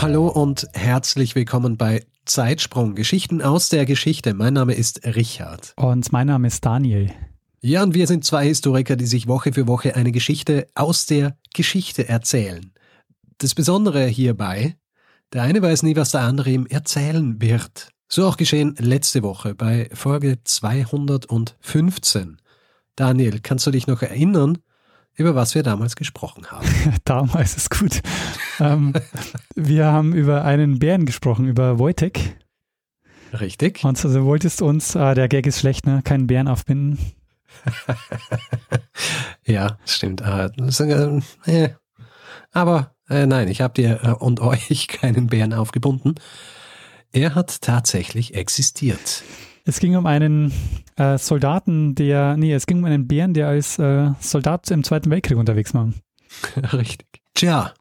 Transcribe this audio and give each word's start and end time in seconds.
Hallo 0.00 0.28
und 0.28 0.68
herzlich 0.74 1.34
willkommen 1.34 1.76
bei 1.76 2.06
Zeitsprung, 2.24 2.94
Geschichten 2.94 3.42
aus 3.42 3.68
der 3.68 3.84
Geschichte. 3.84 4.32
Mein 4.32 4.54
Name 4.54 4.74
ist 4.74 5.04
Richard. 5.04 5.72
Und 5.74 6.12
mein 6.12 6.28
Name 6.28 6.46
ist 6.46 6.64
Daniel. 6.64 7.10
Ja, 7.60 7.82
und 7.82 7.94
wir 7.94 8.06
sind 8.06 8.24
zwei 8.24 8.46
Historiker, 8.46 8.94
die 8.94 9.06
sich 9.06 9.26
Woche 9.26 9.52
für 9.52 9.66
Woche 9.66 9.96
eine 9.96 10.12
Geschichte 10.12 10.68
aus 10.76 11.06
der 11.06 11.36
Geschichte 11.52 12.08
erzählen. 12.08 12.70
Das 13.38 13.56
Besondere 13.56 14.06
hierbei, 14.06 14.76
der 15.32 15.42
eine 15.42 15.62
weiß 15.62 15.82
nie, 15.82 15.96
was 15.96 16.12
der 16.12 16.20
andere 16.20 16.50
ihm 16.50 16.66
erzählen 16.66 17.42
wird. 17.42 17.88
So 18.06 18.24
auch 18.24 18.36
geschehen 18.36 18.76
letzte 18.78 19.24
Woche 19.24 19.56
bei 19.56 19.90
Folge 19.92 20.38
215. 20.44 22.36
Daniel, 22.94 23.40
kannst 23.40 23.66
du 23.66 23.72
dich 23.72 23.88
noch 23.88 24.02
erinnern, 24.02 24.58
über 25.18 25.34
was 25.34 25.54
wir 25.54 25.62
damals 25.62 25.96
gesprochen 25.96 26.46
haben. 26.46 26.66
damals 27.04 27.56
ist 27.56 27.70
gut. 27.70 28.00
ähm, 28.60 28.94
wir 29.54 29.86
haben 29.86 30.14
über 30.14 30.44
einen 30.44 30.78
Bären 30.78 31.04
gesprochen, 31.04 31.46
über 31.46 31.78
Wojtek. 31.78 32.36
Richtig. 33.38 33.84
Und 33.84 34.02
du 34.02 34.24
wolltest 34.24 34.62
uns, 34.62 34.94
äh, 34.94 35.14
der 35.14 35.28
Gag 35.28 35.46
ist 35.46 35.60
schlecht, 35.60 35.86
ne? 35.86 36.00
Keinen 36.02 36.26
Bären 36.26 36.48
aufbinden. 36.48 36.98
ja, 39.44 39.78
stimmt. 39.84 40.22
Äh, 40.22 40.50
äh, 41.46 41.70
aber 42.52 42.94
äh, 43.08 43.26
nein, 43.26 43.48
ich 43.48 43.60
habe 43.60 43.74
dir 43.74 44.16
und 44.20 44.40
euch 44.40 44.88
keinen 44.88 45.26
Bären 45.26 45.52
aufgebunden. 45.52 46.14
Er 47.12 47.34
hat 47.34 47.60
tatsächlich 47.62 48.34
existiert. 48.34 49.24
Es 49.68 49.80
ging 49.80 49.96
um 49.96 50.06
einen 50.06 50.50
äh, 50.96 51.18
Soldaten, 51.18 51.94
der, 51.94 52.38
nee, 52.38 52.54
es 52.54 52.66
ging 52.66 52.78
um 52.78 52.84
einen 52.86 53.06
Bären, 53.06 53.34
der 53.34 53.48
als 53.48 53.78
äh, 53.78 54.12
Soldat 54.18 54.70
im 54.70 54.82
Zweiten 54.82 55.10
Weltkrieg 55.10 55.36
unterwegs 55.36 55.74
war. 55.74 55.92
Richtig. 56.72 57.20
Tja. 57.34 57.74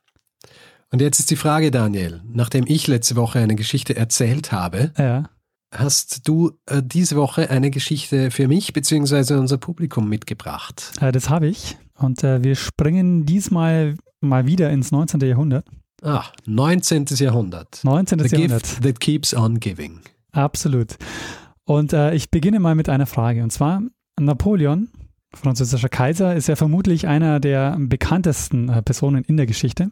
Und 0.91 0.99
jetzt 0.99 1.19
ist 1.19 1.31
die 1.31 1.38
Frage, 1.38 1.71
Daniel, 1.71 2.21
nachdem 2.27 2.65
ich 2.67 2.88
letzte 2.88 3.15
Woche 3.15 3.39
eine 3.39 3.55
Geschichte 3.55 3.95
erzählt 3.95 4.52
habe, 4.52 4.91
ja. 4.97 5.30
hast 5.73 6.27
du 6.27 6.52
äh, 6.65 6.81
diese 6.83 7.15
Woche 7.15 7.49
eine 7.49 7.71
Geschichte 7.71 8.31
für 8.31 8.49
mich 8.49 8.73
bzw. 8.73 9.35
unser 9.35 9.58
Publikum 9.58 10.09
mitgebracht? 10.09 10.91
Äh, 10.99 11.13
das 11.13 11.30
habe 11.30 11.47
ich. 11.47 11.77
Und 11.95 12.21
äh, 12.21 12.43
wir 12.43 12.55
springen 12.55 13.25
diesmal 13.25 13.95
mal 14.19 14.45
wieder 14.45 14.71
ins 14.71 14.91
19. 14.91 15.21
Jahrhundert. 15.21 15.65
Ach, 16.02 16.33
19. 16.45 17.05
Jahrhundert. 17.11 17.80
19. 17.81 18.19
The 18.19 18.25
Jahrhundert. 18.27 18.63
Gift 18.63 18.83
that 18.83 18.99
keeps 18.99 19.33
on 19.33 19.61
giving. 19.61 20.02
Absolut. 20.33 20.97
Und 21.67 21.91
äh, 21.91 22.13
ich 22.13 22.31
beginne 22.31 22.59
mal 22.61 22.75
mit 22.75 22.87
einer 22.87 23.05
Frage. 23.05 23.43
Und 23.43 23.51
zwar, 23.51 23.81
Napoleon, 24.17 24.87
französischer 25.35 25.89
Kaiser, 25.89 26.33
ist 26.33 26.47
ja 26.47 26.55
vermutlich 26.55 27.07
einer 27.07 27.41
der 27.41 27.75
bekanntesten 27.77 28.69
äh, 28.69 28.81
Personen 28.81 29.25
in 29.25 29.35
der 29.35 29.45
Geschichte. 29.47 29.91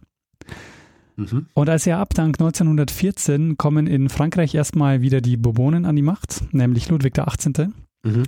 Mhm. 1.17 1.47
Und 1.53 1.69
als 1.69 1.85
er 1.85 1.99
abdankt 1.99 2.39
1914, 2.41 3.57
kommen 3.57 3.87
in 3.87 4.07
Frankreich 4.07 4.55
erstmal 4.55 5.01
wieder 5.01 5.19
die 5.19 5.35
Bourbonen 5.35 5.85
an 5.85 5.97
die 5.97 6.01
Macht, 6.01 6.41
nämlich 6.53 6.87
Ludwig 6.89 7.13
XVIII. 7.15 7.67
Mhm. 8.03 8.23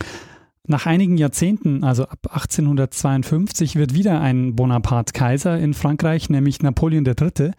Nach 0.69 0.85
einigen 0.85 1.17
Jahrzehnten, 1.17 1.85
also 1.85 2.03
ab 2.03 2.19
1852, 2.29 3.77
wird 3.77 3.93
wieder 3.93 4.19
ein 4.19 4.57
Bonaparte 4.57 5.13
Kaiser 5.13 5.57
in 5.57 5.73
Frankreich, 5.73 6.29
nämlich 6.29 6.61
Napoleon 6.61 7.05
III., 7.05 7.51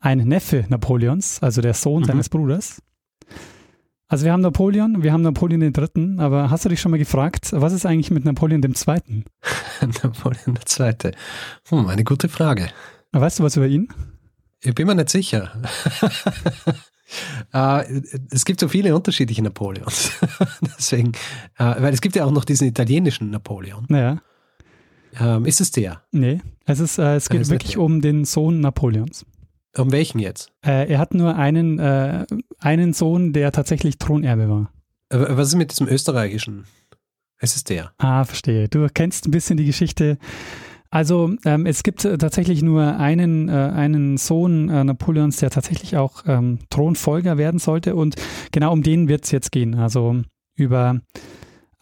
ein 0.00 0.18
Neffe 0.18 0.64
Napoleons, 0.68 1.40
also 1.40 1.60
der 1.60 1.74
Sohn 1.74 2.02
Mhm. 2.02 2.06
seines 2.06 2.28
Bruders. 2.28 2.82
Also 4.10 4.24
wir 4.24 4.32
haben 4.32 4.40
Napoleon, 4.40 5.02
wir 5.02 5.12
haben 5.12 5.20
Napoleon 5.22 5.60
III., 5.60 6.16
aber 6.18 6.50
hast 6.50 6.64
du 6.64 6.70
dich 6.70 6.80
schon 6.80 6.90
mal 6.90 6.96
gefragt, 6.98 7.48
was 7.52 7.74
ist 7.74 7.84
eigentlich 7.84 8.10
mit 8.10 8.24
Napoleon 8.24 8.62
II.? 8.62 8.72
Napoleon 10.02 10.58
II. 10.78 11.12
Hm, 11.68 11.86
eine 11.88 12.04
gute 12.04 12.28
Frage. 12.30 12.68
Weißt 13.12 13.38
du 13.38 13.42
was 13.42 13.56
über 13.56 13.66
ihn? 13.66 13.88
Ich 14.62 14.74
bin 14.74 14.86
mir 14.86 14.94
nicht 14.94 15.10
sicher. 15.10 15.52
äh, 17.52 18.00
es 18.30 18.44
gibt 18.46 18.60
so 18.60 18.68
viele 18.68 18.94
unterschiedliche 18.96 19.42
Napoleons. 19.42 20.12
Deswegen, 20.78 21.12
äh, 21.58 21.74
weil 21.78 21.92
es 21.92 22.00
gibt 22.00 22.16
ja 22.16 22.24
auch 22.24 22.30
noch 22.32 22.44
diesen 22.46 22.66
italienischen 22.66 23.30
Napoleon. 23.30 23.84
Naja, 23.88 24.20
Ähm, 25.20 25.44
ist 25.44 25.60
es 25.60 25.70
der? 25.70 26.02
nee. 26.12 26.40
Es, 26.64 26.80
ist, 26.80 26.98
äh, 26.98 27.16
es 27.16 27.28
geht 27.28 27.48
wirklich 27.48 27.72
der. 27.72 27.82
um 27.82 28.00
den 28.00 28.24
Sohn 28.24 28.60
Napoleons. 28.60 29.24
Um 29.78 29.92
welchen 29.92 30.18
jetzt? 30.18 30.50
Äh, 30.64 30.90
er 30.90 30.98
hat 30.98 31.14
nur 31.14 31.36
einen, 31.36 31.78
äh, 31.78 32.26
einen 32.60 32.92
Sohn, 32.92 33.32
der 33.32 33.52
tatsächlich 33.52 33.98
Thronerbe 33.98 34.48
war. 34.48 34.72
Äh, 35.10 35.36
Was 35.36 35.48
ist 35.48 35.54
mit 35.54 35.70
diesem 35.70 35.88
österreichischen? 35.88 36.64
Es 37.38 37.54
ist 37.54 37.70
der. 37.70 37.92
Ah, 37.98 38.24
verstehe. 38.24 38.68
Du 38.68 38.86
kennst 38.92 39.26
ein 39.26 39.30
bisschen 39.30 39.56
die 39.56 39.64
Geschichte. 39.64 40.18
Also 40.90 41.34
ähm, 41.44 41.66
es 41.66 41.82
gibt 41.82 42.04
äh, 42.04 42.16
tatsächlich 42.18 42.62
nur 42.62 42.96
einen, 42.96 43.48
äh, 43.48 43.52
einen 43.52 44.16
Sohn 44.16 44.68
äh, 44.68 44.84
Napoleons, 44.84 45.36
der 45.36 45.50
tatsächlich 45.50 45.96
auch 45.96 46.24
ähm, 46.26 46.60
Thronfolger 46.70 47.36
werden 47.36 47.60
sollte 47.60 47.94
und 47.94 48.16
genau 48.52 48.72
um 48.72 48.82
den 48.82 49.06
wird 49.08 49.24
es 49.24 49.30
jetzt 49.30 49.52
gehen. 49.52 49.74
Also 49.74 50.22
über 50.56 51.00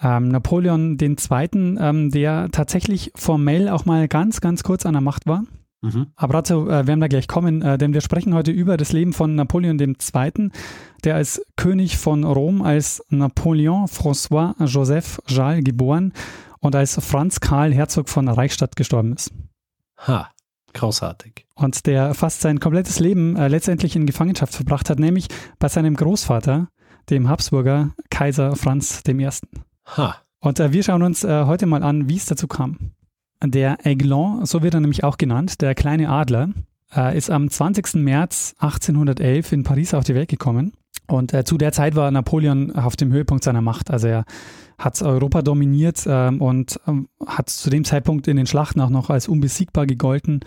ähm, 0.03 0.29
Napoleon 0.29 0.99
II., 1.01 1.19
ähm, 1.79 2.11
der 2.11 2.49
tatsächlich 2.51 3.13
formell 3.15 3.69
auch 3.69 3.85
mal 3.87 4.09
ganz, 4.09 4.41
ganz 4.41 4.65
kurz 4.65 4.85
an 4.85 4.93
der 4.93 5.03
Macht 5.03 5.27
war. 5.27 5.45
Mhm. 5.83 6.09
Aber 6.17 6.35
dazu 6.35 6.69
äh, 6.69 6.87
werden 6.87 7.01
wir 7.01 7.09
gleich 7.09 7.29
kommen, 7.29 7.63
äh, 7.63 7.79
denn 7.79 7.93
wir 7.93 8.01
sprechen 8.01 8.35
heute 8.35 8.51
über 8.51 8.77
das 8.77 8.93
Leben 8.93 9.13
von 9.13 9.35
Napoleon 9.35 9.79
II., 9.79 10.51
der 11.05 11.15
als 11.15 11.43
König 11.57 11.97
von 11.97 12.25
Rom, 12.25 12.63
als 12.63 13.03
Napoleon 13.11 13.87
François 13.87 14.55
Joseph 14.65 15.21
Charles 15.27 15.65
geboren 15.65 16.13
und 16.61 16.75
als 16.75 16.99
Franz 17.05 17.41
Karl 17.41 17.73
Herzog 17.73 18.09
von 18.09 18.29
Reichstadt 18.29 18.77
gestorben 18.77 19.13
ist. 19.13 19.33
Ha, 19.99 20.31
großartig. 20.73 21.47
Und 21.55 21.87
der 21.87 22.15
fast 22.15 22.41
sein 22.41 22.61
komplettes 22.61 22.99
Leben 22.99 23.37
äh, 23.37 23.49
letztendlich 23.49 23.97
in 23.97 24.07
Gefangenschaft 24.07 24.55
verbracht 24.55 24.91
hat, 24.91 24.99
nämlich 24.99 25.29
bei 25.59 25.69
seinem 25.69 25.95
Großvater, 25.95 26.69
dem 27.11 27.29
Habsburger 27.29 27.93
Kaiser 28.11 28.57
Franz 28.57 29.03
I. 29.07 29.29
Ha, 29.97 30.17
Und 30.41 30.59
äh, 30.59 30.73
wir 30.73 30.83
schauen 30.83 31.03
uns 31.03 31.23
äh, 31.23 31.45
heute 31.45 31.67
mal 31.67 31.83
an, 31.83 32.09
wie 32.09 32.17
es 32.17 32.27
dazu 32.27 32.49
kam. 32.49 32.96
Der 33.43 33.85
Aiglon, 33.85 34.47
so 34.47 34.63
wird 34.63 34.75
er 34.75 34.81
nämlich 34.81 35.05
auch 35.05 35.19
genannt, 35.19 35.61
der 35.61 35.75
kleine 35.75 36.09
Adler, 36.09 36.51
äh, 36.95 37.17
ist 37.17 37.31
am 37.31 37.51
20. 37.51 37.97
März 37.97 38.55
1811 38.59 39.53
in 39.53 39.63
Paris 39.63 39.95
auf 39.95 40.05
die 40.05 40.15
Welt 40.15 40.29
gekommen. 40.29 40.73
Und 41.09 41.33
äh, 41.33 41.45
zu 41.45 41.57
der 41.57 41.73
Zeit 41.73 41.95
war 41.95 42.11
Napoleon 42.11 42.75
auf 42.75 42.97
dem 42.97 43.13
Höhepunkt 43.13 43.45
seiner 43.45 43.63
Macht. 43.63 43.91
Also 43.91 44.09
er 44.09 44.25
hat 44.79 45.01
Europa 45.03 45.43
dominiert 45.43 46.05
ähm, 46.07 46.41
und 46.41 46.81
ähm, 46.87 47.09
hat 47.27 47.49
zu 47.49 47.71
dem 47.71 47.85
Zeitpunkt 47.85 48.27
in 48.29 48.37
den 48.37 48.47
Schlachten 48.47 48.81
auch 48.81 48.91
noch 48.91 49.11
als 49.11 49.29
unbesiegbar 49.29 49.87
gegolten. 49.87 50.41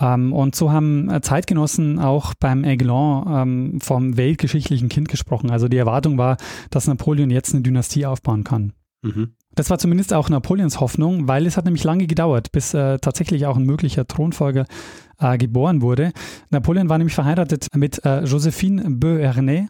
Ähm, 0.00 0.32
und 0.32 0.54
so 0.54 0.72
haben 0.72 1.10
äh, 1.10 1.20
Zeitgenossen 1.20 1.98
auch 1.98 2.34
beim 2.34 2.64
Aiglon 2.64 3.24
ähm, 3.28 3.80
vom 3.80 4.16
weltgeschichtlichen 4.16 4.88
Kind 4.88 5.08
gesprochen. 5.08 5.50
Also 5.50 5.68
die 5.68 5.76
Erwartung 5.76 6.18
war, 6.18 6.36
dass 6.70 6.86
Napoleon 6.86 7.30
jetzt 7.30 7.54
eine 7.54 7.62
Dynastie 7.62 8.06
aufbauen 8.06 8.44
kann. 8.44 8.72
Mhm. 9.02 9.34
Das 9.54 9.70
war 9.70 9.78
zumindest 9.78 10.14
auch 10.14 10.28
Napoleons 10.28 10.78
Hoffnung, 10.78 11.26
weil 11.26 11.44
es 11.46 11.56
hat 11.56 11.64
nämlich 11.64 11.82
lange 11.82 12.06
gedauert, 12.06 12.52
bis 12.52 12.74
äh, 12.74 12.98
tatsächlich 12.98 13.46
auch 13.46 13.56
ein 13.56 13.64
möglicher 13.64 14.06
Thronfolger 14.06 14.66
äh, 15.18 15.36
geboren 15.36 15.82
wurde. 15.82 16.12
Napoleon 16.50 16.88
war 16.88 16.98
nämlich 16.98 17.14
verheiratet 17.14 17.66
mit 17.74 18.04
äh, 18.04 18.22
Josephine 18.24 18.84
Beauharnais 18.88 19.68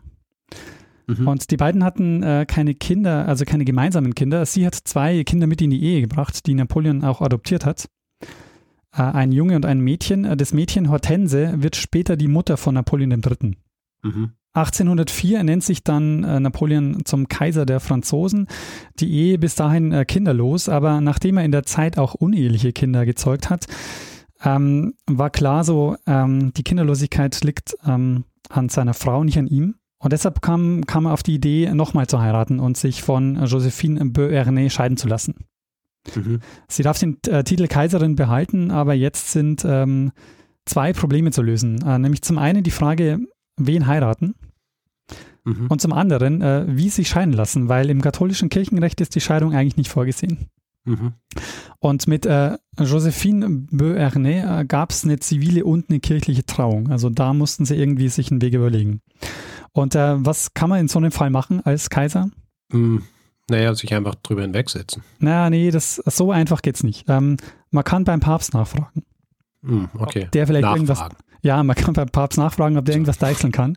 Mhm. 1.07 1.27
und 1.27 1.51
die 1.51 1.57
beiden 1.57 1.85
hatten 1.85 2.23
äh, 2.23 2.45
keine 2.47 2.75
Kinder, 2.75 3.27
also 3.27 3.47
keine 3.47 3.65
gemeinsamen 3.65 4.15
Kinder. 4.15 4.45
Sie 4.45 4.67
hat 4.67 4.75
zwei 4.75 5.25
Kinder 5.25 5.47
mit 5.47 5.63
in 5.63 5.71
die 5.71 5.83
Ehe 5.83 6.03
gebracht, 6.03 6.47
die 6.47 6.53
Napoleon 6.53 7.03
auch 7.03 7.23
adoptiert 7.23 7.65
hat. 7.65 7.89
Äh, 8.93 9.01
ein 9.01 9.33
Junge 9.33 9.57
und 9.57 9.65
ein 9.65 9.81
Mädchen. 9.81 10.27
Äh, 10.27 10.37
Das 10.37 10.53
Mädchen 10.53 10.91
Hortense 10.91 11.55
wird 11.63 11.77
später 11.77 12.17
die 12.19 12.29
Mutter 12.29 12.59
von 12.59 12.75
Napoleon 12.75 13.11
III. 13.11 13.57
Mhm. 14.03 14.33
1804 14.55 15.39
ernennt 15.39 15.63
sich 15.63 15.85
dann 15.85 16.25
äh, 16.25 16.41
Napoleon 16.41 17.05
zum 17.05 17.29
Kaiser 17.29 17.67
der 17.67 17.81
Franzosen. 17.81 18.47
Die 18.99 19.11
Ehe 19.11 19.39
bis 19.39 19.55
dahin 19.55 19.93
äh, 19.93 20.05
kinderlos, 20.05 20.69
aber 20.69 21.01
nachdem 21.01 21.37
er 21.37 21.45
in 21.45 21.53
der 21.53 21.65
Zeit 21.65 21.99
auch 21.99 22.15
uneheliche 22.15 22.73
Kinder 22.73 23.05
gezeugt 23.05 23.51
hat, 23.51 23.67
ähm, 24.43 24.95
war 25.07 25.31
klar 25.31 25.65
so, 25.65 25.97
ähm, 26.07 26.53
die 26.55 26.63
Kinderlosigkeit 26.63 27.43
liegt 27.43 27.77
ähm, 27.87 28.25
an 28.49 28.69
seiner 28.69 28.95
Frau, 28.95 29.25
nicht 29.25 29.39
an 29.39 29.47
ihm. 29.47 29.75
Und 29.99 30.13
deshalb 30.13 30.43
kam, 30.43 30.87
kam 30.87 31.07
er 31.07 31.13
auf 31.13 31.25
die 31.25 31.35
Idee, 31.35 31.73
nochmal 31.75 32.07
zu 32.07 32.21
heiraten 32.21 32.61
und 32.61 32.77
sich 32.77 33.03
von 33.03 33.45
Josephine 33.45 34.05
Beauharnais 34.07 34.71
scheiden 34.71 34.97
zu 34.97 35.09
lassen. 35.09 35.35
Mhm. 36.15 36.41
Sie 36.69 36.85
darf 36.85 36.99
den 36.99 37.19
äh, 37.27 37.43
Titel 37.43 37.67
Kaiserin 37.67 38.15
behalten, 38.15 38.71
aber 38.71 38.95
jetzt 38.95 39.33
sind 39.33 39.65
ähm, 39.65 40.13
zwei 40.67 40.93
Probleme 40.93 41.33
zu 41.33 41.43
lösen. 41.43 41.83
Äh, 41.85 41.99
nämlich 41.99 42.23
zum 42.23 42.39
einen 42.39 42.63
die 42.63 42.71
Frage, 42.71 43.19
wen 43.59 43.87
heiraten? 43.87 44.35
Mhm. 45.45 45.67
Und 45.69 45.81
zum 45.81 45.93
anderen, 45.93 46.43
äh, 46.43 46.65
wie 46.69 46.91
sich 46.91 47.09
scheiden 47.09 47.33
lassen, 47.33 47.69
weil 47.69 47.91
im 47.91 48.01
katholischen 48.01 48.49
Kirchenrecht 48.49 49.01
ist 49.01 49.15
die 49.15 49.21
Scheidung 49.21 49.55
eigentlich 49.55 49.77
nicht 49.77 49.91
vorgesehen. 49.91 50.49
Mhm. 50.85 51.15
Und 51.81 52.09
mit 52.09 52.27
äh, 52.27 52.59
Josephine 52.79 53.67
Beauharnais 53.71 54.45
äh, 54.45 54.65
gab 54.65 54.91
es 54.91 55.05
eine 55.05 55.19
zivile 55.19 55.65
und 55.65 55.91
eine 55.91 56.01
kirchliche 56.01 56.45
Trauung. 56.45 56.91
Also 56.91 57.11
da 57.11 57.33
mussten 57.33 57.65
sie 57.65 57.77
irgendwie 57.77 58.09
sich 58.09 58.31
einen 58.31 58.43
Weg 58.43 58.55
überlegen. 58.55 59.01
Und 59.73 59.95
äh, 59.95 60.15
was 60.25 60.55
kann 60.55 60.71
man 60.71 60.81
in 60.81 60.89
so 60.89 60.99
einem 60.99 61.13
Fall 61.13 61.31
machen 61.31 61.65
als 61.65 61.91
Kaiser? 61.91 62.31
Mhm. 62.73 63.03
Naja, 63.51 63.75
sich 63.75 63.95
einfach 63.95 64.15
drüber 64.17 64.43
hinwegsetzen. 64.43 65.03
Naja, 65.21 65.49
nee, 65.49 65.71
das, 65.71 65.97
so 65.97 66.33
einfach 66.33 66.61
geht's 66.61 66.83
nicht. 66.83 67.07
Ähm, 67.09 67.39
man 67.71 67.85
kann 67.85 68.05
beim 68.05 68.21
Papst 68.21 68.53
nachfragen. 68.53 69.05
Mhm, 69.63 69.89
okay. 69.99 70.29
Der 70.33 70.47
vielleicht 70.47 70.63
nachfragen. 70.63 70.87
irgendwas. 70.87 71.09
Ja, 71.43 71.63
man 71.63 71.77
kann 71.77 71.95
beim 71.95 72.09
Papst 72.09 72.39
nachfragen, 72.39 72.77
ob 72.77 72.85
der 72.85 72.95
irgendwas 72.95 73.19
deichseln 73.19 73.53
kann. 73.53 73.77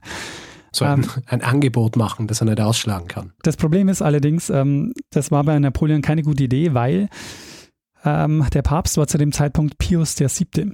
So 0.74 0.86
ein, 0.86 1.04
ähm, 1.04 1.10
ein, 1.26 1.42
Angebot 1.42 1.98
machen, 1.98 2.28
das 2.28 2.42
er 2.42 2.46
nicht 2.46 2.62
ausschlagen 2.62 3.08
kann. 3.08 3.34
Das 3.44 3.58
Problem 3.58 3.90
ist 3.90 4.02
allerdings, 4.02 4.50
ähm, 4.50 4.94
das 5.10 5.30
war 5.32 5.44
bei 5.44 5.60
Napoleon 5.60 6.02
keine 6.02 6.24
gute 6.24 6.44
Idee, 6.44 6.74
weil 6.74 7.10
ähm, 8.06 8.46
der 8.54 8.62
Papst 8.62 8.98
war 8.98 9.08
zu 9.08 9.18
dem 9.18 9.32
Zeitpunkt 9.32 9.78
Pius 9.78 10.18
VII. 10.18 10.72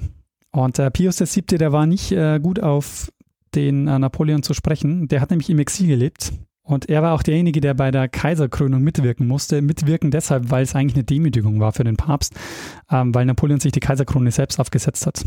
Und 0.52 0.80
äh, 0.80 0.92
Pius 0.92 1.20
VII, 1.20 1.58
der 1.58 1.72
war 1.72 1.88
nicht 1.88 2.12
äh, 2.12 2.40
gut 2.40 2.62
auf 2.62 3.12
den 3.56 3.88
äh, 3.88 3.98
Napoleon 3.98 4.44
zu 4.44 4.54
sprechen. 4.54 5.08
Der 5.08 5.20
hat 5.20 5.32
nämlich 5.32 5.50
im 5.50 5.60
Exil 5.60 5.88
gelebt 5.88 6.32
und 6.62 6.90
er 6.90 7.02
war 7.02 7.14
auch 7.14 7.24
derjenige, 7.24 7.60
der 7.60 7.74
bei 7.74 7.90
der 7.90 8.08
Kaiserkrönung 8.08 8.82
mitwirken 8.82 9.28
musste. 9.28 9.62
Mitwirken 9.62 10.12
deshalb, 10.12 10.52
weil 10.52 10.64
es 10.64 10.76
eigentlich 10.76 10.96
eine 10.96 11.06
Demütigung 11.06 11.60
war 11.60 11.72
für 11.72 11.84
den 11.84 11.98
Papst, 11.98 12.36
ähm, 12.92 13.16
weil 13.16 13.26
Napoleon 13.26 13.60
sich 13.60 13.72
die 13.72 13.80
Kaiserkrone 13.80 14.32
selbst 14.32 14.60
aufgesetzt 14.60 15.08
hat 15.08 15.24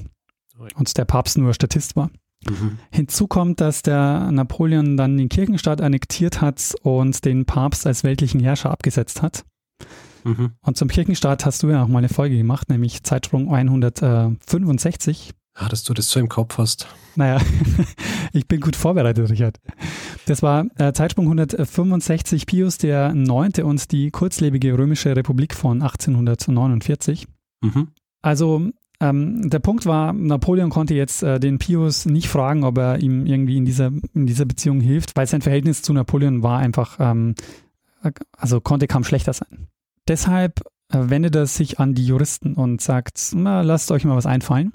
und 0.75 0.97
der 0.97 1.05
Papst 1.05 1.39
nur 1.39 1.55
Statist 1.55 1.97
war. 1.97 2.11
Mhm. 2.49 2.79
Hinzu 2.91 3.27
kommt, 3.27 3.61
dass 3.61 3.83
der 3.83 4.31
Napoleon 4.33 4.97
dann 4.97 5.17
den 5.17 5.29
Kirchenstaat 5.29 5.81
annektiert 5.81 6.41
hat 6.41 6.75
und 6.83 7.25
den 7.25 7.45
Papst 7.45 7.87
als 7.87 8.03
weltlichen 8.05 8.41
Herrscher 8.41 8.71
abgesetzt 8.71 9.23
hat. 9.23 9.45
Mhm. 10.25 10.53
Und 10.62 10.77
zum 10.77 10.89
Kirchenstaat 10.89 11.45
hast 11.47 11.62
du 11.62 11.69
ja 11.69 11.83
auch 11.83 11.89
mal 11.89 11.99
eine 11.99 12.09
Folge 12.09 12.37
gemacht, 12.37 12.69
nämlich 12.69 13.03
Zeitsprung 13.03 13.53
165. 13.53 15.33
Ah, 15.55 15.69
dass 15.69 15.85
du 15.85 15.93
das 15.93 16.09
so 16.11 16.21
im 16.21 16.29
Kopf 16.29 16.59
hast. 16.59 16.87
Naja, 17.17 17.41
ich 18.33 18.47
bin 18.47 18.61
gut 18.61 18.77
vorbereitet, 18.77 19.31
Richard. 19.31 19.59
Das 20.27 20.43
war 20.43 20.67
äh, 20.79 20.93
Zeitsprung 20.93 21.27
165 21.27 22.47
Pius 22.47 22.79
der 22.79 23.12
Neunte 23.12 23.67
und 23.67 23.91
die 23.93 24.11
kurzlebige 24.11 24.79
Römische 24.79 25.15
Republik 25.17 25.55
von 25.55 25.83
1849. 25.83 27.27
Mhm. 27.62 27.89
Also 28.23 28.71
ähm, 29.00 29.49
der 29.49 29.58
Punkt 29.61 29.87
war, 29.87 30.12
Napoleon 30.12 30.70
konnte 30.70 30.94
jetzt 30.94 31.23
äh, 31.23 31.41
den 31.41 31.58
Pius 31.58 32.06
nicht 32.06 32.29
fragen, 32.29 32.64
ob 32.64 32.79
er 32.79 32.99
ihm 33.00 33.26
irgendwie 33.26 33.56
in 33.56 33.64
dieser, 33.64 33.91
in 34.14 34.26
dieser 34.26 34.44
Beziehung 34.44 34.81
hilft, 34.81 35.17
weil 35.17 35.26
sein 35.26 35.43
Verhältnis 35.43 35.82
zu 35.82 35.93
Napoleon 35.93 36.43
war 36.43 36.58
einfach, 36.58 36.99
ähm, 37.00 37.35
also 38.37 38.61
konnte 38.61 38.87
kaum 38.87 39.05
schlechter 39.05 39.32
sein. 39.32 39.69
Deshalb 40.06 40.61
äh, 40.93 40.99
wendet 41.08 41.35
er 41.35 41.47
sich 41.47 41.79
an 41.79 41.94
die 41.94 42.06
Juristen 42.06 42.55
und 42.55 42.81
sagt, 42.81 43.32
na, 43.35 43.62
lasst 43.62 43.91
euch 43.91 44.05
mal 44.05 44.17
was 44.17 44.26
einfallen. 44.26 44.73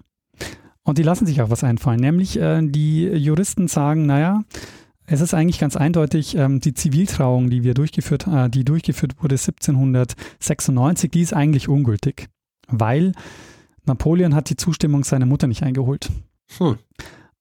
Und 0.83 0.97
die 0.97 1.03
lassen 1.03 1.25
sich 1.25 1.41
auch 1.41 1.49
was 1.49 1.63
einfallen. 1.63 1.99
Nämlich 1.99 2.39
äh, 2.39 2.61
die 2.61 3.03
Juristen 3.05 3.67
sagen, 3.67 4.05
naja, 4.05 4.43
es 5.07 5.21
ist 5.21 5.33
eigentlich 5.33 5.59
ganz 5.59 5.75
eindeutig, 5.75 6.35
ähm, 6.35 6.59
die 6.59 6.73
Ziviltrauung, 6.73 7.49
die 7.49 7.63
wir 7.63 7.73
durchgeführt, 7.75 8.27
äh, 8.27 8.49
die 8.49 8.63
durchgeführt 8.63 9.21
wurde 9.21 9.35
1796, 9.35 11.11
die 11.11 11.21
ist 11.21 11.33
eigentlich 11.33 11.67
ungültig, 11.67 12.27
weil 12.67 13.13
Napoleon 13.87 14.35
hat 14.35 14.49
die 14.49 14.57
Zustimmung 14.57 15.03
seiner 15.03 15.25
Mutter 15.25 15.47
nicht 15.47 15.63
eingeholt. 15.63 16.09
Hm. 16.57 16.77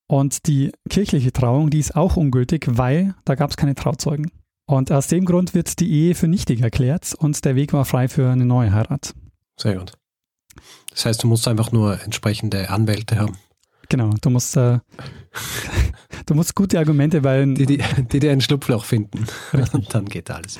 Und 0.07 0.47
die 0.47 0.71
kirchliche 0.89 1.31
Trauung, 1.31 1.69
die 1.69 1.79
ist 1.79 1.95
auch 1.95 2.15
ungültig, 2.15 2.67
weil 2.69 3.15
da 3.25 3.35
gab 3.35 3.49
es 3.49 3.57
keine 3.57 3.75
Trauzeugen. 3.75 4.31
Und 4.67 4.91
aus 4.91 5.07
dem 5.07 5.25
Grund 5.25 5.53
wird 5.53 5.79
die 5.79 5.91
Ehe 5.91 6.15
für 6.15 6.27
nichtig 6.27 6.61
erklärt 6.61 7.13
und 7.15 7.45
der 7.45 7.55
Weg 7.55 7.73
war 7.73 7.85
frei 7.85 8.07
für 8.07 8.29
eine 8.29 8.45
neue 8.45 8.73
Heirat. 8.73 9.13
Sehr 9.57 9.75
gut. 9.75 9.93
Das 10.89 11.05
heißt, 11.05 11.23
du 11.23 11.27
musst 11.27 11.47
einfach 11.47 11.71
nur 11.71 12.01
entsprechende 12.01 12.69
Anwälte 12.69 13.19
haben. 13.19 13.37
Genau, 13.89 14.11
du 14.21 14.29
musst, 14.29 14.57
äh, 14.57 14.79
du 16.25 16.33
musst 16.33 16.55
gute 16.55 16.79
Argumente, 16.79 17.23
weil. 17.23 17.53
Die, 17.53 17.65
die, 17.65 17.83
die 18.11 18.19
dir 18.19 18.31
ein 18.31 18.41
Schlupfloch 18.41 18.85
finden. 18.85 19.25
Und 19.73 19.93
dann 19.93 20.05
geht 20.05 20.31
alles. 20.31 20.59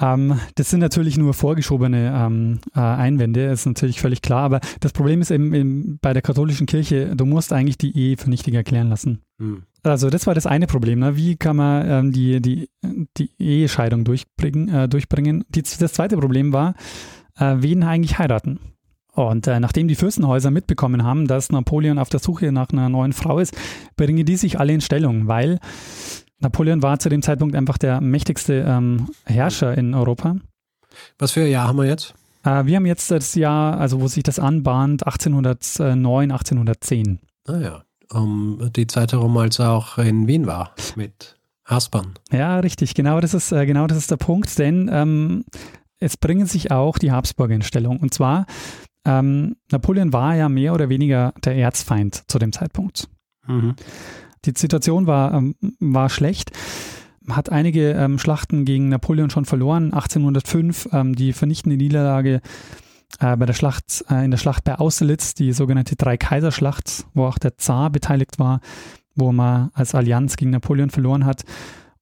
Ähm, 0.00 0.38
das 0.54 0.70
sind 0.70 0.80
natürlich 0.80 1.18
nur 1.18 1.34
vorgeschobene 1.34 2.12
ähm, 2.14 2.60
äh, 2.74 2.80
Einwände, 2.80 3.46
ist 3.46 3.66
natürlich 3.66 4.00
völlig 4.00 4.22
klar. 4.22 4.42
Aber 4.42 4.60
das 4.80 4.92
Problem 4.92 5.20
ist 5.20 5.30
eben, 5.30 5.52
eben, 5.54 5.98
bei 6.00 6.12
der 6.12 6.22
katholischen 6.22 6.66
Kirche, 6.66 7.16
du 7.16 7.26
musst 7.26 7.52
eigentlich 7.52 7.78
die 7.78 7.96
Ehe 7.96 8.16
für 8.16 8.30
nichtig 8.30 8.54
erklären 8.54 8.88
lassen. 8.88 9.20
Hm. 9.38 9.64
Also 9.82 10.10
das 10.10 10.26
war 10.26 10.34
das 10.34 10.46
eine 10.46 10.66
Problem. 10.66 11.00
Ne? 11.00 11.16
Wie 11.16 11.36
kann 11.36 11.56
man 11.56 11.88
ähm, 11.88 12.12
die, 12.12 12.40
die, 12.40 12.68
die 13.16 13.30
Ehescheidung 13.38 14.04
durchbringen? 14.04 14.68
Äh, 14.68 14.88
durchbringen? 14.88 15.44
Die, 15.48 15.62
das 15.62 15.92
zweite 15.92 16.16
Problem 16.16 16.52
war, 16.52 16.74
äh, 17.38 17.56
wen 17.58 17.82
eigentlich 17.82 18.18
heiraten? 18.18 18.60
Und 19.14 19.48
äh, 19.48 19.58
nachdem 19.58 19.88
die 19.88 19.96
Fürstenhäuser 19.96 20.52
mitbekommen 20.52 21.02
haben, 21.02 21.26
dass 21.26 21.50
Napoleon 21.50 21.98
auf 21.98 22.08
der 22.08 22.20
Suche 22.20 22.52
nach 22.52 22.68
einer 22.70 22.88
neuen 22.88 23.12
Frau 23.12 23.40
ist, 23.40 23.56
bringen 23.96 24.24
die 24.24 24.36
sich 24.36 24.60
alle 24.60 24.72
in 24.72 24.80
Stellung, 24.80 25.26
weil 25.26 25.58
Napoleon 26.40 26.82
war 26.82 26.98
zu 26.98 27.08
dem 27.08 27.22
Zeitpunkt 27.22 27.54
einfach 27.54 27.78
der 27.78 28.00
mächtigste 28.00 28.64
ähm, 28.66 29.08
Herrscher 29.24 29.76
in 29.76 29.94
Europa. 29.94 30.36
Was 31.18 31.32
für 31.32 31.42
ein 31.42 31.50
Jahr 31.50 31.68
haben 31.68 31.78
wir 31.78 31.86
jetzt? 31.86 32.14
Äh, 32.44 32.66
wir 32.66 32.76
haben 32.76 32.86
jetzt 32.86 33.10
das 33.10 33.34
Jahr, 33.34 33.78
also 33.78 34.00
wo 34.00 34.08
sich 34.08 34.22
das 34.22 34.38
anbahnt, 34.38 35.06
1809, 35.06 36.30
1810. 36.30 37.18
Ah 37.46 37.58
ja, 37.58 37.82
um 38.12 38.70
die 38.74 38.86
Zeit 38.86 39.12
herum, 39.12 39.36
als 39.36 39.58
er 39.58 39.72
auch 39.72 39.98
in 39.98 40.26
Wien 40.26 40.46
war 40.46 40.74
mit 40.96 41.36
Haspan. 41.64 42.14
Ja, 42.30 42.60
richtig, 42.60 42.94
genau 42.94 43.20
das 43.20 43.34
ist, 43.34 43.52
äh, 43.52 43.66
genau 43.66 43.86
das 43.86 43.98
ist 43.98 44.10
der 44.10 44.16
Punkt, 44.16 44.58
denn 44.58 44.88
ähm, 44.92 45.44
es 45.98 46.16
bringen 46.16 46.46
sich 46.46 46.70
auch 46.70 46.98
die 46.98 47.12
Habsburger 47.12 47.54
in 47.54 47.62
Stellung. 47.62 47.98
Und 47.98 48.14
zwar 48.14 48.46
ähm, 49.04 49.56
Napoleon 49.70 50.12
war 50.12 50.34
ja 50.34 50.48
mehr 50.48 50.74
oder 50.74 50.88
weniger 50.88 51.32
der 51.44 51.56
Erzfeind 51.56 52.24
zu 52.28 52.38
dem 52.38 52.52
Zeitpunkt. 52.52 53.08
Mhm. 53.46 53.74
Die 54.44 54.52
Situation 54.56 55.06
war, 55.06 55.34
ähm, 55.34 55.54
war 55.80 56.08
schlecht 56.08 56.52
hat 57.30 57.50
einige 57.50 57.92
ähm, 57.92 58.18
Schlachten 58.18 58.64
gegen 58.64 58.88
Napoleon 58.88 59.30
schon 59.30 59.44
verloren. 59.44 59.92
1805 59.92 60.88
ähm, 60.92 61.14
die 61.14 61.32
vernichtende 61.32 61.76
Niederlage 61.76 62.40
äh, 63.20 63.36
bei 63.36 63.46
der 63.46 63.54
Schlacht, 63.54 64.04
äh, 64.10 64.24
in 64.24 64.30
der 64.30 64.38
Schlacht 64.38 64.64
bei 64.64 64.76
Austerlitz, 64.76 65.34
die 65.34 65.52
sogenannte 65.52 65.96
Drei-Kaiser-Schlacht, 65.96 67.06
wo 67.14 67.24
auch 67.24 67.38
der 67.38 67.56
Zar 67.58 67.90
beteiligt 67.90 68.38
war, 68.38 68.60
wo 69.14 69.32
man 69.32 69.70
als 69.74 69.94
Allianz 69.94 70.36
gegen 70.36 70.50
Napoleon 70.50 70.90
verloren 70.90 71.24
hat. 71.24 71.42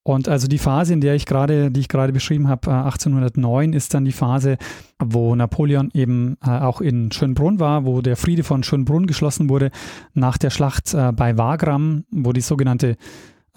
Und 0.07 0.29
also 0.29 0.47
die 0.47 0.59
Phase, 0.59 0.93
in 0.93 1.01
der 1.01 1.17
ich 1.17 1.27
gerade, 1.27 1.73
die 1.73 1.81
ich 1.81 1.89
gerade 1.89 2.13
beschrieben 2.13 2.47
habe, 2.47 2.71
1809, 2.71 3.73
äh, 3.73 3.77
ist 3.77 3.93
dann 3.93 4.05
die 4.05 4.13
Phase, 4.13 4.57
wo 5.03 5.35
Napoleon 5.35 5.91
eben 5.95 6.37
äh, 6.47 6.51
auch 6.51 6.81
in 6.81 7.11
Schönbrunn 7.11 7.59
war, 7.59 7.85
wo 7.85 8.01
der 8.03 8.15
Friede 8.15 8.45
von 8.45 8.63
Schönbrunn 8.63 9.09
geschlossen 9.09 9.51
wurde 9.51 9.73
nach 10.15 10.39
der 10.39 10.51
Schlacht 10.51 10.95
äh, 10.95 11.11
bei 11.11 11.37
Wagram, 11.37 12.05
wo 12.13 12.33
die 12.33 12.41
sogenannte 12.41 12.97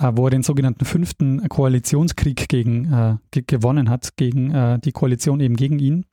wo 0.01 0.27
er 0.27 0.29
den 0.29 0.44
sogenannten 0.44 0.86
fünften 0.86 1.50
Koalitionskrieg 1.50 2.48
gegen, 2.48 2.89
äh, 2.94 3.41
gewonnen 3.41 3.89
hat, 3.89 4.15
gegen 4.15 4.50
äh, 4.50 4.79
die 4.79 4.94
Koalition 4.94 5.41
eben 5.41 5.58
gegen 5.58 5.77
ihn. 5.77 6.06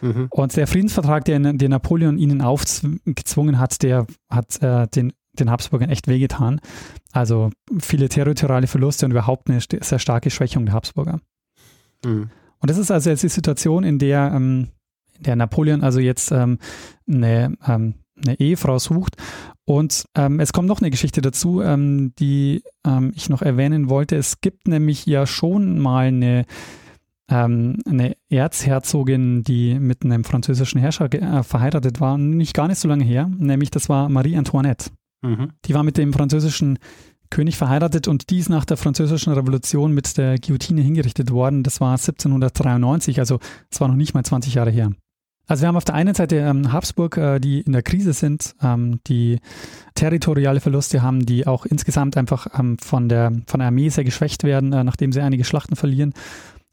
Mhm. 0.00 0.28
Und 0.30 0.56
der 0.56 0.66
Friedensvertrag, 0.66 1.26
den, 1.26 1.58
den 1.58 1.70
Napoleon 1.70 2.16
ihnen 2.16 2.40
aufgezwungen 2.40 3.58
hat, 3.58 3.82
der 3.82 4.06
hat 4.30 4.62
äh, 4.62 4.88
den 4.88 5.12
den 5.38 5.50
Habsburgern 5.50 5.90
echt 5.90 6.08
wehgetan. 6.08 6.60
Also 7.12 7.50
viele 7.78 8.08
territoriale 8.08 8.66
Verluste 8.66 9.06
und 9.06 9.12
überhaupt 9.12 9.50
eine 9.50 9.60
sehr 9.60 9.98
starke 9.98 10.30
Schwächung 10.30 10.66
der 10.66 10.74
Habsburger. 10.74 11.20
Mhm. 12.04 12.30
Und 12.60 12.70
das 12.70 12.78
ist 12.78 12.90
also 12.90 13.10
jetzt 13.10 13.22
die 13.22 13.28
Situation, 13.28 13.84
in 13.84 13.98
der, 13.98 14.32
ähm, 14.34 14.68
der 15.20 15.36
Napoleon 15.36 15.82
also 15.82 16.00
jetzt 16.00 16.32
ähm, 16.32 16.58
eine, 17.06 17.56
ähm, 17.66 17.94
eine 18.24 18.40
Ehefrau 18.40 18.78
sucht. 18.78 19.16
Und 19.66 20.04
ähm, 20.14 20.40
es 20.40 20.52
kommt 20.52 20.68
noch 20.68 20.80
eine 20.80 20.90
Geschichte 20.90 21.20
dazu, 21.20 21.62
ähm, 21.62 22.14
die 22.18 22.62
ähm, 22.86 23.12
ich 23.14 23.28
noch 23.28 23.42
erwähnen 23.42 23.88
wollte. 23.88 24.16
Es 24.16 24.40
gibt 24.40 24.68
nämlich 24.68 25.06
ja 25.06 25.26
schon 25.26 25.78
mal 25.78 26.06
eine 26.06 26.46
eine 27.26 28.16
Erzherzogin, 28.28 29.44
die 29.44 29.78
mit 29.78 30.04
einem 30.04 30.24
französischen 30.24 30.78
Herrscher 30.78 31.12
äh, 31.12 31.42
verheiratet 31.42 31.98
war, 31.98 32.18
nicht 32.18 32.54
gar 32.54 32.68
nicht 32.68 32.78
so 32.78 32.86
lange 32.86 33.04
her, 33.04 33.30
nämlich 33.38 33.70
das 33.70 33.88
war 33.88 34.10
Marie 34.10 34.36
Antoinette. 34.36 34.90
Mhm. 35.24 35.52
Die 35.64 35.74
war 35.74 35.82
mit 35.82 35.96
dem 35.96 36.12
französischen 36.12 36.78
König 37.30 37.56
verheiratet 37.56 38.06
und 38.06 38.30
die 38.30 38.38
ist 38.38 38.50
nach 38.50 38.64
der 38.64 38.76
französischen 38.76 39.32
Revolution 39.32 39.92
mit 39.92 40.16
der 40.18 40.38
Guillotine 40.38 40.82
hingerichtet 40.82 41.30
worden. 41.30 41.62
Das 41.62 41.80
war 41.80 41.92
1793, 41.92 43.18
also 43.18 43.40
es 43.70 43.80
war 43.80 43.88
noch 43.88 43.96
nicht 43.96 44.14
mal 44.14 44.24
20 44.24 44.54
Jahre 44.54 44.70
her. 44.70 44.92
Also 45.46 45.62
wir 45.62 45.68
haben 45.68 45.76
auf 45.76 45.84
der 45.84 45.94
einen 45.94 46.14
Seite 46.14 46.36
ähm, 46.36 46.72
Habsburg, 46.72 47.16
äh, 47.18 47.38
die 47.38 47.60
in 47.60 47.72
der 47.72 47.82
Krise 47.82 48.12
sind, 48.12 48.54
ähm, 48.62 49.00
die 49.06 49.40
territoriale 49.94 50.60
Verluste 50.60 51.02
haben, 51.02 51.26
die 51.26 51.46
auch 51.46 51.66
insgesamt 51.66 52.16
einfach 52.16 52.46
ähm, 52.58 52.78
von, 52.78 53.08
der, 53.08 53.32
von 53.46 53.60
der 53.60 53.68
Armee 53.68 53.90
sehr 53.90 54.04
geschwächt 54.04 54.44
werden, 54.44 54.72
äh, 54.72 54.84
nachdem 54.84 55.12
sie 55.12 55.20
einige 55.20 55.44
Schlachten 55.44 55.76
verlieren. 55.76 56.14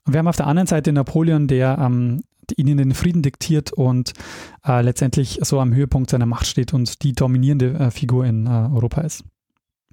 Und 0.06 0.14
wir 0.14 0.20
haben 0.20 0.28
auf 0.28 0.38
der 0.38 0.48
anderen 0.48 0.68
Seite 0.68 0.94
Napoleon, 0.94 1.48
der 1.48 1.78
ähm, 1.80 2.22
ihnen 2.56 2.78
den 2.78 2.94
Frieden 2.94 3.22
diktiert 3.22 3.72
und 3.72 4.14
äh, 4.66 4.82
letztendlich 4.82 5.40
so 5.42 5.60
am 5.60 5.74
Höhepunkt 5.74 6.10
seiner 6.10 6.26
Macht 6.26 6.48
steht 6.48 6.74
und 6.74 7.04
die 7.04 7.14
dominierende 7.14 7.74
äh, 7.74 7.92
Figur 7.92 8.26
in 8.26 8.48
äh, 8.48 8.50
Europa 8.50 9.02
ist. 9.02 9.24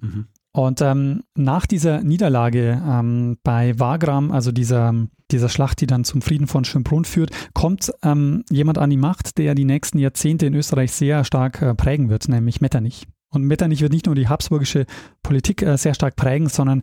Mhm. 0.01 0.27
Und 0.51 0.81
ähm, 0.81 1.23
nach 1.35 1.67
dieser 1.67 2.01
Niederlage 2.01 2.81
ähm, 2.85 3.37
bei 3.43 3.77
Wagram, 3.79 4.31
also 4.31 4.51
dieser, 4.51 4.93
dieser 5.29 5.47
Schlacht, 5.47 5.79
die 5.79 5.87
dann 5.87 6.03
zum 6.03 6.21
Frieden 6.21 6.47
von 6.47 6.65
Schönbrunn 6.65 7.05
führt, 7.05 7.29
kommt 7.53 7.91
ähm, 8.01 8.43
jemand 8.49 8.79
an 8.79 8.89
die 8.89 8.97
Macht, 8.97 9.37
der 9.37 9.53
die 9.53 9.65
nächsten 9.65 9.99
Jahrzehnte 9.99 10.47
in 10.47 10.55
Österreich 10.55 10.91
sehr 10.91 11.23
stark 11.23 11.61
äh, 11.61 11.75
prägen 11.75 12.09
wird, 12.09 12.27
nämlich 12.29 12.61
Metternich. 12.61 13.07
Und 13.31 13.43
Metternich 13.43 13.81
wird 13.81 13.93
nicht 13.93 14.07
nur 14.07 14.15
die 14.15 14.27
habsburgische 14.27 14.87
Politik 15.21 15.61
äh, 15.61 15.77
sehr 15.77 15.93
stark 15.93 16.15
prägen, 16.15 16.49
sondern 16.49 16.81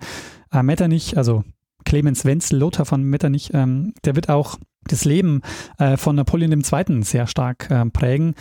äh, 0.52 0.62
Metternich, 0.62 1.16
also 1.16 1.42
Clemens 1.84 2.24
Wenzel, 2.24 2.60
Lothar 2.60 2.86
von 2.86 3.02
Metternich, 3.02 3.50
ähm, 3.52 3.94
der 4.04 4.14
wird 4.14 4.28
auch 4.28 4.58
das 4.88 5.04
Leben 5.04 5.42
äh, 5.78 5.96
von 5.96 6.16
Napoleon 6.16 6.52
II. 6.52 7.02
sehr 7.02 7.26
stark 7.26 7.70
äh, 7.70 7.84
prägen. 7.86 8.34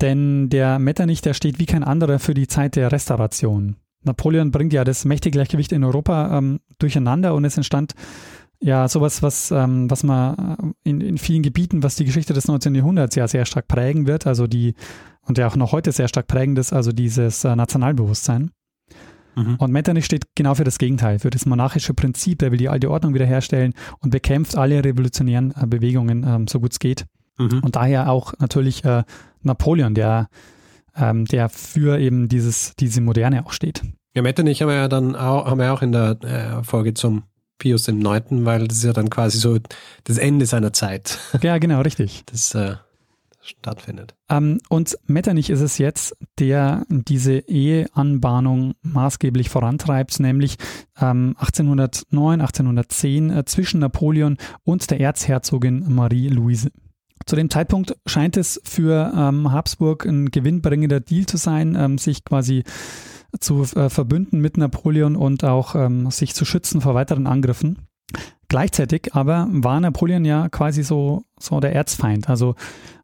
Denn 0.00 0.48
der 0.48 0.78
Metternich, 0.78 1.20
der 1.20 1.34
steht 1.34 1.58
wie 1.58 1.66
kein 1.66 1.84
anderer 1.84 2.18
für 2.18 2.34
die 2.34 2.48
Zeit 2.48 2.76
der 2.76 2.90
Restauration. 2.90 3.76
Napoleon 4.02 4.50
bringt 4.50 4.72
ja 4.72 4.84
das 4.84 5.04
Mächtegleichgewicht 5.04 5.72
in 5.72 5.84
Europa 5.84 6.36
ähm, 6.36 6.60
durcheinander 6.78 7.34
und 7.34 7.44
es 7.44 7.56
entstand 7.56 7.94
ja 8.60 8.88
sowas, 8.88 9.22
was, 9.22 9.50
ähm, 9.50 9.90
was 9.90 10.02
man 10.02 10.74
in, 10.82 11.00
in 11.00 11.18
vielen 11.18 11.42
Gebieten, 11.42 11.82
was 11.82 11.96
die 11.96 12.04
Geschichte 12.04 12.32
des 12.32 12.48
19. 12.48 12.74
Jahrhunderts 12.74 13.14
ja 13.14 13.28
sehr 13.28 13.44
stark 13.44 13.68
prägen 13.68 14.06
wird, 14.06 14.26
also 14.26 14.46
die 14.46 14.74
und 15.24 15.38
ja 15.38 15.46
auch 15.46 15.56
noch 15.56 15.72
heute 15.72 15.92
sehr 15.92 16.08
stark 16.08 16.26
prägend 16.26 16.58
ist, 16.58 16.72
also 16.72 16.90
dieses 16.92 17.44
äh, 17.44 17.54
Nationalbewusstsein. 17.54 18.50
Mhm. 19.34 19.56
Und 19.56 19.72
Metternich 19.72 20.04
steht 20.04 20.24
genau 20.34 20.54
für 20.54 20.64
das 20.64 20.78
Gegenteil, 20.78 21.18
für 21.18 21.30
das 21.30 21.46
monarchische 21.46 21.94
Prinzip. 21.94 22.38
Der 22.38 22.50
will 22.50 22.58
die 22.58 22.68
alte 22.68 22.90
Ordnung 22.90 23.14
wiederherstellen 23.14 23.74
und 24.00 24.10
bekämpft 24.10 24.56
alle 24.56 24.84
revolutionären 24.84 25.54
äh, 25.60 25.66
Bewegungen, 25.66 26.24
ähm, 26.26 26.46
so 26.48 26.60
gut 26.60 26.72
es 26.72 26.78
geht. 26.78 27.06
Mhm. 27.38 27.60
Und 27.60 27.76
daher 27.76 28.10
auch 28.10 28.34
natürlich 28.38 28.84
äh, 28.84 29.04
Napoleon, 29.42 29.94
der, 29.94 30.28
ähm, 30.96 31.24
der 31.24 31.48
für 31.48 31.98
eben 31.98 32.28
dieses, 32.28 32.74
diese 32.76 33.00
Moderne 33.00 33.46
auch 33.46 33.52
steht. 33.52 33.82
Ja, 34.14 34.22
Metternich 34.22 34.60
haben 34.60 34.68
wir 34.68 34.76
ja 34.76 34.88
dann 34.88 35.16
auch, 35.16 35.46
haben 35.46 35.58
wir 35.58 35.72
auch 35.72 35.82
in 35.82 35.92
der 35.92 36.18
äh, 36.22 36.62
Folge 36.64 36.94
zum 36.94 37.22
Pius 37.58 37.88
IX., 37.88 38.24
weil 38.30 38.68
das 38.68 38.78
ist 38.78 38.84
ja 38.84 38.92
dann 38.92 39.08
quasi 39.08 39.38
so 39.38 39.58
das 40.04 40.18
Ende 40.18 40.46
seiner 40.46 40.72
Zeit. 40.72 41.18
Ja, 41.42 41.58
genau, 41.58 41.80
richtig. 41.80 42.24
Das 42.26 42.54
äh, 42.54 42.74
stattfindet. 43.42 44.14
Ähm, 44.30 44.60
und 44.68 44.96
Metternich 45.06 45.50
ist 45.50 45.60
es 45.60 45.78
jetzt, 45.78 46.16
der 46.38 46.84
diese 46.88 47.38
Eheanbahnung 47.38 48.74
maßgeblich 48.82 49.50
vorantreibt, 49.50 50.20
nämlich 50.20 50.56
ähm, 51.00 51.34
1809, 51.38 52.40
1810 52.40 53.30
äh, 53.30 53.44
zwischen 53.44 53.80
Napoleon 53.80 54.36
und 54.64 54.90
der 54.90 55.00
Erzherzogin 55.00 55.92
Marie-Louise. 55.92 56.70
Zu 57.26 57.36
dem 57.36 57.50
Zeitpunkt 57.50 57.96
scheint 58.06 58.36
es 58.36 58.60
für 58.64 59.12
ähm, 59.16 59.52
Habsburg 59.52 60.06
ein 60.06 60.30
gewinnbringender 60.30 61.00
Deal 61.00 61.26
zu 61.26 61.36
sein, 61.36 61.76
ähm, 61.78 61.98
sich 61.98 62.24
quasi 62.24 62.64
zu 63.40 63.62
äh, 63.62 63.88
verbünden 63.88 64.40
mit 64.40 64.56
Napoleon 64.56 65.16
und 65.16 65.44
auch 65.44 65.74
ähm, 65.74 66.10
sich 66.10 66.34
zu 66.34 66.44
schützen 66.44 66.80
vor 66.80 66.94
weiteren 66.94 67.26
Angriffen. 67.26 67.86
Gleichzeitig 68.48 69.14
aber 69.14 69.48
war 69.50 69.80
Napoleon 69.80 70.24
ja 70.24 70.48
quasi 70.50 70.82
so, 70.82 71.24
so 71.38 71.60
der 71.60 71.74
Erzfeind. 71.74 72.28
Also 72.28 72.54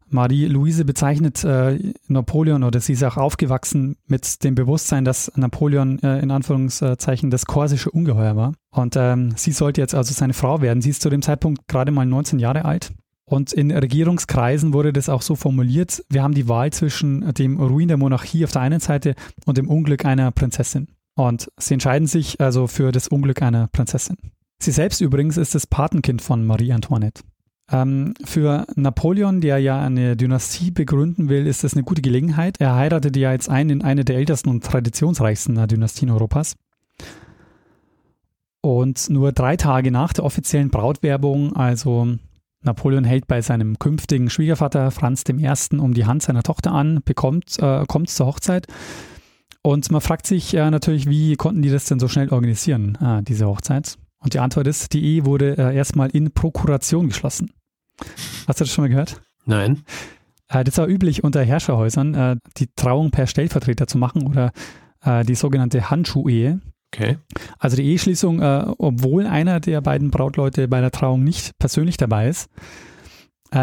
Marie-Louise 0.09 0.85
bezeichnet 0.85 1.43
äh, 1.43 1.93
Napoleon 2.07 2.63
oder 2.63 2.79
sie 2.79 2.93
ist 2.93 3.03
auch 3.03 3.17
aufgewachsen 3.17 3.97
mit 4.07 4.43
dem 4.43 4.55
Bewusstsein, 4.55 5.05
dass 5.05 5.31
Napoleon 5.35 5.99
äh, 5.99 6.19
in 6.19 6.31
Anführungszeichen 6.31 7.29
das 7.29 7.45
korsische 7.45 7.91
Ungeheuer 7.91 8.35
war. 8.35 8.53
Und 8.71 8.95
ähm, 8.97 9.33
sie 9.35 9.51
sollte 9.51 9.81
jetzt 9.81 9.95
also 9.95 10.13
seine 10.13 10.33
Frau 10.33 10.61
werden. 10.61 10.81
Sie 10.81 10.89
ist 10.89 11.01
zu 11.01 11.09
dem 11.09 11.21
Zeitpunkt 11.21 11.67
gerade 11.67 11.91
mal 11.91 12.05
19 12.05 12.39
Jahre 12.39 12.65
alt. 12.65 12.91
Und 13.25 13.53
in 13.53 13.71
Regierungskreisen 13.71 14.73
wurde 14.73 14.91
das 14.91 15.07
auch 15.07 15.21
so 15.21 15.35
formuliert, 15.35 16.03
wir 16.09 16.23
haben 16.23 16.33
die 16.33 16.47
Wahl 16.47 16.73
zwischen 16.73 17.31
dem 17.35 17.59
Ruin 17.59 17.87
der 17.87 17.97
Monarchie 17.97 18.43
auf 18.43 18.51
der 18.51 18.61
einen 18.61 18.79
Seite 18.79 19.13
und 19.45 19.57
dem 19.57 19.69
Unglück 19.69 20.03
einer 20.03 20.31
Prinzessin. 20.31 20.87
Und 21.15 21.51
sie 21.57 21.75
entscheiden 21.75 22.07
sich 22.07 22.41
also 22.41 22.65
für 22.65 22.91
das 22.91 23.07
Unglück 23.07 23.43
einer 23.43 23.67
Prinzessin. 23.67 24.17
Sie 24.61 24.71
selbst 24.71 24.99
übrigens 24.99 25.37
ist 25.37 25.53
das 25.53 25.67
Patenkind 25.67 26.21
von 26.21 26.45
Marie 26.45 26.73
Antoinette. 26.73 27.21
Ähm, 27.71 28.13
für 28.23 28.65
Napoleon, 28.75 29.41
der 29.41 29.59
ja 29.59 29.81
eine 29.81 30.15
Dynastie 30.17 30.71
begründen 30.71 31.29
will, 31.29 31.45
ist 31.45 31.63
das 31.63 31.73
eine 31.73 31.83
gute 31.83 32.01
Gelegenheit. 32.01 32.59
Er 32.59 32.75
heiratet 32.75 33.15
ja 33.15 33.31
jetzt 33.31 33.49
ein 33.49 33.69
in 33.69 33.81
eine 33.83 34.05
der 34.05 34.17
ältesten 34.17 34.49
und 34.49 34.63
traditionsreichsten 34.63 35.67
Dynastien 35.67 36.09
Europas. 36.09 36.55
Und 38.61 39.09
nur 39.09 39.31
drei 39.31 39.55
Tage 39.55 39.91
nach 39.91 40.13
der 40.13 40.25
offiziellen 40.25 40.69
Brautwerbung, 40.69 41.55
also 41.55 42.15
Napoleon 42.61 43.05
hält 43.05 43.27
bei 43.27 43.41
seinem 43.41 43.79
künftigen 43.79 44.29
Schwiegervater 44.29 44.91
Franz 44.91 45.23
I. 45.29 45.77
um 45.77 45.93
die 45.93 46.05
Hand 46.05 46.23
seiner 46.23 46.43
Tochter 46.43 46.73
an, 46.73 47.01
bekommt, 47.05 47.57
äh, 47.59 47.85
kommt 47.87 48.09
zur 48.09 48.25
Hochzeit. 48.25 48.67
Und 49.61 49.91
man 49.91 50.01
fragt 50.01 50.27
sich 50.27 50.53
äh, 50.53 50.69
natürlich, 50.69 51.07
wie 51.09 51.35
konnten 51.35 51.61
die 51.61 51.69
das 51.69 51.85
denn 51.85 51.99
so 51.99 52.07
schnell 52.07 52.29
organisieren, 52.29 52.97
äh, 53.01 53.23
diese 53.23 53.45
Hochzeit? 53.47 53.97
Und 54.19 54.33
die 54.33 54.39
Antwort 54.39 54.67
ist, 54.67 54.91
die 54.91 55.03
Ehe 55.03 55.25
wurde 55.25 55.57
äh, 55.57 55.75
erstmal 55.75 56.09
in 56.09 56.31
Prokuration 56.31 57.07
geschlossen. 57.07 57.51
Hast 58.47 58.59
du 58.59 58.63
das 58.63 58.73
schon 58.73 58.83
mal 58.83 58.89
gehört? 58.89 59.21
Nein. 59.45 59.83
Äh, 60.49 60.63
das 60.63 60.77
war 60.77 60.87
üblich 60.87 61.23
unter 61.23 61.43
Herrscherhäusern, 61.43 62.13
äh, 62.15 62.35
die 62.57 62.67
Trauung 62.75 63.11
per 63.11 63.27
Stellvertreter 63.27 63.87
zu 63.87 63.97
machen 63.97 64.27
oder 64.27 64.51
äh, 65.03 65.23
die 65.23 65.35
sogenannte 65.35 65.89
Handschuhehe. 65.89 66.59
Okay. 66.93 67.17
Also 67.59 67.77
die 67.77 67.83
Eheschließung, 67.83 68.41
obwohl 68.41 69.27
einer 69.27 69.59
der 69.59 69.79
beiden 69.79 70.09
Brautleute 70.09 70.67
bei 70.67 70.81
der 70.81 70.89
Trauung 70.89 71.23
nicht 71.23 71.55
persönlich 71.59 71.97
dabei 71.97 72.27
ist. 72.29 72.49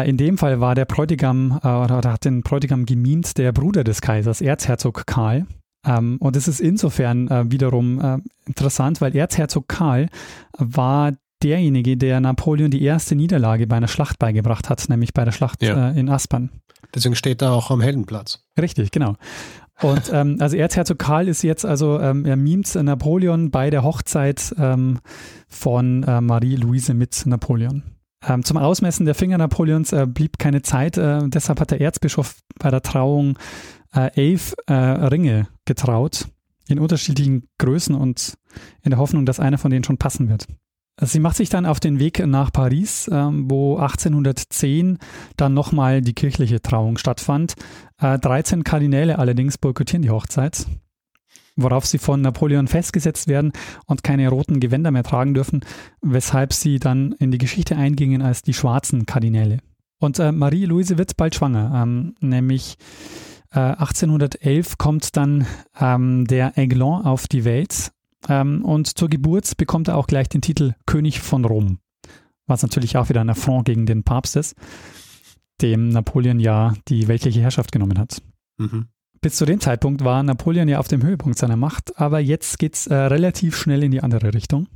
In 0.05 0.15
dem 0.15 0.37
Fall 0.37 0.61
war 0.61 0.75
der 0.75 0.85
Bräutigam 0.85 1.57
oder 1.57 2.01
hat 2.05 2.23
den 2.23 2.41
Bräutigam 2.41 2.85
gemimt 2.85 3.37
der 3.37 3.51
Bruder 3.51 3.83
des 3.83 3.99
Kaisers, 3.99 4.39
Erzherzog 4.39 5.05
Karl. 5.07 5.45
Ähm, 5.85 6.15
und 6.21 6.37
das 6.37 6.47
ist 6.47 6.61
insofern 6.61 7.51
wiederum 7.51 8.23
interessant, 8.45 9.01
weil 9.01 9.13
Erzherzog 9.13 9.67
Karl 9.67 10.07
war 10.57 11.11
derjenige, 11.43 11.97
der 11.97 12.19
Napoleon 12.19 12.71
die 12.71 12.81
erste 12.81 13.15
Niederlage 13.15 13.67
bei 13.67 13.77
einer 13.77 13.87
Schlacht 13.87 14.19
beigebracht 14.19 14.69
hat, 14.69 14.87
nämlich 14.89 15.13
bei 15.13 15.25
der 15.25 15.31
Schlacht 15.31 15.61
ja. 15.61 15.91
äh, 15.91 15.99
in 15.99 16.09
Aspern. 16.09 16.49
Deswegen 16.93 17.15
steht 17.15 17.41
er 17.41 17.51
auch 17.51 17.71
am 17.71 17.81
Heldenplatz. 17.81 18.43
Richtig, 18.59 18.91
genau. 18.91 19.15
Und 19.81 20.09
ähm, 20.13 20.37
also 20.39 20.57
Erzherzog 20.57 20.99
Karl 20.99 21.27
ist 21.27 21.43
jetzt 21.43 21.65
also, 21.65 21.99
ähm, 21.99 22.25
er 22.25 22.35
mimt 22.35 22.73
Napoleon 22.75 23.51
bei 23.51 23.69
der 23.69 23.83
Hochzeit 23.83 24.53
ähm, 24.57 24.99
von 25.47 26.03
äh, 26.03 26.21
Marie-Louise 26.21 26.93
mit 26.93 27.25
Napoleon. 27.25 27.83
Ähm, 28.27 28.43
zum 28.43 28.57
Ausmessen 28.57 29.05
der 29.05 29.15
Finger 29.15 29.37
Napoleons 29.37 29.93
äh, 29.93 30.07
blieb 30.07 30.39
keine 30.39 30.63
Zeit, 30.63 30.97
äh, 30.97 31.27
deshalb 31.27 31.59
hat 31.59 31.71
der 31.71 31.81
Erzbischof 31.81 32.35
bei 32.57 32.71
der 32.71 32.81
Trauung 32.81 33.37
äh, 33.93 34.11
elf 34.15 34.55
äh, 34.65 34.73
Ringe 34.73 35.47
getraut, 35.65 36.27
in 36.67 36.79
unterschiedlichen 36.79 37.47
Größen 37.59 37.95
und 37.95 38.37
in 38.81 38.89
der 38.89 38.99
Hoffnung, 38.99 39.25
dass 39.25 39.39
einer 39.39 39.59
von 39.59 39.69
denen 39.69 39.83
schon 39.83 39.97
passen 39.97 40.29
wird. 40.29 40.47
Sie 40.99 41.19
macht 41.19 41.37
sich 41.37 41.49
dann 41.49 41.67
auf 41.67 41.79
den 41.79 41.99
Weg 41.99 42.25
nach 42.25 42.51
Paris, 42.51 43.07
ähm, 43.11 43.49
wo 43.49 43.77
1810 43.77 44.97
dann 45.35 45.53
nochmal 45.53 46.01
die 46.01 46.13
kirchliche 46.13 46.59
Trauung 46.59 46.97
stattfand. 46.97 47.53
Äh, 48.01 48.17
13 48.17 48.63
Kardinäle 48.63 49.19
allerdings 49.19 49.59
boykottieren 49.59 50.01
die 50.01 50.09
Hochzeit, 50.09 50.65
worauf 51.55 51.85
sie 51.85 51.99
von 51.99 52.21
Napoleon 52.21 52.67
festgesetzt 52.67 53.27
werden 53.27 53.51
und 53.85 54.03
keine 54.03 54.27
roten 54.29 54.59
Gewänder 54.59 54.89
mehr 54.89 55.03
tragen 55.03 55.35
dürfen, 55.35 55.61
weshalb 56.01 56.51
sie 56.51 56.79
dann 56.79 57.11
in 57.11 57.29
die 57.29 57.37
Geschichte 57.37 57.77
eingingen 57.77 58.23
als 58.23 58.41
die 58.41 58.53
schwarzen 58.53 59.05
Kardinäle. 59.05 59.59
Und 59.99 60.17
äh, 60.17 60.31
Marie-Louise 60.31 60.97
wird 60.97 61.15
bald 61.15 61.35
schwanger, 61.35 61.83
ähm, 61.83 62.15
nämlich 62.21 62.77
1811 63.51 64.73
äh, 64.73 64.75
kommt 64.77 65.15
dann 65.15 65.45
ähm, 65.79 66.25
der 66.25 66.57
Aiglon 66.57 67.05
auf 67.05 67.27
die 67.27 67.45
Welt 67.45 67.91
ähm, 68.27 68.63
und 68.63 68.97
zur 68.97 69.09
Geburt 69.09 69.57
bekommt 69.57 69.87
er 69.87 69.97
auch 69.97 70.07
gleich 70.07 70.29
den 70.29 70.41
Titel 70.41 70.73
König 70.85 71.19
von 71.19 71.45
Rom, 71.45 71.79
was 72.45 72.63
natürlich 72.63 72.97
auch 72.97 73.09
wieder 73.09 73.21
ein 73.21 73.29
Affront 73.29 73.65
gegen 73.65 73.85
den 73.85 74.03
Papst 74.03 74.35
ist, 74.35 74.55
dem 75.61 75.89
Napoleon 75.89 76.39
ja 76.39 76.73
die 76.87 77.07
weltliche 77.07 77.41
Herrschaft 77.41 77.71
genommen 77.71 77.97
hat. 77.97 78.21
Mhm. 78.57 78.87
Bis 79.21 79.35
zu 79.35 79.45
dem 79.45 79.59
Zeitpunkt 79.59 80.03
war 80.03 80.21
Napoleon 80.23 80.67
ja 80.67 80.79
auf 80.79 80.87
dem 80.87 81.03
Höhepunkt 81.03 81.37
seiner 81.37 81.57
Macht, 81.57 81.99
aber 81.99 82.19
jetzt 82.19 82.59
geht 82.59 82.75
es 82.75 82.87
äh, 82.87 82.95
relativ 82.95 83.57
schnell 83.57 83.83
in 83.83 83.91
die 83.91 84.03
andere 84.03 84.33
Richtung. 84.33 84.67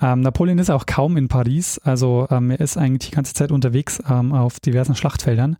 Ähm, 0.00 0.20
Napoleon 0.20 0.58
ist 0.58 0.70
auch 0.70 0.86
kaum 0.86 1.16
in 1.16 1.28
Paris, 1.28 1.78
also 1.78 2.26
ähm, 2.30 2.50
er 2.50 2.60
ist 2.60 2.76
eigentlich 2.76 3.10
die 3.10 3.16
ganze 3.16 3.34
Zeit 3.34 3.50
unterwegs 3.50 4.00
ähm, 4.08 4.32
auf 4.32 4.60
diversen 4.60 4.94
Schlachtfeldern. 4.94 5.56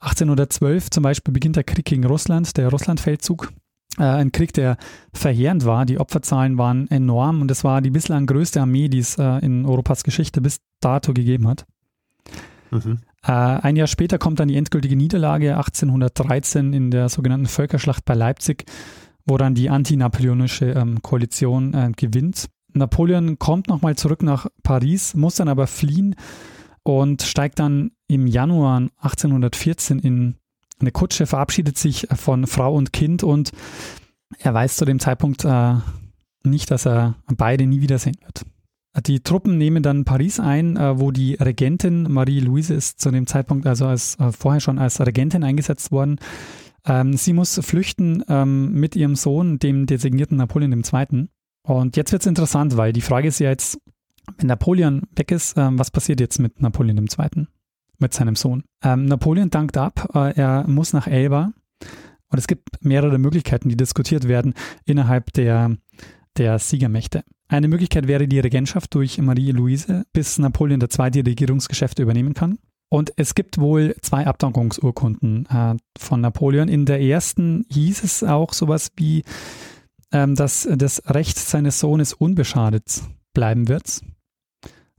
1812 0.00 0.90
zum 0.90 1.02
Beispiel 1.02 1.32
beginnt 1.32 1.56
der 1.56 1.64
Krieg 1.64 1.84
gegen 1.84 2.04
Russland, 2.04 2.56
der 2.56 2.68
Russlandfeldzug. 2.68 3.52
Äh, 3.98 4.02
ein 4.02 4.32
Krieg, 4.32 4.52
der 4.52 4.76
verheerend 5.12 5.64
war. 5.64 5.84
Die 5.84 5.98
Opferzahlen 5.98 6.58
waren 6.58 6.88
enorm 6.90 7.40
und 7.40 7.50
es 7.50 7.64
war 7.64 7.80
die 7.80 7.90
bislang 7.90 8.26
größte 8.26 8.60
Armee, 8.60 8.88
die 8.88 8.98
es 8.98 9.18
äh, 9.18 9.38
in 9.44 9.66
Europas 9.66 10.04
Geschichte 10.04 10.40
bis 10.40 10.60
dato 10.80 11.12
gegeben 11.12 11.48
hat. 11.48 11.66
Mhm. 12.70 12.98
Äh, 13.24 13.32
ein 13.32 13.76
Jahr 13.76 13.88
später 13.88 14.18
kommt 14.18 14.40
dann 14.40 14.48
die 14.48 14.56
endgültige 14.56 14.96
Niederlage 14.96 15.56
1813 15.56 16.72
in 16.72 16.90
der 16.90 17.08
sogenannten 17.08 17.46
Völkerschlacht 17.46 18.04
bei 18.04 18.14
Leipzig, 18.14 18.64
wo 19.26 19.36
dann 19.36 19.54
die 19.54 19.70
antinapoleonische 19.70 20.66
ähm, 20.66 21.02
Koalition 21.02 21.94
gewinnt. 21.96 22.46
Napoleon 22.72 23.38
kommt 23.38 23.68
nochmal 23.68 23.96
zurück 23.96 24.22
nach 24.22 24.46
Paris, 24.62 25.14
muss 25.14 25.34
dann 25.34 25.48
aber 25.48 25.66
fliehen 25.66 26.14
und 26.84 27.22
steigt 27.22 27.58
dann 27.58 27.90
im 28.06 28.26
Januar 28.26 28.88
1814 28.98 29.98
in 29.98 30.36
eine 30.80 30.92
Kutsche, 30.92 31.26
verabschiedet 31.26 31.78
sich 31.78 32.06
von 32.14 32.46
Frau 32.46 32.74
und 32.74 32.92
Kind 32.92 33.22
und 33.22 33.50
er 34.38 34.54
weiß 34.54 34.76
zu 34.76 34.84
dem 34.84 34.98
Zeitpunkt 34.98 35.44
äh, 35.44 35.74
nicht, 36.44 36.70
dass 36.70 36.86
er 36.86 37.16
beide 37.26 37.66
nie 37.66 37.80
wiedersehen 37.80 38.16
wird. 38.22 38.44
Die 39.06 39.20
Truppen 39.20 39.56
nehmen 39.56 39.82
dann 39.82 40.04
Paris 40.04 40.40
ein, 40.40 40.76
äh, 40.76 40.98
wo 40.98 41.12
die 41.12 41.34
Regentin 41.34 42.10
Marie-Louise 42.10 42.74
ist 42.74 43.00
zu 43.00 43.10
dem 43.10 43.26
Zeitpunkt, 43.26 43.66
also 43.66 43.86
als, 43.86 44.18
äh, 44.18 44.32
vorher 44.32 44.60
schon 44.60 44.78
als 44.78 45.00
Regentin 45.00 45.44
eingesetzt 45.44 45.92
worden. 45.92 46.18
Ähm, 46.84 47.16
sie 47.16 47.32
muss 47.32 47.60
flüchten 47.62 48.24
ähm, 48.28 48.72
mit 48.72 48.96
ihrem 48.96 49.14
Sohn, 49.14 49.58
dem 49.58 49.86
designierten 49.86 50.38
Napoleon 50.38 50.72
II. 50.72 51.28
Und 51.62 51.96
jetzt 51.96 52.10
wird 52.10 52.22
es 52.22 52.26
interessant, 52.26 52.76
weil 52.76 52.92
die 52.92 53.00
Frage 53.00 53.28
ist 53.28 53.38
ja 53.38 53.50
jetzt, 53.50 53.78
wenn 54.38 54.48
Napoleon 54.48 55.02
weg 55.14 55.30
ist, 55.30 55.56
ähm, 55.56 55.78
was 55.78 55.90
passiert 55.90 56.20
jetzt 56.20 56.38
mit 56.38 56.60
Napoleon 56.60 56.98
II., 56.98 57.46
mit 58.00 58.14
seinem 58.14 58.36
Sohn? 58.36 58.64
Ähm, 58.82 59.06
Napoleon 59.06 59.50
dankt 59.50 59.76
ab, 59.76 60.10
äh, 60.14 60.34
er 60.34 60.66
muss 60.66 60.92
nach 60.92 61.06
Elba 61.06 61.52
und 62.28 62.38
es 62.38 62.46
gibt 62.46 62.84
mehrere 62.84 63.18
Möglichkeiten, 63.18 63.68
die 63.68 63.76
diskutiert 63.76 64.28
werden 64.28 64.54
innerhalb 64.84 65.32
der, 65.32 65.76
der 66.36 66.58
Siegermächte. 66.58 67.24
Eine 67.48 67.68
Möglichkeit 67.68 68.06
wäre 68.06 68.28
die 68.28 68.38
Regentschaft 68.38 68.94
durch 68.94 69.18
Marie-Louise, 69.18 70.04
bis 70.12 70.38
Napoleon 70.38 70.80
II. 70.80 71.10
die 71.10 71.20
Regierungsgeschäfte 71.20 72.02
übernehmen 72.02 72.34
kann. 72.34 72.58
Und 72.88 73.12
es 73.16 73.34
gibt 73.34 73.58
wohl 73.58 73.94
zwei 74.02 74.26
Abdankungsurkunden 74.26 75.46
äh, 75.46 75.76
von 75.98 76.20
Napoleon. 76.20 76.68
In 76.68 76.86
der 76.86 77.00
ersten 77.00 77.64
hieß 77.70 78.02
es 78.02 78.24
auch 78.24 78.52
sowas 78.52 78.90
wie, 78.96 79.24
ähm, 80.12 80.34
dass 80.34 80.68
das 80.70 81.02
Recht 81.06 81.38
seines 81.38 81.78
Sohnes 81.80 82.12
unbeschadet 82.12 83.02
bleiben 83.32 83.68
wird. 83.68 84.00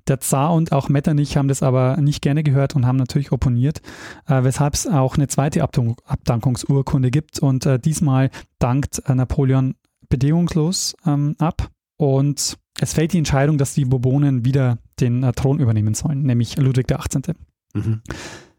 Der 0.08 0.20
Zar 0.20 0.54
und 0.54 0.72
auch 0.72 0.90
Metternich 0.90 1.38
haben 1.38 1.48
das 1.48 1.64
aber 1.64 1.98
nicht 1.98 2.22
gerne 2.22 2.44
gehört 2.44 2.76
und 2.76 2.86
haben 2.86 2.98
natürlich 2.98 3.32
opponiert, 3.32 3.82
äh, 4.28 4.44
weshalb 4.44 4.74
es 4.74 4.88
auch 4.88 5.16
eine 5.16 5.28
zweite 5.28 5.64
Abdank 5.64 6.00
Abdankungsurkunde 6.06 7.12
gibt. 7.12 7.40
Und 7.40 7.66
äh, 7.66 7.80
diesmal 7.80 8.30
dankt 8.60 9.02
äh, 9.08 9.16
Napoleon 9.16 9.76
bedingungslos 10.10 10.96
ähm, 11.06 11.36
ab. 11.40 11.70
Und 11.98 12.58
es 12.80 12.94
fällt 12.94 13.14
die 13.14 13.20
Entscheidung, 13.20 13.58
dass 13.58 13.74
die 13.74 13.86
Bourbonen 13.86 14.46
wieder 14.46 14.80
den 15.00 15.24
äh, 15.24 15.32
Thron 15.34 15.60
übernehmen 15.60 15.94
sollen, 15.94 16.24
nämlich 16.24 16.58
Ludwig 16.58 16.88
XVIII. 16.88 17.36
Mhm. 17.74 18.02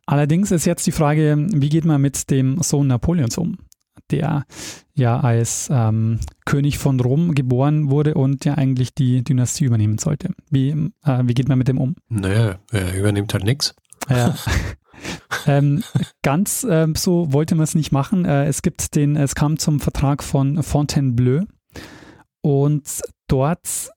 Allerdings 0.06 0.50
ist 0.50 0.64
jetzt 0.64 0.86
die 0.86 0.92
Frage, 0.92 1.46
wie 1.52 1.68
geht 1.68 1.84
man 1.84 2.00
mit 2.00 2.30
dem 2.30 2.60
Sohn 2.62 2.88
Napoleons 2.88 3.38
um? 3.38 3.58
Der 4.10 4.44
ja 4.94 5.20
als 5.20 5.68
ähm, 5.72 6.20
König 6.44 6.78
von 6.78 7.00
Rom 7.00 7.34
geboren 7.34 7.90
wurde 7.90 8.14
und 8.14 8.44
ja 8.44 8.54
eigentlich 8.54 8.94
die 8.94 9.24
Dynastie 9.24 9.64
übernehmen 9.64 9.98
sollte. 9.98 10.30
Wie, 10.50 10.70
äh, 11.04 11.22
wie 11.24 11.34
geht 11.34 11.48
man 11.48 11.58
mit 11.58 11.68
dem 11.68 11.78
um? 11.78 11.96
Naja, 12.08 12.58
er 12.70 12.94
übernimmt 12.94 13.32
halt 13.32 13.44
nichts. 13.44 13.74
Ja. 14.08 14.34
ähm, 15.46 15.82
ganz 16.22 16.66
ähm, 16.68 16.94
so 16.94 17.32
wollte 17.32 17.54
man 17.54 17.64
es 17.64 17.74
nicht 17.74 17.92
machen. 17.92 18.24
Äh, 18.24 18.46
es 18.46 18.62
gibt 18.62 18.94
den, 18.94 19.16
es 19.16 19.34
kam 19.34 19.58
zum 19.58 19.80
Vertrag 19.80 20.22
von 20.22 20.62
Fontainebleau 20.62 21.44
und 22.42 23.02
dort 23.28 23.90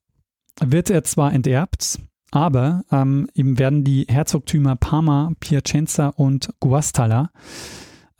wird 0.61 0.89
er 0.89 1.03
zwar 1.03 1.33
enterbt, 1.33 1.99
aber 2.31 2.83
ähm, 2.91 3.27
ihm 3.33 3.59
werden 3.59 3.83
die 3.83 4.05
Herzogtümer 4.07 4.75
Parma, 4.75 5.31
Piacenza 5.39 6.09
und 6.09 6.49
Guastalla 6.59 7.31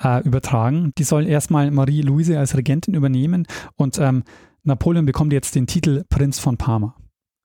äh, 0.04 0.22
übertragen. 0.24 0.92
Die 0.98 1.04
soll 1.04 1.26
erstmal 1.26 1.72
Marie-Louise 1.72 2.38
als 2.38 2.56
Regentin 2.56 2.94
übernehmen 2.94 3.46
und 3.76 3.98
ähm, 3.98 4.24
Napoleon 4.64 5.06
bekommt 5.06 5.34
jetzt 5.34 5.56
den 5.56 5.68
Titel 5.68 6.04
Prinz 6.10 6.40
von 6.40 6.58
Parma. 6.58 6.96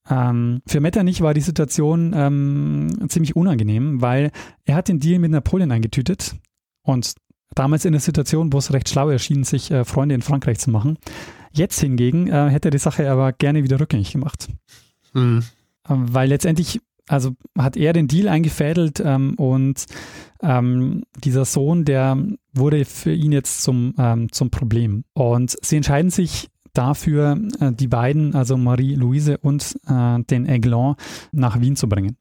Ähm, 0.09 0.63
für 0.67 0.81
Metternich 0.81 1.21
war 1.21 1.35
die 1.35 1.41
Situation 1.41 2.13
ähm, 2.15 3.09
ziemlich 3.09 3.37
unangenehm, 3.37 4.01
weil 4.01 4.31
er 4.65 4.77
hat 4.77 4.89
den 4.89 5.01
Deal 5.01 5.19
mit 5.19 5.31
Napoleon 5.31 5.71
eingetütet 5.71 6.37
und 6.83 7.15
damals 7.55 7.85
in 7.85 7.93
der 7.93 8.01
Situation, 8.01 8.53
wo 8.53 8.59
es 8.59 8.73
recht 8.73 8.89
schlau 8.89 9.11
erschien, 9.11 9.45
sich 9.45 9.71
äh, 9.71 9.85
Freunde 9.85 10.15
in 10.15 10.23
Frankreich 10.23 10.59
zu 10.59 10.71
machen. 10.71 10.99
Jetzt 11.53 11.81
hingegen 11.81 12.29
äh, 12.29 12.49
hätte 12.49 12.69
er 12.69 12.73
die 12.73 12.79
Sache 12.79 13.11
aber 13.11 13.33
gerne 13.33 13.65
wieder 13.65 13.81
rückgängig 13.81 14.13
gemacht. 14.13 14.49
Mhm. 15.13 15.43
Weil 15.87 16.29
letztendlich 16.29 16.81
also 17.11 17.35
hat 17.59 17.77
er 17.77 17.93
den 17.93 18.07
Deal 18.09 18.29
eingefädelt 18.29 19.03
ähm, 19.05 19.35
und 19.35 19.85
ähm, 20.43 21.03
dieser 21.23 21.45
Sohn, 21.45 21.85
der 21.85 22.17
wurde 22.55 22.85
für 22.85 23.13
ihn 23.13 23.33
jetzt 23.33 23.63
zum, 23.63 23.95
ähm, 23.99 24.31
zum 24.33 24.51
Problem. 24.51 25.05
Und 25.13 25.57
sie 25.61 25.77
entscheiden 25.77 26.11
sich 26.11 26.49
dafür, 26.73 27.37
äh, 27.59 27.73
die 27.73 27.89
beiden, 27.89 28.35
also 28.35 28.57
Marie-Louise 28.57 29.39
und 29.39 29.77
äh, 29.89 30.21
den 30.23 30.49
Aiglon, 30.49 30.95
nach 31.33 31.61
Wien 31.61 31.75
zu 31.75 31.89
bringen. 31.89 32.17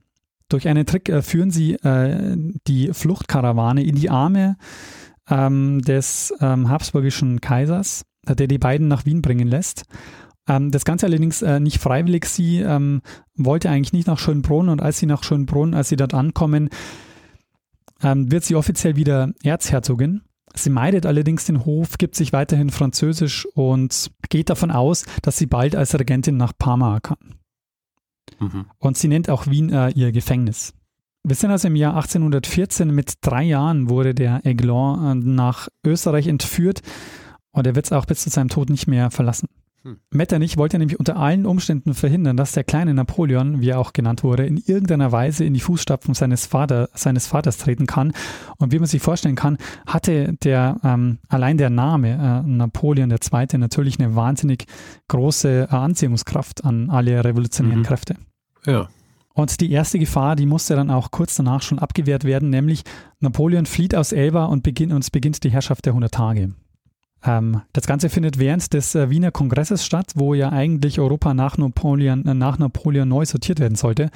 Durch 0.49 0.67
einen 0.67 0.87
Trick 0.87 1.07
äh, 1.09 1.21
führen 1.21 1.51
sie 1.51 1.73
äh, 1.75 2.35
die 2.67 2.89
Fluchtkarawane 2.91 3.83
in 3.83 3.95
die 3.95 4.09
Arme 4.09 4.57
ähm, 5.29 5.81
des 5.83 6.33
ähm, 6.41 6.67
habsburgischen 6.67 7.41
Kaisers, 7.41 8.05
der 8.27 8.47
die 8.47 8.57
beiden 8.57 8.87
nach 8.87 9.05
Wien 9.05 9.21
bringen 9.21 9.47
lässt. 9.47 9.83
Ähm, 10.49 10.71
das 10.71 10.83
Ganze 10.83 11.05
allerdings 11.05 11.41
äh, 11.41 11.59
nicht 11.59 11.79
freiwillig. 11.79 12.25
Sie 12.25 12.57
ähm, 12.57 13.01
wollte 13.35 13.69
eigentlich 13.69 13.93
nicht 13.93 14.07
nach 14.07 14.19
Schönbrunn 14.19 14.67
und 14.67 14.81
als 14.81 14.97
sie 14.97 15.05
nach 15.05 15.23
Schönbrunn, 15.23 15.73
als 15.73 15.89
sie 15.89 15.95
dort 15.95 16.13
ankommen, 16.13 16.69
ähm, 18.01 18.31
wird 18.31 18.43
sie 18.43 18.55
offiziell 18.55 18.95
wieder 18.95 19.31
Erzherzogin. 19.43 20.23
Sie 20.55 20.71
meidet 20.71 21.05
allerdings 21.05 21.45
den 21.45 21.63
Hof, 21.63 21.99
gibt 21.99 22.15
sich 22.15 22.33
weiterhin 22.33 22.71
Französisch 22.71 23.45
und 23.53 24.11
geht 24.29 24.49
davon 24.49 24.71
aus, 24.71 25.05
dass 25.21 25.37
sie 25.37 25.45
bald 25.45 25.75
als 25.75 25.97
Regentin 25.97 26.37
nach 26.37 26.53
Parma 26.57 26.99
kann. 26.99 27.35
Mhm. 28.39 28.65
Und 28.79 28.97
sie 28.97 29.07
nennt 29.07 29.29
auch 29.29 29.45
Wien 29.45 29.71
äh, 29.71 29.91
ihr 29.91 30.11
Gefängnis. 30.11 30.73
Wir 31.23 31.35
sind 31.35 31.51
also 31.51 31.67
im 31.67 31.75
Jahr 31.75 31.95
1814. 31.95 32.93
Mit 32.93 33.15
drei 33.21 33.43
Jahren 33.43 33.89
wurde 33.89 34.15
der 34.15 34.43
Aiglon 34.43 35.05
äh, 35.05 35.15
nach 35.15 35.67
Österreich 35.85 36.25
entführt 36.25 36.81
und 37.51 37.67
er 37.67 37.75
wird 37.75 37.85
es 37.85 37.91
auch 37.91 38.05
bis 38.05 38.23
zu 38.23 38.31
seinem 38.31 38.49
Tod 38.49 38.71
nicht 38.71 38.87
mehr 38.87 39.11
verlassen. 39.11 39.47
Hm. 39.83 39.97
Metternich 40.11 40.57
wollte 40.57 40.77
nämlich 40.77 40.99
unter 40.99 41.15
allen 41.15 41.45
Umständen 41.45 41.93
verhindern, 41.93 42.35
dass 42.35 42.51
der 42.51 42.65
kleine 42.65 42.93
Napoleon, 42.93 43.61
wie 43.61 43.69
er 43.69 43.79
auch 43.79 43.93
genannt 43.93 44.23
wurde, 44.23 44.45
in 44.45 44.57
irgendeiner 44.57 45.11
Weise 45.11 45.45
in 45.45 45.53
die 45.53 45.61
Fußstapfen 45.61 46.13
seines, 46.13 46.45
Vater, 46.45 46.89
seines 46.93 47.27
Vaters 47.27 47.57
treten 47.57 47.85
kann. 47.85 48.11
Und 48.57 48.73
wie 48.73 48.79
man 48.79 48.87
sich 48.87 49.01
vorstellen 49.01 49.35
kann, 49.35 49.57
hatte 49.87 50.33
der 50.43 50.77
ähm, 50.83 51.19
allein 51.29 51.57
der 51.57 51.69
Name 51.69 52.43
äh, 52.45 52.49
Napoleon 52.49 53.09
II. 53.09 53.57
natürlich 53.57 53.99
eine 53.99 54.15
wahnsinnig 54.15 54.65
große 55.07 55.69
äh, 55.69 55.73
Anziehungskraft 55.73 56.65
an 56.65 56.89
alle 56.89 57.23
revolutionären 57.23 57.79
mhm. 57.79 57.85
Kräfte. 57.85 58.15
Ja. 58.65 58.89
Und 59.33 59.61
die 59.61 59.71
erste 59.71 59.99
Gefahr, 59.99 60.35
die 60.35 60.45
musste 60.45 60.75
dann 60.75 60.91
auch 60.91 61.11
kurz 61.11 61.35
danach 61.35 61.61
schon 61.61 61.79
abgewehrt 61.79 62.25
werden, 62.25 62.49
nämlich 62.49 62.83
Napoleon 63.21 63.65
flieht 63.65 63.95
aus 63.95 64.11
Elba 64.11 64.45
und, 64.45 64.63
beginn, 64.63 64.91
und 64.91 65.03
es 65.03 65.11
beginnt 65.11 65.41
die 65.45 65.51
Herrschaft 65.51 65.85
der 65.85 65.91
100 65.91 66.13
Tage. 66.13 66.51
Ähm, 67.23 67.61
das 67.73 67.85
Ganze 67.85 68.09
findet 68.09 68.39
während 68.39 68.73
des 68.73 68.95
äh, 68.95 69.09
Wiener 69.09 69.31
Kongresses 69.31 69.85
statt, 69.85 70.13
wo 70.15 70.33
ja 70.33 70.49
eigentlich 70.49 70.99
Europa 70.99 71.33
nach 71.33 71.57
Napoleon, 71.57 72.25
äh, 72.25 72.33
nach 72.33 72.57
Napoleon 72.57 73.07
neu 73.07 73.25
sortiert 73.25 73.59
werden 73.59 73.75
sollte. 73.75 74.09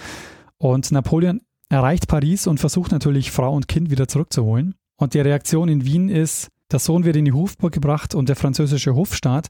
Und 0.58 0.92
Napoleon 0.92 1.42
erreicht 1.70 2.08
Paris 2.08 2.48
und 2.48 2.60
versucht 2.60 2.92
natürlich, 2.92 3.32
Frau 3.32 3.54
und 3.54 3.68
Kind 3.68 3.90
wieder 3.90 4.08
zurückzuholen. 4.08 4.76
Und 4.98 5.14
die 5.14 5.20
Reaktion 5.20 5.70
in 5.70 5.86
Wien 5.86 6.10
ist, 6.10 6.50
der 6.72 6.80
Sohn 6.80 7.04
wird 7.04 7.16
in 7.16 7.26
die 7.26 7.34
Hofburg 7.34 7.74
gebracht 7.74 8.16
und 8.16 8.30
der 8.30 8.36
französische 8.36 8.96
Hofstaat, 8.96 9.50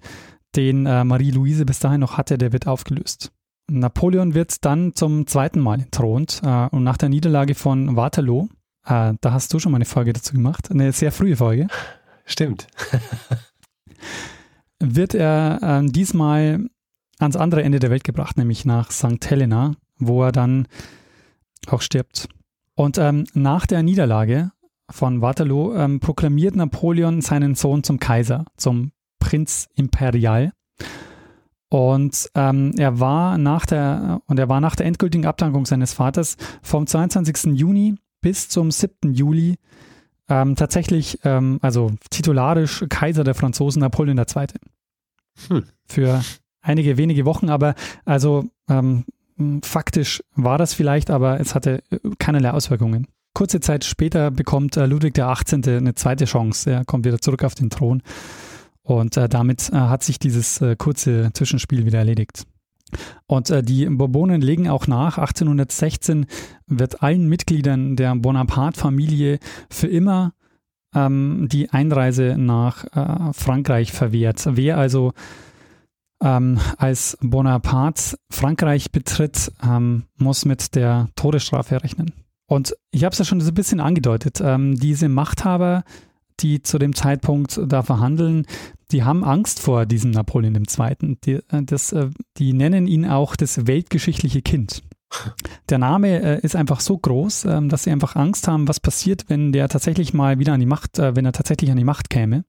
den 0.55 0.85
äh, 0.85 1.03
Marie-Louise 1.03 1.65
bis 1.65 1.79
dahin 1.79 1.99
noch 1.99 2.17
hatte, 2.17 2.37
der 2.37 2.53
wird 2.53 2.67
aufgelöst. 2.67 3.31
Napoleon 3.69 4.33
wird 4.33 4.65
dann 4.65 4.93
zum 4.93 5.25
zweiten 5.25 5.59
Mal 5.59 5.79
entthront 5.79 6.41
und 6.43 6.83
nach 6.83 6.97
der 6.97 7.07
Niederlage 7.07 7.55
von 7.55 7.95
Waterloo, 7.95 8.49
da 8.83 9.15
hast 9.23 9.53
du 9.53 9.59
schon 9.59 9.71
mal 9.71 9.77
eine 9.77 9.85
Folge 9.85 10.11
dazu 10.11 10.33
gemacht, 10.33 10.69
eine 10.69 10.91
sehr 10.91 11.13
frühe 11.13 11.37
Folge. 11.37 11.67
Stimmt. 12.25 12.67
wird 14.79 15.13
er 15.13 15.59
äh, 15.61 15.85
diesmal 15.85 16.67
ans 17.19 17.35
andere 17.35 17.63
Ende 17.63 17.79
der 17.79 17.89
Welt 17.89 18.03
gebracht, 18.03 18.37
nämlich 18.37 18.65
nach 18.65 18.91
St. 18.91 19.29
Helena, 19.29 19.75
wo 19.97 20.23
er 20.23 20.31
dann 20.31 20.67
auch 21.67 21.81
stirbt. 21.81 22.27
Und 22.75 22.97
ähm, 22.97 23.25
nach 23.33 23.65
der 23.65 23.83
Niederlage 23.83 24.51
von 24.89 25.21
Waterloo 25.21 25.73
ähm, 25.75 25.99
proklamiert 25.99 26.55
Napoleon 26.55 27.21
seinen 27.21 27.55
Sohn 27.55 27.83
zum 27.83 27.99
Kaiser, 27.99 28.45
zum 28.57 28.91
Prinz 29.19 29.69
Imperial. 29.75 30.51
Und 31.69 32.29
ähm, 32.35 32.73
er 32.77 32.99
war 32.99 33.37
nach 33.37 33.65
der 33.65 34.21
und 34.27 34.37
er 34.37 34.49
war 34.49 34.59
nach 34.59 34.75
der 34.75 34.85
endgültigen 34.85 35.25
Abdankung 35.25 35.65
seines 35.65 35.93
Vaters 35.93 36.37
vom 36.61 36.85
22. 36.85 37.57
Juni 37.57 37.95
bis 38.21 38.49
zum 38.49 38.69
7. 38.69 39.13
Juli 39.13 39.55
ähm, 40.29 40.55
tatsächlich, 40.55 41.19
ähm, 41.23 41.59
also 41.61 41.91
titularisch 42.09 42.85
Kaiser 42.89 43.23
der 43.23 43.35
Franzosen 43.35 43.81
Napoleon 43.81 44.17
II. 44.17 44.47
Hm. 45.49 45.63
Für 45.85 46.21
einige 46.61 46.97
wenige 46.97 47.25
Wochen, 47.25 47.49
aber 47.49 47.75
also 48.05 48.45
ähm, 48.69 49.05
faktisch 49.63 50.23
war 50.35 50.57
das 50.57 50.73
vielleicht, 50.73 51.09
aber 51.09 51.39
es 51.39 51.55
hatte 51.55 51.83
äh, 51.89 51.99
keinerlei 52.19 52.51
Auswirkungen. 52.51 53.07
Kurze 53.33 53.59
Zeit 53.59 53.83
später 53.83 54.31
bekommt 54.31 54.77
äh, 54.77 54.85
Ludwig 54.85 55.15
XVIII. 55.15 55.77
eine 55.77 55.95
zweite 55.95 56.25
Chance. 56.25 56.71
Er 56.71 56.85
kommt 56.85 57.05
wieder 57.05 57.19
zurück 57.19 57.43
auf 57.43 57.55
den 57.55 57.69
Thron 57.69 58.03
und 58.83 59.17
äh, 59.17 59.27
damit 59.27 59.69
äh, 59.71 59.75
hat 59.75 60.03
sich 60.03 60.19
dieses 60.19 60.61
äh, 60.61 60.75
kurze 60.75 61.31
Zwischenspiel 61.33 61.85
wieder 61.85 61.99
erledigt. 61.99 62.43
Und 63.27 63.49
äh, 63.49 63.63
die 63.63 63.85
Bourbonen 63.85 64.41
legen 64.41 64.69
auch 64.69 64.87
nach. 64.87 65.17
1816 65.17 66.25
wird 66.67 67.01
allen 67.03 67.27
Mitgliedern 67.27 67.95
der 67.95 68.15
Bonaparte-Familie 68.15 69.39
für 69.69 69.87
immer 69.87 70.33
ähm, 70.95 71.47
die 71.51 71.69
Einreise 71.69 72.35
nach 72.37 72.85
äh, 72.95 73.33
Frankreich 73.33 73.91
verwehrt. 73.91 74.47
Wer 74.51 74.77
also 74.77 75.13
ähm, 76.23 76.59
als 76.77 77.17
Bonaparte 77.21 78.17
Frankreich 78.29 78.91
betritt, 78.91 79.51
ähm, 79.63 80.03
muss 80.17 80.45
mit 80.45 80.75
der 80.75 81.09
Todesstrafe 81.15 81.83
rechnen. 81.83 82.13
Und 82.47 82.75
ich 82.91 83.03
habe 83.03 83.13
es 83.13 83.19
ja 83.19 83.25
schon 83.25 83.41
so 83.41 83.51
ein 83.51 83.55
bisschen 83.55 83.79
angedeutet. 83.79 84.39
Ähm, 84.41 84.75
diese 84.75 85.09
Machthaber, 85.09 85.83
die 86.39 86.61
zu 86.61 86.77
dem 86.77 86.95
Zeitpunkt 86.95 87.59
da 87.65 87.83
verhandeln, 87.83 88.45
die 88.93 89.03
haben 89.03 89.23
Angst 89.23 89.59
vor 89.59 89.85
diesem 89.85 90.11
Napoleon 90.11 90.55
II. 90.55 91.17
Die, 91.23 91.33
äh, 91.33 91.63
das, 91.63 91.91
äh, 91.91 92.09
die 92.37 92.53
nennen 92.53 92.87
ihn 92.87 93.05
auch 93.05 93.35
das 93.35 93.67
weltgeschichtliche 93.67 94.41
Kind. 94.41 94.83
Der 95.69 95.79
Name 95.79 96.21
äh, 96.21 96.41
ist 96.41 96.55
einfach 96.55 96.79
so 96.79 96.97
groß, 96.97 97.45
ähm, 97.45 97.69
dass 97.69 97.83
sie 97.83 97.91
einfach 97.91 98.15
Angst 98.15 98.47
haben, 98.47 98.67
was 98.67 98.79
passiert, 98.79 99.25
wenn 99.27 99.51
der 99.51 99.67
tatsächlich 99.67 100.13
mal 100.13 100.39
wieder 100.39 100.53
an 100.53 100.59
die 100.59 100.65
Macht, 100.65 100.97
wenn 100.97 101.25
er 101.25 101.33
tatsächlich 101.33 101.71
an 101.71 101.77
die 101.77 101.83
Macht 101.83 102.09
käme. 102.09 102.45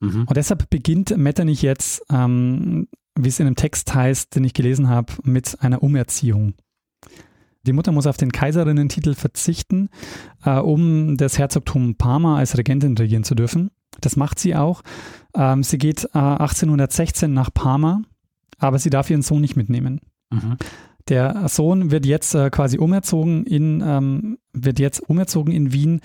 Mhm. 0.00 0.24
Und 0.26 0.36
deshalb 0.36 0.68
beginnt 0.70 1.16
Metternich 1.16 1.62
jetzt, 1.62 2.02
ähm, 2.10 2.88
wie 3.18 3.28
es 3.28 3.40
in 3.40 3.46
einem 3.46 3.56
Text 3.56 3.94
heißt, 3.94 4.34
den 4.34 4.44
ich 4.44 4.54
gelesen 4.54 4.88
habe, 4.88 5.12
mit 5.22 5.58
einer 5.60 5.82
Umerziehung. 5.82 6.54
Die 7.66 7.74
Mutter 7.74 7.92
muss 7.92 8.06
auf 8.06 8.16
den 8.16 8.32
Kaiserinnentitel 8.32 9.14
verzichten, 9.14 9.90
um 10.42 11.18
das 11.18 11.36
Herzogtum 11.36 11.96
Parma 11.96 12.38
als 12.38 12.56
Regentin 12.56 12.96
regieren 12.96 13.24
zu 13.24 13.34
dürfen. 13.34 13.70
Das 14.00 14.16
macht 14.16 14.38
sie 14.38 14.54
auch. 14.54 14.82
Ähm, 15.34 15.62
sie 15.62 15.78
geht 15.78 16.04
äh, 16.14 16.18
1816 16.18 17.32
nach 17.32 17.52
Parma, 17.52 18.02
aber 18.58 18.78
sie 18.78 18.90
darf 18.90 19.10
ihren 19.10 19.22
Sohn 19.22 19.40
nicht 19.40 19.56
mitnehmen. 19.56 20.00
Mhm. 20.30 20.56
Der 21.08 21.48
Sohn 21.48 21.90
wird 21.90 22.06
jetzt 22.06 22.34
äh, 22.34 22.50
quasi 22.50 22.78
umerzogen 22.78 23.44
in, 23.44 23.82
ähm, 23.84 24.38
wird 24.52 24.78
jetzt 24.78 25.00
umerzogen 25.08 25.52
in 25.52 25.72
Wien. 25.72 26.00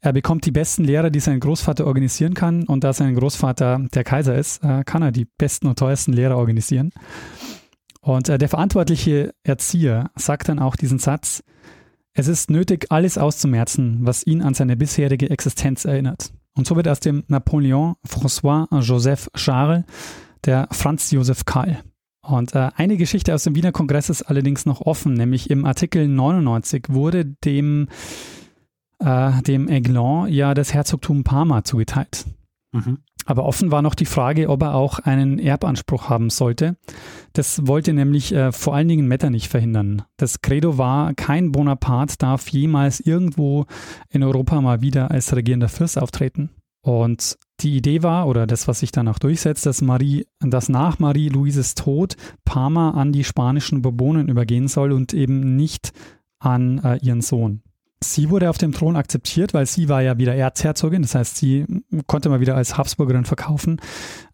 Er 0.00 0.12
bekommt 0.12 0.44
die 0.44 0.50
besten 0.50 0.84
Lehrer, 0.84 1.10
die 1.10 1.20
sein 1.20 1.40
Großvater 1.40 1.86
organisieren 1.86 2.34
kann. 2.34 2.64
Und 2.64 2.84
da 2.84 2.92
sein 2.92 3.14
Großvater 3.14 3.86
der 3.94 4.04
Kaiser 4.04 4.34
ist, 4.34 4.62
äh, 4.62 4.84
kann 4.84 5.02
er 5.02 5.12
die 5.12 5.24
besten 5.24 5.66
und 5.66 5.78
teuersten 5.78 6.12
Lehrer 6.12 6.36
organisieren. 6.36 6.92
Und 8.02 8.28
äh, 8.28 8.38
der 8.38 8.48
verantwortliche 8.48 9.32
Erzieher 9.44 10.10
sagt 10.16 10.48
dann 10.48 10.58
auch 10.58 10.76
diesen 10.76 10.98
Satz, 10.98 11.42
es 12.12 12.28
ist 12.28 12.50
nötig, 12.50 12.86
alles 12.90 13.18
auszumerzen, 13.18 13.98
was 14.02 14.26
ihn 14.26 14.42
an 14.42 14.54
seine 14.54 14.76
bisherige 14.76 15.30
Existenz 15.30 15.84
erinnert. 15.84 16.32
Und 16.56 16.66
so 16.66 16.76
wird 16.76 16.88
aus 16.88 17.00
dem 17.00 17.24
Napoleon 17.28 17.94
François 18.06 18.66
Joseph 18.80 19.30
Charles 19.34 19.84
der 20.44 20.68
Franz 20.70 21.10
Josef 21.10 21.44
Karl. 21.44 21.82
Und 22.22 22.54
äh, 22.54 22.70
eine 22.76 22.96
Geschichte 22.96 23.34
aus 23.34 23.44
dem 23.44 23.54
Wiener 23.54 23.72
Kongress 23.72 24.10
ist 24.10 24.22
allerdings 24.22 24.66
noch 24.66 24.82
offen, 24.82 25.14
nämlich 25.14 25.50
im 25.50 25.64
Artikel 25.64 26.06
99 26.06 26.86
wurde 26.88 27.24
dem, 27.24 27.88
äh, 28.98 29.42
dem 29.42 29.68
Aiglon 29.68 30.28
ja 30.28 30.54
das 30.54 30.74
Herzogtum 30.74 31.24
Parma 31.24 31.64
zugeteilt. 31.64 32.26
Mhm. 32.72 32.98
Aber 33.30 33.44
offen 33.44 33.70
war 33.70 33.80
noch 33.80 33.94
die 33.94 34.06
Frage, 34.06 34.48
ob 34.48 34.60
er 34.62 34.74
auch 34.74 34.98
einen 34.98 35.38
Erbanspruch 35.38 36.08
haben 36.08 36.30
sollte. 36.30 36.76
Das 37.32 37.64
wollte 37.64 37.92
nämlich 37.92 38.34
äh, 38.34 38.50
vor 38.50 38.74
allen 38.74 38.88
Dingen 38.88 39.06
Metternich 39.06 39.48
verhindern. 39.48 40.02
Das 40.16 40.40
Credo 40.40 40.78
war, 40.78 41.14
kein 41.14 41.52
Bonaparte 41.52 42.16
darf 42.18 42.48
jemals 42.48 42.98
irgendwo 42.98 43.66
in 44.08 44.24
Europa 44.24 44.60
mal 44.60 44.80
wieder 44.80 45.12
als 45.12 45.32
regierender 45.32 45.68
Fürst 45.68 45.96
auftreten. 45.96 46.50
Und 46.82 47.38
die 47.60 47.76
Idee 47.76 48.02
war, 48.02 48.26
oder 48.26 48.48
das, 48.48 48.66
was 48.66 48.80
sich 48.80 48.90
dann 48.90 49.06
auch 49.06 49.20
durchsetzt, 49.20 49.64
dass 49.64 49.80
Marie, 49.80 50.26
dass 50.40 50.68
nach 50.68 50.98
Marie-Louises 50.98 51.76
Tod 51.76 52.16
Parma 52.44 52.90
an 52.90 53.12
die 53.12 53.22
spanischen 53.22 53.80
Bourbonen 53.80 54.28
übergehen 54.28 54.66
soll 54.66 54.90
und 54.90 55.14
eben 55.14 55.54
nicht 55.54 55.92
an 56.40 56.78
äh, 56.82 56.96
ihren 56.96 57.20
Sohn. 57.20 57.62
Sie 58.02 58.30
wurde 58.30 58.48
auf 58.48 58.56
dem 58.56 58.72
Thron 58.72 58.96
akzeptiert, 58.96 59.52
weil 59.52 59.66
sie 59.66 59.90
war 59.90 60.00
ja 60.00 60.16
wieder 60.16 60.34
Erzherzogin, 60.34 61.02
das 61.02 61.14
heißt, 61.14 61.36
sie 61.36 61.66
konnte 62.06 62.30
mal 62.30 62.40
wieder 62.40 62.56
als 62.56 62.78
Habsburgerin 62.78 63.26
verkaufen. 63.26 63.78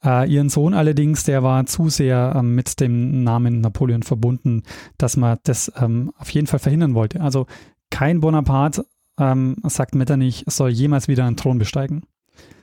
Äh, 0.05 0.31
ihren 0.31 0.49
Sohn 0.49 0.73
allerdings, 0.73 1.25
der 1.25 1.43
war 1.43 1.67
zu 1.67 1.89
sehr 1.89 2.35
ähm, 2.37 2.55
mit 2.55 2.79
dem 2.79 3.25
Namen 3.25 3.61
Napoleon 3.61 4.05
verbunden, 4.05 4.63
dass 4.99 5.17
man 5.17 5.39
das 5.43 5.73
ähm, 5.81 6.13
auf 6.17 6.31
jeden 6.31 6.47
Fall 6.47 6.61
verhindern 6.61 6.95
wollte. 6.95 7.21
Also 7.21 7.47
kein 7.91 8.21
Bonaparte, 8.21 8.87
ähm, 9.19 9.57
sagt 9.65 9.97
Metternich, 9.97 10.45
soll 10.47 10.71
jemals 10.71 11.09
wieder 11.09 11.25
einen 11.25 11.37
Thron 11.37 11.59
besteigen. 11.59 12.03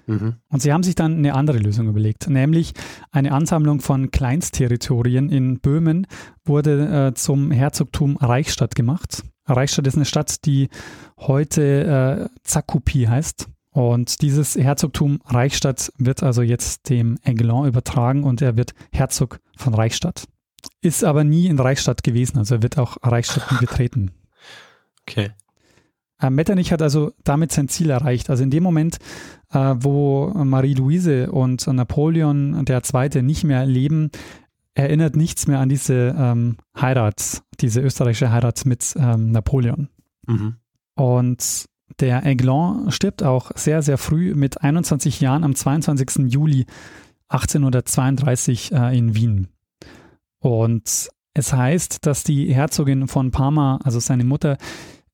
Mhm. 0.06 0.36
Und 0.50 0.62
sie 0.62 0.74
haben 0.74 0.84
sich 0.84 0.96
dann 0.96 1.18
eine 1.18 1.34
andere 1.34 1.58
Lösung 1.58 1.88
überlegt, 1.88 2.30
nämlich 2.30 2.74
eine 3.12 3.32
Ansammlung 3.32 3.80
von 3.80 4.12
Kleinstterritorien 4.12 5.30
in 5.30 5.60
Böhmen 5.60 6.08
wurde 6.46 7.08
äh, 7.08 7.13
zum 7.13 7.52
Herzogtum 7.52 8.18
Reichsstadt 8.18 8.76
gemacht. 8.76 9.24
Reichstadt 9.46 9.88
ist 9.88 9.96
eine 9.96 10.06
Stadt, 10.06 10.46
die 10.46 10.70
heute 11.18 12.30
äh, 12.32 12.39
Zakupi 12.44 13.06
heißt. 13.06 13.48
Und 13.72 14.22
dieses 14.22 14.56
Herzogtum 14.56 15.20
Reichstadt 15.26 15.92
wird 15.98 16.22
also 16.22 16.44
jetzt 16.44 16.89
dem 16.89 17.18
Aiglon 17.24 17.68
übertragen 17.68 18.24
und 18.24 18.42
er 18.42 18.56
wird 18.56 18.74
Herzog 18.92 19.39
von 19.58 19.74
Reichstadt. 19.74 20.28
Ist 20.82 21.04
aber 21.04 21.24
nie 21.24 21.48
in 21.48 21.60
Reichstadt 21.60 22.04
gewesen, 22.04 22.38
also 22.38 22.56
er 22.56 22.63
wird 22.63 22.78
auch 22.78 22.98
Reichstadt 23.02 23.52
nie 23.52 23.58
betreten. 23.60 24.12
Okay. 25.06 25.32
Äh, 26.22 26.30
Metternich 26.30 26.72
hat 26.72 26.82
also 26.82 27.12
damit 27.26 27.52
sein 27.52 27.68
Ziel 27.68 27.89
erreicht. 27.89 28.30
Also 28.30 28.44
in 28.44 28.50
dem 28.50 28.63
Moment, 28.63 28.98
äh, 29.54 29.76
wo 29.80 30.32
Marie-Louise 30.34 31.32
und 31.32 31.66
Napoleon 31.68 32.66
II. 32.68 33.22
nicht 33.22 33.44
mehr 33.44 33.66
leben, 33.66 34.10
erinnert 34.76 35.16
nichts 35.16 35.48
mehr 35.48 35.60
an 35.60 35.70
diese 35.70 36.16
ähm, 36.18 36.58
Heirat, 36.80 37.44
diese 37.60 37.82
österreichische 37.82 38.32
Heirat 38.32 38.66
mit 38.66 38.96
ähm, 38.98 39.32
Napoleon. 39.32 39.89
Mhm. 40.28 40.56
Und 40.96 41.66
der 42.00 42.26
Aiglon 42.26 42.92
stirbt 42.92 43.24
auch 43.24 43.52
sehr, 43.56 43.82
sehr 43.82 43.98
früh 43.98 44.34
mit 44.34 44.62
21 44.62 45.22
Jahren 45.22 45.44
am 45.44 45.56
22. 45.56 46.32
Juli 46.32 46.66
1832 47.30 48.72
äh, 48.72 48.98
in 48.98 49.16
Wien. 49.16 49.48
Und 50.39 51.10
es 51.34 51.54
heißt, 51.54 52.06
dass 52.06 52.24
die 52.24 52.54
Herzogin 52.54 53.08
von 53.08 53.32
Parma, 53.32 53.80
also 53.84 54.00
seine 54.00 54.24
Mutter, 54.24 54.58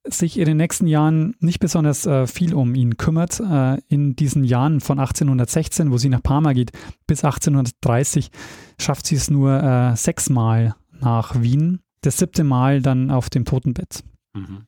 sich 0.05 0.39
in 0.39 0.45
den 0.45 0.57
nächsten 0.57 0.87
Jahren 0.87 1.35
nicht 1.39 1.59
besonders 1.59 2.05
äh, 2.05 2.27
viel 2.27 2.53
um 2.53 2.75
ihn 2.75 2.97
kümmert. 2.97 3.39
Äh, 3.39 3.77
in 3.87 4.15
diesen 4.15 4.43
Jahren 4.43 4.79
von 4.79 4.99
1816, 4.99 5.91
wo 5.91 5.97
sie 5.97 6.09
nach 6.09 6.23
Parma 6.23 6.53
geht, 6.53 6.71
bis 7.07 7.23
1830 7.23 8.31
schafft 8.79 9.07
sie 9.07 9.15
es 9.15 9.29
nur 9.29 9.61
äh, 9.61 9.95
sechsmal 9.95 10.75
nach 10.99 11.41
Wien. 11.41 11.79
Das 12.01 12.17
siebte 12.17 12.43
Mal 12.43 12.81
dann 12.81 13.11
auf 13.11 13.29
dem 13.29 13.45
Totenbett. 13.45 14.03
Mhm. 14.33 14.65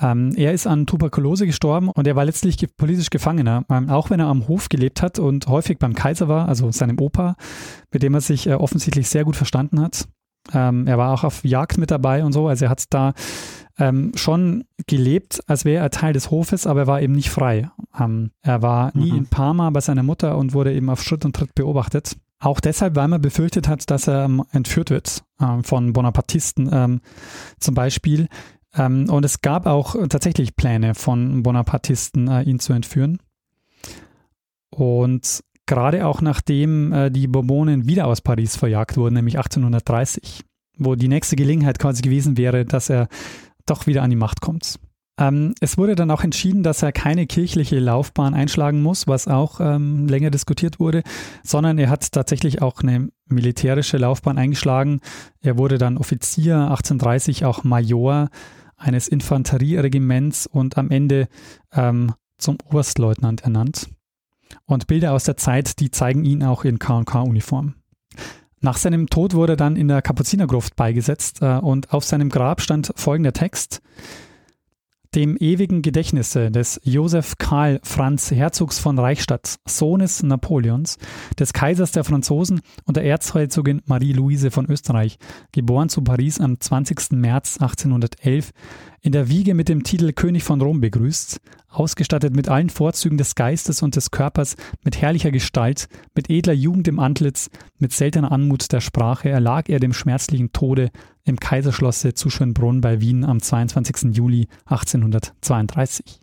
Ähm, 0.00 0.32
er 0.36 0.52
ist 0.52 0.66
an 0.66 0.86
Tuberkulose 0.86 1.46
gestorben 1.46 1.88
und 1.88 2.06
er 2.06 2.16
war 2.16 2.24
letztlich 2.24 2.56
ge 2.56 2.68
politisch 2.74 3.10
Gefangener, 3.10 3.64
ähm, 3.68 3.90
auch 3.90 4.10
wenn 4.10 4.20
er 4.20 4.26
am 4.26 4.48
Hof 4.48 4.68
gelebt 4.68 5.02
hat 5.02 5.18
und 5.18 5.46
häufig 5.48 5.78
beim 5.78 5.94
Kaiser 5.94 6.28
war, 6.28 6.48
also 6.48 6.72
seinem 6.72 6.98
Opa, 6.98 7.36
mit 7.92 8.02
dem 8.02 8.14
er 8.14 8.20
sich 8.20 8.46
äh, 8.46 8.54
offensichtlich 8.54 9.08
sehr 9.08 9.24
gut 9.24 9.36
verstanden 9.36 9.80
hat. 9.80 10.08
Ähm, 10.52 10.86
er 10.86 10.98
war 10.98 11.12
auch 11.12 11.24
auf 11.24 11.44
Jagd 11.44 11.78
mit 11.78 11.90
dabei 11.90 12.24
und 12.24 12.32
so, 12.32 12.48
also 12.48 12.64
er 12.64 12.70
hat 12.70 12.84
da 12.90 13.14
ähm, 13.78 14.12
schon 14.14 14.64
gelebt, 14.86 15.40
als 15.46 15.64
wäre 15.64 15.82
er 15.82 15.90
Teil 15.90 16.12
des 16.12 16.30
Hofes, 16.30 16.66
aber 16.66 16.80
er 16.80 16.86
war 16.86 17.00
eben 17.00 17.14
nicht 17.14 17.30
frei. 17.30 17.70
Ähm, 17.98 18.30
er 18.42 18.62
war 18.62 18.90
nie 18.94 19.12
mhm. 19.12 19.18
in 19.18 19.26
Parma 19.26 19.70
bei 19.70 19.80
seiner 19.80 20.02
Mutter 20.02 20.36
und 20.36 20.52
wurde 20.52 20.74
eben 20.74 20.90
auf 20.90 21.02
Schritt 21.02 21.24
und 21.24 21.34
Tritt 21.34 21.54
beobachtet. 21.54 22.16
Auch 22.38 22.60
deshalb, 22.60 22.96
weil 22.96 23.08
man 23.08 23.20
befürchtet 23.20 23.68
hat, 23.68 23.90
dass 23.90 24.08
er 24.08 24.24
ähm, 24.24 24.42
entführt 24.50 24.90
wird 24.90 25.22
äh, 25.40 25.62
von 25.62 25.92
Bonapartisten 25.92 26.68
ähm, 26.72 27.00
zum 27.60 27.74
Beispiel. 27.74 28.28
Ähm, 28.74 29.08
und 29.08 29.24
es 29.24 29.40
gab 29.42 29.66
auch 29.66 29.94
tatsächlich 30.08 30.56
Pläne 30.56 30.94
von 30.94 31.42
Bonapartisten, 31.42 32.28
äh, 32.28 32.42
ihn 32.42 32.58
zu 32.58 32.72
entführen. 32.72 33.18
Und 34.70 35.44
gerade 35.66 36.06
auch 36.06 36.20
nachdem 36.20 36.92
äh, 36.92 37.10
die 37.10 37.26
Bourbonen 37.26 37.86
wieder 37.86 38.06
aus 38.06 38.20
Paris 38.20 38.56
verjagt 38.56 38.96
wurden, 38.96 39.14
nämlich 39.14 39.36
1830, 39.36 40.42
wo 40.78 40.94
die 40.94 41.08
nächste 41.08 41.36
Gelegenheit 41.36 41.78
quasi 41.78 42.02
gewesen 42.02 42.36
wäre, 42.36 42.64
dass 42.64 42.90
er 42.90 43.08
doch 43.66 43.86
wieder 43.86 44.02
an 44.02 44.10
die 44.10 44.16
Macht 44.16 44.40
kommt. 44.40 44.78
Ähm, 45.18 45.54
es 45.60 45.76
wurde 45.76 45.94
dann 45.94 46.10
auch 46.10 46.24
entschieden, 46.24 46.62
dass 46.62 46.82
er 46.82 46.90
keine 46.92 47.26
kirchliche 47.26 47.78
Laufbahn 47.78 48.34
einschlagen 48.34 48.82
muss, 48.82 49.06
was 49.06 49.28
auch 49.28 49.60
ähm, 49.60 50.08
länger 50.08 50.30
diskutiert 50.30 50.80
wurde, 50.80 51.02
sondern 51.42 51.78
er 51.78 51.90
hat 51.90 52.12
tatsächlich 52.12 52.62
auch 52.62 52.80
eine 52.80 53.10
militärische 53.26 53.98
Laufbahn 53.98 54.38
eingeschlagen. 54.38 55.00
Er 55.40 55.58
wurde 55.58 55.78
dann 55.78 55.98
Offizier, 55.98 56.56
1830 56.56 57.44
auch 57.44 57.62
Major 57.62 58.30
eines 58.76 59.06
Infanterieregiments 59.06 60.46
und 60.46 60.78
am 60.78 60.90
Ende 60.90 61.28
ähm, 61.72 62.14
zum 62.38 62.58
Oberstleutnant 62.68 63.42
ernannt. 63.42 63.88
Und 64.66 64.86
Bilder 64.86 65.12
aus 65.12 65.24
der 65.24 65.36
Zeit, 65.36 65.80
die 65.80 65.90
zeigen 65.90 66.24
ihn 66.24 66.42
auch 66.42 66.64
in 66.64 66.78
K&K-Uniform. 66.78 67.74
Nach 68.60 68.76
seinem 68.76 69.08
Tod 69.08 69.34
wurde 69.34 69.54
er 69.54 69.56
dann 69.56 69.76
in 69.76 69.88
der 69.88 70.02
Kapuzinergruft 70.02 70.76
beigesetzt 70.76 71.42
äh, 71.42 71.58
und 71.58 71.92
auf 71.92 72.04
seinem 72.04 72.28
Grab 72.28 72.60
stand 72.60 72.92
folgender 72.96 73.32
Text. 73.32 73.82
dem 75.14 75.36
ewigen 75.36 75.82
Gedächtnisse 75.82 76.50
des 76.50 76.80
Josef 76.84 77.36
Karl 77.36 77.80
Franz 77.82 78.30
Herzogs 78.30 78.78
von 78.78 78.98
Reichstadt, 78.98 79.56
Sohnes 79.66 80.22
Napoleons, 80.22 80.96
des 81.38 81.52
Kaisers 81.52 81.92
der 81.92 82.04
Franzosen 82.04 82.62
und 82.86 82.96
der 82.96 83.04
Erzherzogin 83.04 83.82
Marie-Louise 83.84 84.50
von 84.50 84.70
Österreich, 84.70 85.18
geboren 85.52 85.90
zu 85.90 86.02
Paris 86.02 86.40
am 86.40 86.58
20. 86.58 87.12
März 87.12 87.58
1811, 87.60 88.52
in 89.02 89.12
der 89.12 89.28
Wiege 89.28 89.54
mit 89.54 89.68
dem 89.68 89.82
Titel 89.82 90.12
König 90.12 90.44
von 90.44 90.60
Rom 90.60 90.80
begrüßt, 90.80 91.40
ausgestattet 91.68 92.36
mit 92.36 92.48
allen 92.48 92.70
Vorzügen 92.70 93.18
des 93.18 93.34
Geistes 93.34 93.82
und 93.82 93.96
des 93.96 94.12
Körpers, 94.12 94.56
mit 94.84 95.00
herrlicher 95.00 95.32
Gestalt, 95.32 95.88
mit 96.14 96.30
edler 96.30 96.52
Jugend 96.52 96.86
im 96.86 97.00
Antlitz, 97.00 97.50
mit 97.78 97.92
seltener 97.92 98.30
Anmut 98.30 98.70
der 98.72 98.80
Sprache, 98.80 99.28
erlag 99.28 99.68
er 99.68 99.80
dem 99.80 99.92
schmerzlichen 99.92 100.52
Tode 100.52 100.90
im 101.24 101.38
Kaiserschlosse 101.38 102.14
zu 102.14 102.30
Schönbrunn 102.30 102.80
bei 102.80 103.00
Wien 103.00 103.24
am 103.24 103.40
22. 103.40 104.14
Juli 104.16 104.46
1832. 104.66 106.20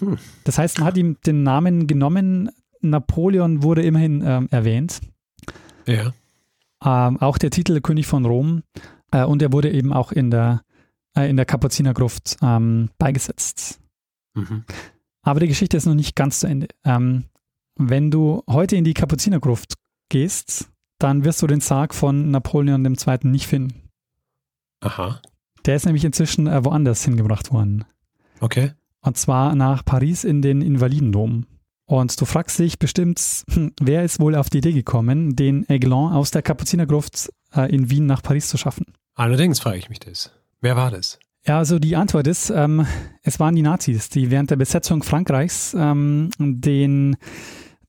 Hm. 0.00 0.18
Das 0.44 0.58
heißt, 0.58 0.78
man 0.78 0.88
hat 0.88 0.98
ihm 0.98 1.16
den 1.24 1.42
Namen 1.42 1.86
genommen, 1.86 2.50
Napoleon 2.82 3.62
wurde 3.62 3.82
immerhin 3.82 4.22
ähm, 4.26 4.48
erwähnt. 4.50 5.00
Ja. 5.86 6.12
Ähm, 6.84 7.18
auch 7.18 7.38
der 7.38 7.50
Titel 7.50 7.80
König 7.80 8.06
von 8.06 8.26
Rom 8.26 8.62
äh, 9.10 9.24
und 9.24 9.40
er 9.40 9.52
wurde 9.52 9.70
eben 9.70 9.92
auch 9.92 10.12
in 10.12 10.30
der, 10.30 10.62
äh, 11.16 11.28
in 11.28 11.36
der 11.36 11.46
Kapuzinergruft 11.46 12.36
ähm, 12.42 12.90
beigesetzt. 12.98 13.80
Mhm. 14.34 14.64
Aber 15.22 15.40
die 15.40 15.48
Geschichte 15.48 15.76
ist 15.76 15.86
noch 15.86 15.94
nicht 15.94 16.16
ganz 16.16 16.40
zu 16.40 16.46
Ende. 16.46 16.68
Ähm, 16.84 17.24
wenn 17.76 18.10
du 18.10 18.42
heute 18.48 18.76
in 18.76 18.84
die 18.84 18.94
Kapuzinergruft 18.94 19.74
gehst, 20.08 20.70
dann 20.98 21.24
wirst 21.24 21.42
du 21.42 21.46
den 21.46 21.60
Sarg 21.60 21.94
von 21.94 22.30
Napoleon 22.30 22.84
II. 22.84 23.18
nicht 23.24 23.46
finden. 23.46 23.90
Aha. 24.80 25.20
Der 25.64 25.76
ist 25.76 25.86
nämlich 25.86 26.04
inzwischen 26.04 26.46
äh, 26.46 26.64
woanders 26.64 27.04
hingebracht 27.04 27.52
worden. 27.52 27.84
Okay. 28.40 28.72
Und 29.00 29.16
zwar 29.16 29.54
nach 29.54 29.84
Paris 29.84 30.24
in 30.24 30.42
den 30.42 30.62
Invalidendom. 30.62 31.46
Und 31.86 32.20
du 32.20 32.24
fragst 32.24 32.58
dich 32.58 32.78
bestimmt, 32.78 33.44
hm, 33.50 33.72
wer 33.80 34.04
ist 34.04 34.20
wohl 34.20 34.34
auf 34.34 34.50
die 34.50 34.58
Idee 34.58 34.72
gekommen, 34.72 35.36
den 35.36 35.68
Aiglon 35.68 36.12
aus 36.12 36.30
der 36.30 36.42
Kapuzinergruft 36.42 37.30
äh, 37.54 37.74
in 37.74 37.90
Wien 37.90 38.06
nach 38.06 38.22
Paris 38.22 38.48
zu 38.48 38.56
schaffen? 38.56 38.86
Allerdings 39.14 39.60
frage 39.60 39.78
ich 39.78 39.88
mich 39.88 40.00
das. 40.00 40.30
Wer 40.64 40.76
war 40.76 40.90
das? 40.90 41.18
Ja, 41.46 41.58
also 41.58 41.78
die 41.78 41.94
Antwort 41.94 42.26
ist, 42.26 42.48
ähm, 42.48 42.86
es 43.22 43.38
waren 43.38 43.54
die 43.54 43.60
Nazis, 43.60 44.08
die 44.08 44.30
während 44.30 44.50
der 44.50 44.56
Besetzung 44.56 45.02
Frankreichs 45.02 45.76
ähm, 45.78 46.30
den, 46.38 47.18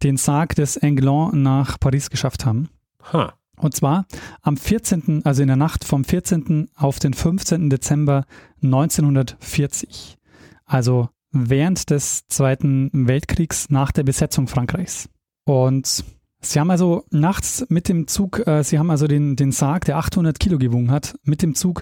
den 0.03 0.17
Sarg 0.17 0.55
des 0.55 0.83
Aiglon 0.83 1.41
nach 1.41 1.79
Paris 1.79 2.09
geschafft 2.09 2.45
haben. 2.45 2.67
Ha. 3.13 3.33
Und 3.55 3.75
zwar 3.75 4.05
am 4.41 4.57
14., 4.57 5.21
also 5.23 5.41
in 5.41 5.47
der 5.47 5.55
Nacht 5.55 5.85
vom 5.85 6.03
14. 6.03 6.67
auf 6.75 6.99
den 6.99 7.13
15. 7.13 7.69
Dezember 7.69 8.25
1940. 8.61 10.17
Also 10.65 11.07
während 11.31 11.89
des 11.91 12.27
Zweiten 12.27 12.89
Weltkriegs 12.91 13.69
nach 13.69 13.93
der 13.93 14.03
Besetzung 14.03 14.49
Frankreichs. 14.49 15.07
Und 15.45 16.03
sie 16.41 16.59
haben 16.59 16.71
also 16.71 17.05
nachts 17.09 17.65
mit 17.69 17.87
dem 17.87 18.09
Zug, 18.09 18.45
äh, 18.45 18.65
sie 18.65 18.79
haben 18.79 18.91
also 18.91 19.07
den, 19.07 19.37
den 19.37 19.53
Sarg, 19.53 19.85
der 19.85 19.95
800 19.95 20.41
Kilo 20.41 20.57
gewogen 20.57 20.91
hat, 20.91 21.17
mit 21.23 21.41
dem 21.41 21.55
Zug, 21.55 21.81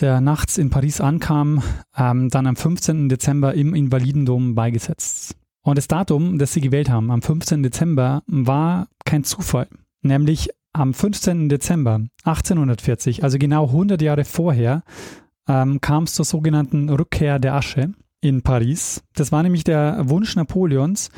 der 0.00 0.20
nachts 0.20 0.58
in 0.58 0.70
Paris 0.70 1.00
ankam, 1.00 1.62
ähm, 1.96 2.28
dann 2.28 2.46
am 2.46 2.56
15. 2.56 3.08
Dezember 3.08 3.54
im 3.54 3.74
Invalidendom 3.74 4.54
beigesetzt. 4.54 5.36
Und 5.62 5.76
das 5.76 5.88
Datum, 5.88 6.38
das 6.38 6.52
sie 6.52 6.60
gewählt 6.60 6.90
haben, 6.90 7.10
am 7.10 7.22
15. 7.22 7.62
Dezember, 7.62 8.22
war 8.26 8.88
kein 9.04 9.24
Zufall. 9.24 9.68
Nämlich 10.02 10.50
am 10.72 10.94
15. 10.94 11.48
Dezember 11.48 12.00
1840, 12.24 13.24
also 13.24 13.38
genau 13.38 13.66
100 13.66 14.00
Jahre 14.00 14.24
vorher, 14.24 14.82
ähm, 15.48 15.80
kam 15.80 16.04
es 16.04 16.14
zur 16.14 16.24
sogenannten 16.24 16.88
Rückkehr 16.88 17.38
der 17.38 17.54
Asche 17.54 17.92
in 18.20 18.42
Paris. 18.42 19.02
Das 19.14 19.32
war 19.32 19.42
nämlich 19.42 19.64
der 19.64 20.08
Wunsch 20.08 20.36
Napoleons, 20.36 21.10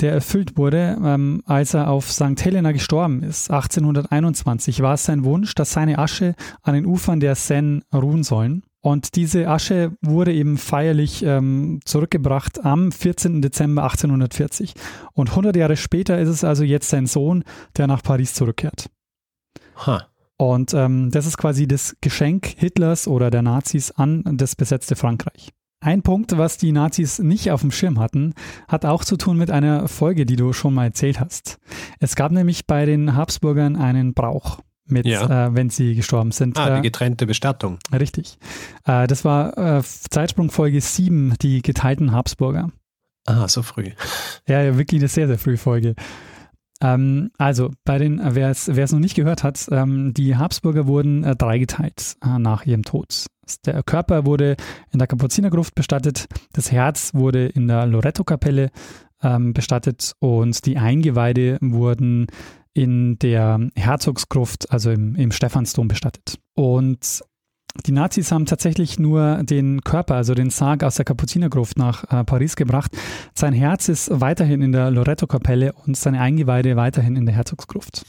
der 0.00 0.12
erfüllt 0.12 0.56
wurde, 0.56 0.98
ähm, 1.02 1.42
als 1.46 1.74
er 1.74 1.88
auf 1.88 2.10
St. 2.10 2.42
Helena 2.42 2.72
gestorben 2.72 3.22
ist. 3.22 3.50
1821 3.50 4.82
war 4.82 4.94
es 4.94 5.04
sein 5.04 5.24
Wunsch, 5.24 5.54
dass 5.54 5.72
seine 5.72 5.98
Asche 5.98 6.34
an 6.62 6.74
den 6.74 6.86
Ufern 6.86 7.20
der 7.20 7.34
Seine 7.34 7.82
ruhen 7.92 8.22
sollen. 8.22 8.62
Und 8.82 9.16
diese 9.16 9.48
Asche 9.48 9.92
wurde 10.00 10.32
eben 10.32 10.56
feierlich 10.56 11.22
ähm, 11.22 11.80
zurückgebracht 11.84 12.64
am 12.64 12.92
14. 12.92 13.42
Dezember 13.42 13.82
1840. 13.82 14.74
Und 15.12 15.30
100 15.30 15.54
Jahre 15.56 15.76
später 15.76 16.18
ist 16.18 16.28
es 16.28 16.44
also 16.44 16.64
jetzt 16.64 16.88
sein 16.88 17.06
Sohn, 17.06 17.44
der 17.76 17.86
nach 17.86 18.02
Paris 18.02 18.32
zurückkehrt. 18.32 18.88
Huh. 19.86 19.98
Und 20.38 20.72
ähm, 20.72 21.10
das 21.10 21.26
ist 21.26 21.36
quasi 21.36 21.68
das 21.68 21.94
Geschenk 22.00 22.46
Hitlers 22.56 23.06
oder 23.06 23.30
der 23.30 23.42
Nazis 23.42 23.90
an 23.90 24.24
das 24.24 24.56
besetzte 24.56 24.96
Frankreich. 24.96 25.50
Ein 25.82 26.02
Punkt, 26.02 26.36
was 26.36 26.58
die 26.58 26.72
Nazis 26.72 27.20
nicht 27.20 27.50
auf 27.50 27.62
dem 27.62 27.70
Schirm 27.70 27.98
hatten, 27.98 28.34
hat 28.68 28.84
auch 28.84 29.02
zu 29.02 29.16
tun 29.16 29.38
mit 29.38 29.50
einer 29.50 29.88
Folge, 29.88 30.26
die 30.26 30.36
du 30.36 30.52
schon 30.52 30.74
mal 30.74 30.84
erzählt 30.84 31.20
hast. 31.20 31.58
Es 32.00 32.16
gab 32.16 32.32
nämlich 32.32 32.66
bei 32.66 32.84
den 32.84 33.16
Habsburgern 33.16 33.76
einen 33.76 34.12
Brauch 34.12 34.60
mit, 34.86 35.06
ja. 35.06 35.46
äh, 35.46 35.54
wenn 35.54 35.70
sie 35.70 35.94
gestorben 35.94 36.32
sind. 36.32 36.58
Ah, 36.58 36.68
die 36.74 36.78
äh, 36.80 36.82
getrennte 36.82 37.26
Bestattung. 37.26 37.78
Richtig. 37.92 38.38
Äh, 38.84 39.06
das 39.06 39.24
war 39.24 39.56
äh, 39.56 39.82
Zeitsprung 39.82 40.50
Folge 40.50 40.82
7, 40.82 41.36
die 41.40 41.62
geteilten 41.62 42.12
Habsburger. 42.12 42.70
Ah, 43.26 43.48
so 43.48 43.62
früh. 43.62 43.90
Ja, 44.46 44.62
ja 44.62 44.76
wirklich 44.76 45.00
eine 45.00 45.08
sehr, 45.08 45.28
sehr 45.28 45.38
frühe 45.38 45.56
Folge. 45.56 45.94
Ähm, 46.82 47.30
also, 47.38 47.70
bei 47.84 47.98
den, 47.98 48.20
wer 48.22 48.50
es 48.50 48.68
noch 48.68 48.98
nicht 48.98 49.14
gehört 49.14 49.44
hat, 49.44 49.66
ähm, 49.70 50.12
die 50.14 50.36
Habsburger 50.36 50.86
wurden 50.86 51.24
äh, 51.24 51.36
dreigeteilt 51.36 52.16
äh, 52.22 52.38
nach 52.38 52.66
ihrem 52.66 52.82
Tod. 52.82 53.26
Der 53.66 53.82
Körper 53.82 54.26
wurde 54.26 54.56
in 54.92 54.98
der 54.98 55.08
Kapuzinergruft 55.08 55.74
bestattet, 55.74 56.26
das 56.52 56.70
Herz 56.72 57.14
wurde 57.14 57.46
in 57.46 57.68
der 57.68 57.86
Loretto-Kapelle 57.86 58.70
ähm, 59.22 59.52
bestattet 59.52 60.14
und 60.18 60.64
die 60.66 60.78
Eingeweide 60.78 61.58
wurden 61.60 62.26
in 62.72 63.18
der 63.18 63.68
Herzogsgruft, 63.74 64.70
also 64.70 64.90
im, 64.90 65.14
im 65.16 65.32
Stephansdom, 65.32 65.88
bestattet. 65.88 66.38
Und 66.54 67.20
die 67.86 67.92
Nazis 67.92 68.32
haben 68.32 68.46
tatsächlich 68.46 68.98
nur 68.98 69.42
den 69.42 69.82
Körper, 69.82 70.16
also 70.16 70.34
den 70.34 70.50
Sarg 70.50 70.82
aus 70.82 70.96
der 70.96 71.04
Kapuzinergruft 71.04 71.78
nach 71.78 72.04
äh, 72.10 72.24
Paris 72.24 72.56
gebracht. 72.56 72.96
Sein 73.34 73.52
Herz 73.52 73.88
ist 73.88 74.08
weiterhin 74.12 74.62
in 74.62 74.72
der 74.72 74.90
Loretto-Kapelle 74.90 75.72
und 75.72 75.96
seine 75.96 76.20
Eingeweide 76.20 76.76
weiterhin 76.76 77.16
in 77.16 77.26
der 77.26 77.34
Herzogsgruft. 77.34 78.04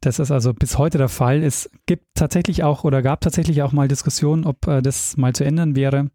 Das 0.00 0.18
ist 0.18 0.30
also 0.30 0.54
bis 0.54 0.78
heute 0.78 0.98
der 0.98 1.08
Fall. 1.08 1.42
Es 1.42 1.70
gibt 1.86 2.04
tatsächlich 2.14 2.64
auch 2.64 2.84
oder 2.84 3.02
gab 3.02 3.20
tatsächlich 3.20 3.62
auch 3.62 3.72
mal 3.72 3.88
Diskussionen, 3.88 4.46
ob 4.46 4.66
äh, 4.66 4.80
das 4.80 5.16
mal 5.16 5.34
zu 5.34 5.44
ändern 5.44 5.76
wäre 5.76 6.10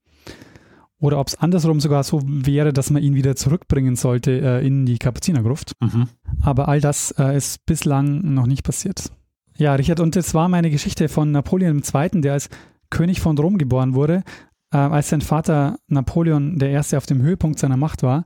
oder 1.00 1.19
ob 1.19 1.28
es 1.28 1.36
andersrum 1.36 1.80
sogar 1.80 2.04
so 2.04 2.21
wäre, 2.26 2.74
dass 2.74 2.89
man 2.89 3.04
ihn 3.04 3.15
wieder 3.15 3.36
zurückbringen 3.36 3.95
sollte 3.95 4.32
äh, 4.32 4.65
in 4.65 4.86
die 4.86 4.98
Kapuzinergruft. 4.98 5.74
Mhm. 5.82 6.08
Aber 6.41 6.67
all 6.67 6.82
das 6.82 7.12
äh, 7.17 7.36
ist 7.36 7.65
bislang 7.65 8.34
noch 8.34 8.48
nicht 8.48 8.63
passiert. 8.63 9.12
Ja, 9.58 9.76
Richard, 9.76 10.00
und 10.00 10.15
das 10.15 10.34
war 10.34 10.50
meine 10.50 10.69
Geschichte 10.69 11.08
von 11.08 11.32
Napoleon 11.32 11.82
II., 11.82 12.21
der 12.21 12.34
als 12.34 12.50
König 12.89 13.21
von 13.21 13.38
Rom 13.38 13.58
geboren 13.58 13.93
wurde, 13.93 14.24
äh, 14.71 14.78
als 14.78 15.10
sein 15.10 15.21
Vater 15.21 15.78
Napoleon 15.88 16.60
I. 16.62 16.78
auf 16.95 17.06
dem 17.06 17.21
Höhepunkt 17.21 17.60
seiner 17.60 17.78
Macht 17.78 18.04
war, 18.04 18.26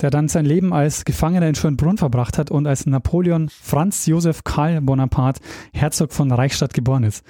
der 0.00 0.10
dann 0.10 0.28
sein 0.28 0.44
Leben 0.44 0.72
als 0.72 1.04
Gefangener 1.04 1.48
in 1.48 1.54
Schönbrunn 1.54 1.98
verbracht 1.98 2.38
hat 2.38 2.50
und 2.50 2.66
als 2.66 2.86
Napoleon 2.86 3.48
Franz 3.48 4.06
Josef 4.06 4.44
Karl 4.44 4.80
Bonaparte 4.80 5.40
Herzog 5.72 6.12
von 6.12 6.30
Reichstadt 6.32 6.74
geboren 6.74 7.04
ist. 7.04 7.24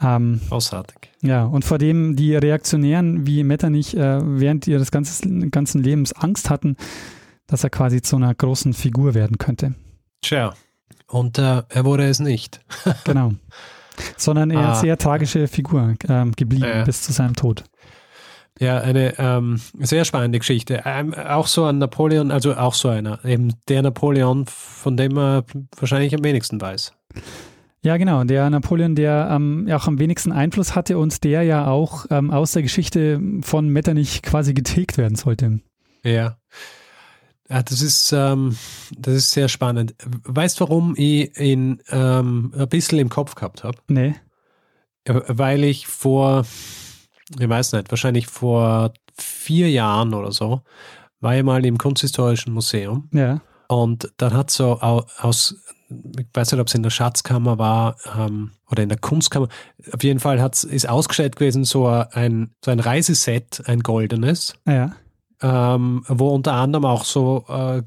Ähm, 0.00 0.40
Ausartig. 0.50 1.12
Ja, 1.22 1.44
und 1.44 1.64
vor 1.64 1.78
dem 1.78 2.16
die 2.16 2.34
Reaktionären 2.34 3.26
wie 3.26 3.44
Metternich 3.44 3.96
äh, 3.96 4.20
während 4.22 4.66
ihres 4.66 4.90
ganzen, 4.90 5.50
ganzen 5.50 5.82
Lebens 5.82 6.12
Angst 6.12 6.50
hatten, 6.50 6.76
dass 7.46 7.64
er 7.64 7.70
quasi 7.70 8.02
zu 8.02 8.16
einer 8.16 8.34
großen 8.34 8.74
Figur 8.74 9.14
werden 9.14 9.38
könnte. 9.38 9.74
Tja, 10.20 10.52
und 11.08 11.38
äh, 11.38 11.62
er 11.68 11.84
wurde 11.84 12.06
es 12.08 12.18
nicht. 12.18 12.60
genau. 13.04 13.32
Sondern 14.16 14.50
er 14.50 14.70
ah. 14.70 14.74
sehr 14.74 14.98
tragische 14.98 15.48
Figur 15.48 15.94
ähm, 16.08 16.32
geblieben 16.32 16.84
bis 16.84 17.02
zu 17.02 17.12
seinem 17.12 17.34
Tod. 17.34 17.64
Ja, 18.58 18.78
eine 18.78 19.18
ähm, 19.18 19.60
sehr 19.80 20.04
spannende 20.04 20.38
Geschichte. 20.38 20.82
Ähm, 20.86 21.12
auch 21.12 21.46
so 21.46 21.64
an 21.66 21.78
Napoleon, 21.78 22.30
also 22.30 22.54
auch 22.54 22.74
so 22.74 22.88
einer, 22.88 23.22
eben 23.24 23.52
der 23.68 23.82
Napoleon, 23.82 24.46
von 24.46 24.96
dem 24.96 25.12
man 25.12 25.44
wahrscheinlich 25.76 26.14
am 26.14 26.24
wenigsten 26.24 26.60
weiß. 26.60 26.92
Ja, 27.82 27.98
genau, 27.98 28.24
der 28.24 28.48
Napoleon, 28.50 28.94
der 28.94 29.28
ähm, 29.30 29.68
auch 29.70 29.86
am 29.86 29.98
wenigsten 29.98 30.32
Einfluss 30.32 30.74
hatte 30.74 30.98
und 30.98 31.22
der 31.22 31.42
ja 31.42 31.68
auch 31.68 32.06
ähm, 32.10 32.30
aus 32.30 32.52
der 32.52 32.62
Geschichte 32.62 33.20
von 33.42 33.68
Metternich 33.68 34.22
quasi 34.22 34.54
getilgt 34.54 34.98
werden 34.98 35.16
sollte. 35.16 35.60
Ja. 36.02 36.38
Ja, 37.48 37.62
das 37.62 37.80
ist, 37.82 38.12
ähm, 38.12 38.56
das 38.98 39.14
ist 39.14 39.30
sehr 39.30 39.48
spannend. 39.48 39.94
Weißt 40.24 40.58
du, 40.58 40.64
warum 40.64 40.94
ich 40.96 41.38
ihn 41.38 41.80
ähm, 41.90 42.52
ein 42.58 42.68
bisschen 42.68 42.98
im 42.98 43.08
Kopf 43.08 43.36
gehabt 43.36 43.62
habe? 43.62 43.78
Nee. 43.86 44.16
Weil 45.04 45.62
ich 45.62 45.86
vor, 45.86 46.44
ich 47.38 47.48
weiß 47.48 47.72
nicht, 47.72 47.90
wahrscheinlich 47.90 48.26
vor 48.26 48.92
vier 49.16 49.70
Jahren 49.70 50.14
oder 50.14 50.32
so, 50.32 50.62
war 51.20 51.36
ich 51.36 51.42
mal 51.42 51.64
im 51.64 51.78
Kunsthistorischen 51.78 52.52
Museum. 52.52 53.08
Ja. 53.12 53.40
Und 53.68 54.12
dann 54.18 54.34
hat 54.34 54.50
so 54.50 54.80
aus 54.80 55.56
ich 55.88 56.26
weiß 56.34 56.52
nicht, 56.52 56.60
ob 56.60 56.66
es 56.66 56.74
in 56.74 56.82
der 56.82 56.90
Schatzkammer 56.90 57.58
war 57.58 57.96
ähm, 58.18 58.52
oder 58.70 58.82
in 58.82 58.88
der 58.88 58.98
Kunstkammer. 58.98 59.48
Auf 59.92 60.02
jeden 60.02 60.20
Fall 60.20 60.42
hat's, 60.42 60.64
ist 60.64 60.88
ausgestellt 60.88 61.36
gewesen 61.36 61.64
so 61.64 61.86
ein, 61.86 62.50
so 62.64 62.70
ein 62.70 62.80
Reiseset, 62.80 63.62
ein 63.66 63.80
goldenes. 63.80 64.54
Ja. 64.66 64.92
Ähm, 65.42 66.02
wo 66.08 66.30
unter 66.30 66.54
anderem 66.54 66.86
auch 66.86 67.04
so 67.04 67.44
äh, 67.48 67.82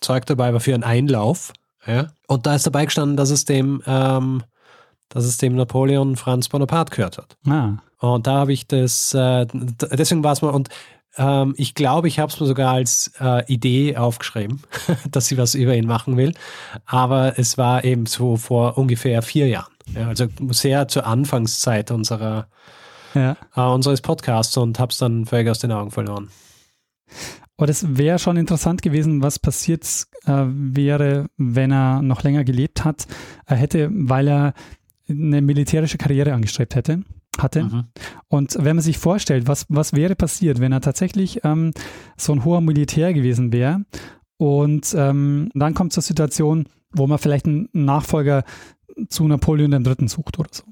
Zeug 0.00 0.26
dabei 0.26 0.52
war 0.52 0.60
für 0.60 0.74
einen 0.74 0.82
Einlauf. 0.82 1.52
Ja? 1.86 2.08
Und 2.26 2.46
da 2.46 2.56
ist 2.56 2.66
dabei 2.66 2.84
gestanden, 2.84 3.16
dass 3.16 3.30
es 3.30 3.44
dem, 3.44 3.82
ähm, 3.86 4.42
dass 5.08 5.24
es 5.24 5.38
dem 5.38 5.54
Napoleon 5.54 6.16
Franz 6.16 6.48
Bonaparte 6.48 6.94
gehört 6.94 7.18
hat. 7.18 7.36
Ah. 7.46 7.78
Und 8.00 8.26
da 8.26 8.32
habe 8.32 8.52
ich 8.52 8.66
das, 8.66 9.14
äh, 9.14 9.46
deswegen 9.52 10.24
war 10.24 10.32
es 10.32 10.42
mal, 10.42 10.50
und 10.50 10.68
ähm, 11.16 11.54
ich 11.56 11.74
glaube, 11.74 12.08
ich 12.08 12.18
habe 12.18 12.32
es 12.32 12.40
mir 12.40 12.46
sogar 12.46 12.72
als 12.72 13.12
äh, 13.20 13.44
Idee 13.52 13.96
aufgeschrieben, 13.96 14.62
dass 15.10 15.26
sie 15.26 15.38
was 15.38 15.54
über 15.54 15.74
ihn 15.74 15.86
machen 15.86 16.16
will. 16.16 16.34
Aber 16.86 17.38
es 17.38 17.58
war 17.58 17.84
eben 17.84 18.06
so 18.06 18.36
vor 18.36 18.78
ungefähr 18.78 19.22
vier 19.22 19.48
Jahren. 19.48 19.72
Ja, 19.94 20.08
also 20.08 20.26
sehr 20.50 20.88
zur 20.88 21.06
Anfangszeit 21.06 21.90
unserer, 21.90 22.48
ja. 23.14 23.36
äh, 23.56 23.60
unseres 23.60 24.00
Podcasts 24.00 24.56
und 24.56 24.78
habe 24.78 24.92
es 24.92 24.98
dann 24.98 25.26
völlig 25.26 25.48
aus 25.50 25.58
den 25.58 25.72
Augen 25.72 25.90
verloren. 25.90 26.30
Aber 27.56 27.66
das 27.66 27.98
wäre 27.98 28.18
schon 28.18 28.38
interessant 28.38 28.80
gewesen, 28.80 29.20
was 29.22 29.38
passiert 29.38 29.84
äh, 30.24 30.44
wäre, 30.46 31.26
wenn 31.36 31.72
er 31.72 32.00
noch 32.00 32.22
länger 32.22 32.44
gelebt 32.44 32.84
hat. 32.84 33.06
Er 33.44 33.56
hätte, 33.56 33.90
weil 33.92 34.28
er 34.28 34.54
eine 35.08 35.42
militärische 35.42 35.98
Karriere 35.98 36.32
angestrebt 36.32 36.74
hätte, 36.76 37.02
hatte. 37.42 37.64
Mhm. 37.64 37.84
Und 38.28 38.56
wenn 38.58 38.76
man 38.76 38.82
sich 38.82 38.98
vorstellt, 38.98 39.46
was, 39.46 39.66
was 39.68 39.92
wäre 39.92 40.14
passiert, 40.14 40.60
wenn 40.60 40.72
er 40.72 40.80
tatsächlich 40.80 41.40
ähm, 41.44 41.72
so 42.16 42.32
ein 42.32 42.44
hoher 42.44 42.60
Militär 42.60 43.12
gewesen 43.12 43.52
wäre 43.52 43.84
und 44.36 44.94
ähm, 44.96 45.50
dann 45.54 45.74
kommt 45.74 45.92
zur 45.92 46.02
Situation, 46.02 46.66
wo 46.92 47.06
man 47.06 47.18
vielleicht 47.18 47.46
einen 47.46 47.68
Nachfolger 47.72 48.44
zu 49.08 49.26
Napoleon 49.26 49.72
III. 49.72 50.08
sucht 50.08 50.38
oder 50.38 50.50
so. 50.52 50.64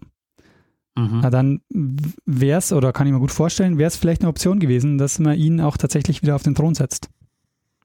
Mhm. 0.97 1.21
Na, 1.23 1.31
dann 1.31 1.61
wäre 1.71 2.59
es, 2.59 2.73
oder 2.73 2.93
kann 2.93 3.07
ich 3.07 3.13
mir 3.13 3.21
gut 3.21 3.31
vorstellen, 3.31 3.79
wäre 3.79 3.89
es 3.89 3.97
vielleicht 3.97 4.23
eine 4.23 4.29
Option 4.29 4.59
gewesen, 4.59 4.99
dass 4.99 5.19
man 5.19 5.39
ihn 5.39 5.61
auch 5.61 5.77
tatsächlich 5.77 6.23
wieder 6.23 6.35
auf 6.35 6.43
den 6.43 6.55
Thron 6.55 6.75
setzt. 6.75 7.09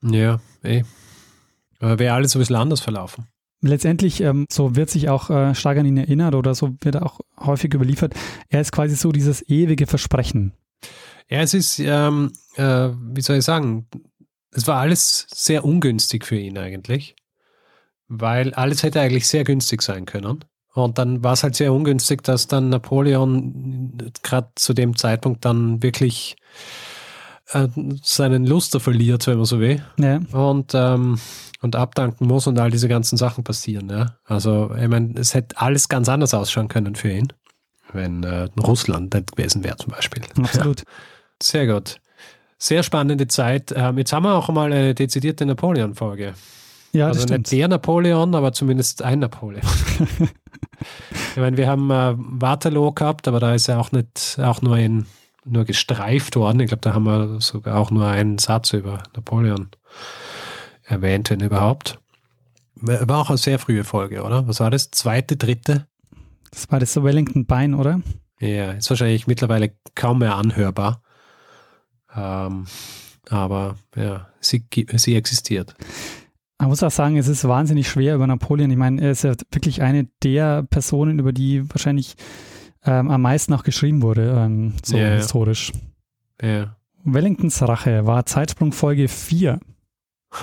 Ja, 0.02 0.40
eh. 0.64 0.84
Aber 1.80 2.00
wäre 2.00 2.16
alles 2.16 2.32
so 2.32 2.40
ein 2.40 2.42
bisschen 2.42 2.56
anders 2.56 2.82
verlaufen 2.82 3.28
letztendlich, 3.64 4.22
ähm, 4.22 4.46
so 4.50 4.76
wird 4.76 4.90
sich 4.90 5.10
auch 5.10 5.30
äh, 5.30 5.56
stark 5.56 5.78
an 5.78 5.86
ihn 5.86 5.98
erinnert 5.98 6.36
oder 6.36 6.54
so 6.54 6.76
wird 6.82 7.02
auch 7.02 7.20
häufig 7.40 7.74
überliefert, 7.74 8.14
er 8.50 8.62
ist 8.62 8.72
quasi 8.72 8.96
so 8.96 9.12
dieses 9.12 9.48
ewige 9.50 9.88
Versprechen. 9.88 10.54
Ja, 11.30 11.40
es 11.40 11.54
ist, 11.54 11.80
ähm, 11.80 12.32
äh, 12.56 12.90
wie 12.92 13.22
soll 13.22 13.38
ich 13.38 13.46
sagen, 13.46 13.88
es 14.52 14.68
war 14.68 14.80
alles 14.80 15.26
sehr 15.34 15.66
ungünstig 15.66 16.26
für 16.26 16.38
ihn 16.38 16.58
eigentlich, 16.58 17.16
weil 18.08 18.54
alles 18.54 18.84
hätte 18.84 19.02
eigentlich 19.02 19.28
sehr 19.28 19.44
günstig 19.44 19.82
sein 19.82 20.06
können. 20.06 20.44
Und 20.74 20.98
dann 20.98 21.24
war 21.24 21.34
es 21.34 21.44
halt 21.44 21.56
sehr 21.56 21.72
ungünstig, 21.72 22.24
dass 22.24 22.48
dann 22.48 22.70
Napoleon 22.70 23.96
gerade 24.24 24.50
zu 24.56 24.74
dem 24.74 24.96
Zeitpunkt 24.96 25.46
dann 25.46 25.84
wirklich 25.84 26.36
äh, 27.54 27.68
seinen 28.02 28.46
Luster 28.46 28.80
verliert, 28.80 29.28
wenn 29.28 29.38
man 29.38 29.46
so 29.46 29.60
will. 29.60 29.84
Ja. 30.00 30.20
Und 30.32 30.72
ähm, 30.74 31.18
und 31.64 31.78
abdanken 31.78 32.28
muss 32.28 32.46
und 32.46 32.60
all 32.60 32.70
diese 32.70 32.90
ganzen 32.90 33.18
Sachen 33.18 33.44
passieren. 33.44 33.90
Ja? 33.90 34.18
Also, 34.26 34.72
ich 34.80 34.88
meine, 34.88 35.14
es 35.18 35.34
hätte 35.34 35.58
alles 35.58 35.88
ganz 35.88 36.10
anders 36.10 36.34
ausschauen 36.34 36.68
können 36.68 36.96
für 36.96 37.10
ihn, 37.10 37.32
wenn 37.94 38.24
äh, 38.24 38.50
Russland 38.60 39.14
nicht 39.14 39.36
gewesen 39.36 39.64
wäre, 39.64 39.78
zum 39.78 39.92
Beispiel. 39.92 40.24
Absolut. 40.38 40.82
Ja. 40.82 40.86
Sehr 41.42 41.68
gut. 41.68 42.02
Sehr 42.58 42.84
spannende 42.84 43.28
Zeit. 43.28 43.74
Ähm, 43.76 43.98
jetzt 43.98 44.12
haben 44.12 44.24
wir 44.24 44.36
auch 44.36 44.50
mal 44.50 44.72
eine 44.72 44.94
dezidierte 44.94 45.46
Napoleon-Folge. 45.46 46.34
Ja, 46.92 47.08
also 47.08 47.26
nicht 47.26 47.52
der 47.52 47.68
Napoleon, 47.70 48.36
aber 48.36 48.52
zumindest 48.54 49.02
ein 49.02 49.20
Napoleon. 49.20 49.64
ich 51.32 51.38
meine, 51.38 51.58
wir 51.58 51.68
haben 51.68 51.90
äh, 51.90 52.14
Waterloo 52.18 52.92
gehabt, 52.92 53.28
aber 53.28 53.40
da 53.40 53.56
ist 53.56 53.70
er 53.70 53.80
auch 53.80 53.92
nicht, 53.94 54.38
auch 54.40 54.62
nur 54.62 54.78
in, 54.78 55.06
nur 55.46 55.66
gestreift 55.66 56.36
worden. 56.36 56.60
Ich 56.60 56.68
glaube, 56.68 56.82
da 56.82 56.94
haben 56.94 57.06
wir 57.06 57.42
sogar 57.42 57.78
auch 57.78 57.92
nur 57.92 58.08
einen 58.08 58.38
Satz 58.38 58.74
über 58.74 59.04
Napoleon 59.16 59.70
erwähnt, 60.84 61.30
wenn 61.30 61.42
überhaupt. 61.42 62.00
War 62.76 63.20
auch 63.20 63.30
eine 63.30 63.38
sehr 63.38 63.60
frühe 63.60 63.84
Folge, 63.84 64.24
oder? 64.24 64.48
Was 64.48 64.60
war 64.60 64.72
das? 64.72 64.92
Zweite, 64.92 65.38
dritte? 65.38 65.88
Das 66.52 66.72
war 66.72 66.80
das 66.80 67.02
Wellington 67.02 67.46
Bein, 67.46 67.74
oder? 67.74 68.02
Ja, 68.40 68.72
ist 68.72 68.90
wahrscheinlich 68.90 69.28
mittlerweile 69.28 69.74
kaum 69.96 70.20
mehr 70.20 70.36
anhörbar. 70.36 71.02
Ähm, 72.16 72.66
aber 73.30 73.76
ja, 73.96 74.28
sie, 74.40 74.66
sie 74.96 75.16
existiert. 75.16 75.76
Man 76.60 76.70
muss 76.70 76.84
auch 76.84 76.92
sagen, 76.92 77.18
es 77.18 77.28
ist 77.28 77.48
wahnsinnig 77.48 77.88
schwer 77.88 78.16
über 78.16 78.28
Napoleon. 78.28 78.70
Ich 78.70 78.78
meine, 78.78 79.02
er 79.02 79.12
ist 79.12 79.24
ja 79.24 79.34
wirklich 79.52 79.82
eine 79.82 80.08
der 80.24 80.64
Personen, 80.64 81.20
über 81.20 81.34
die 81.34 81.70
wahrscheinlich 81.70 82.16
ähm, 82.86 83.10
am 83.10 83.22
meisten 83.22 83.54
auch 83.54 83.64
geschrieben 83.64 84.02
wurde, 84.02 84.30
ähm, 84.38 84.74
so 84.84 84.98
ja, 84.98 85.12
historisch. 85.12 85.72
Ja. 86.42 86.76
Wellingtons 87.04 87.62
Rache 87.62 88.06
war 88.06 88.26
Zeitsprung 88.26 88.72
Folge 88.72 89.08
4. 89.08 89.60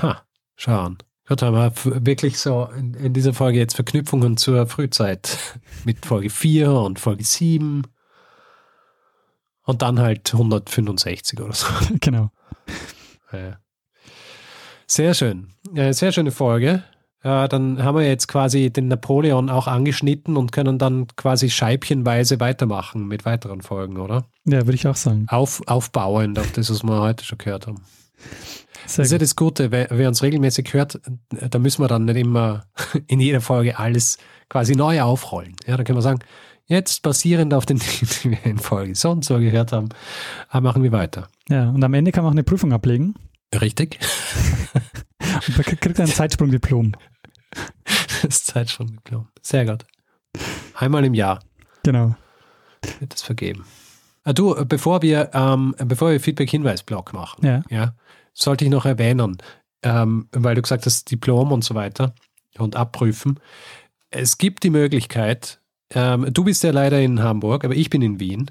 Ha 0.03 0.22
schauen. 0.57 0.98
Gott, 1.26 1.42
haben 1.42 1.55
wir 1.55 2.05
wirklich 2.05 2.38
so 2.38 2.68
in, 2.76 2.94
in, 2.94 3.12
dieser 3.12 3.33
Folge 3.33 3.59
jetzt 3.59 3.74
Verknüpfungen 3.74 4.37
zur 4.37 4.66
Frühzeit 4.66 5.61
mit 5.85 6.05
Folge 6.05 6.29
4 6.29 6.72
und 6.72 6.98
Folge 6.98 7.24
7 7.24 7.85
und 9.64 9.83
dann 9.83 10.00
halt 10.00 10.33
165 10.33 11.40
oder 11.40 11.53
so. 11.53 11.66
Genau. 12.00 12.31
Sehr 14.88 15.14
schön. 15.14 15.50
Sehr 15.72 16.11
schöne 16.11 16.33
Folge. 16.33 16.83
Dann 17.22 17.83
haben 17.83 17.98
wir 17.98 18.06
jetzt 18.06 18.28
quasi 18.28 18.70
den 18.70 18.88
Napoleon 18.88 19.50
auch 19.50 19.66
angeschnitten 19.66 20.38
und 20.38 20.52
können 20.52 20.78
dann 20.78 21.06
quasi 21.16 21.50
scheibchenweise 21.50 22.40
weitermachen 22.40 23.06
mit 23.06 23.26
weiteren 23.26 23.61
Folgen, 23.61 23.98
oder? 23.98 24.24
Ja, 24.46 24.66
würde 24.66 24.74
ich 24.74 24.87
auch 24.87 24.96
sagen. 24.96 25.26
Auf, 25.28 25.61
aufbauend 25.66 26.38
auf 26.38 26.50
das, 26.52 26.70
was 26.70 26.83
wir 26.83 27.00
heute 27.00 27.24
schon 27.24 27.37
gehört 27.37 27.66
haben. 27.66 27.83
Sehr 28.87 29.02
das 29.02 29.06
ist 29.06 29.12
ja 29.12 29.18
das 29.18 29.37
Gute, 29.37 29.70
wer, 29.70 29.88
wer, 29.90 30.09
uns 30.09 30.22
regelmäßig 30.22 30.72
hört, 30.72 31.00
da 31.28 31.59
müssen 31.59 31.83
wir 31.83 31.88
dann 31.88 32.06
nicht 32.06 32.16
immer 32.16 32.64
in 33.06 33.20
jeder 33.20 33.40
Folge 33.40 33.78
alles 33.78 34.18
quasi 34.48 34.74
neu 34.74 35.02
aufrollen. 35.02 35.54
Ja, 35.66 35.76
da 35.76 35.85
können 35.85 35.98
wir 35.98 36.02
sagen, 36.02 36.20
jetzt 36.66 37.02
basierend 37.02 37.52
auf 37.52 37.66
den 37.66 37.78
Dingen, 37.80 38.09
die 38.22 38.30
wir 38.30 38.46
in 38.46 38.59
Folge 38.59 38.94
so 38.94 39.11
und 39.11 39.24
so 39.24 39.38
gehört 39.38 39.72
haben, 39.72 39.90
äh, 40.52 40.61
machen 40.61 40.83
wir 40.83 40.92
weiter. 40.92 41.28
Ja, 41.48 41.68
und 41.68 41.85
am 41.85 41.92
Ende 41.94 42.12
kann 42.12 42.24
man 42.24 42.30
auch 42.30 42.35
eine 42.35 42.44
Prüfung 42.44 42.72
ablegen. 42.72 43.14
Richtig. 43.58 43.98
und 45.56 45.80
kriegt 45.80 46.00
ein 46.00 46.06
Zeitsprungdiplom. 46.06 46.92
Das 48.22 48.44
Zeitsprungdiplom. 48.44 49.28
Sehr 49.42 49.66
gut. 49.66 49.84
Einmal 50.74 51.04
im 51.04 51.14
Jahr. 51.14 51.40
Genau. 51.82 52.14
Wird 52.98 53.12
das 53.12 53.22
vergeben. 53.22 53.64
Ah, 54.24 54.32
du, 54.32 54.54
bevor 54.66 55.02
wir, 55.02 55.30
ähm, 55.34 55.74
bevor 55.78 56.10
wir 56.10 56.20
Feedback-Hinweis-Blog 56.20 57.12
machen, 57.12 57.44
ja. 57.44 57.62
ja 57.70 57.94
sollte 58.32 58.64
ich 58.64 58.70
noch 58.70 58.84
erwähnen, 58.84 59.38
ähm, 59.82 60.28
weil 60.32 60.54
du 60.54 60.62
gesagt 60.62 60.86
hast, 60.86 61.10
Diplom 61.10 61.52
und 61.52 61.64
so 61.64 61.74
weiter 61.74 62.14
und 62.58 62.76
abprüfen. 62.76 63.40
Es 64.10 64.38
gibt 64.38 64.62
die 64.62 64.70
Möglichkeit, 64.70 65.60
ähm, 65.94 66.32
du 66.32 66.44
bist 66.44 66.62
ja 66.62 66.70
leider 66.70 67.00
in 67.00 67.22
Hamburg, 67.22 67.64
aber 67.64 67.74
ich 67.74 67.90
bin 67.90 68.02
in 68.02 68.20
Wien. 68.20 68.50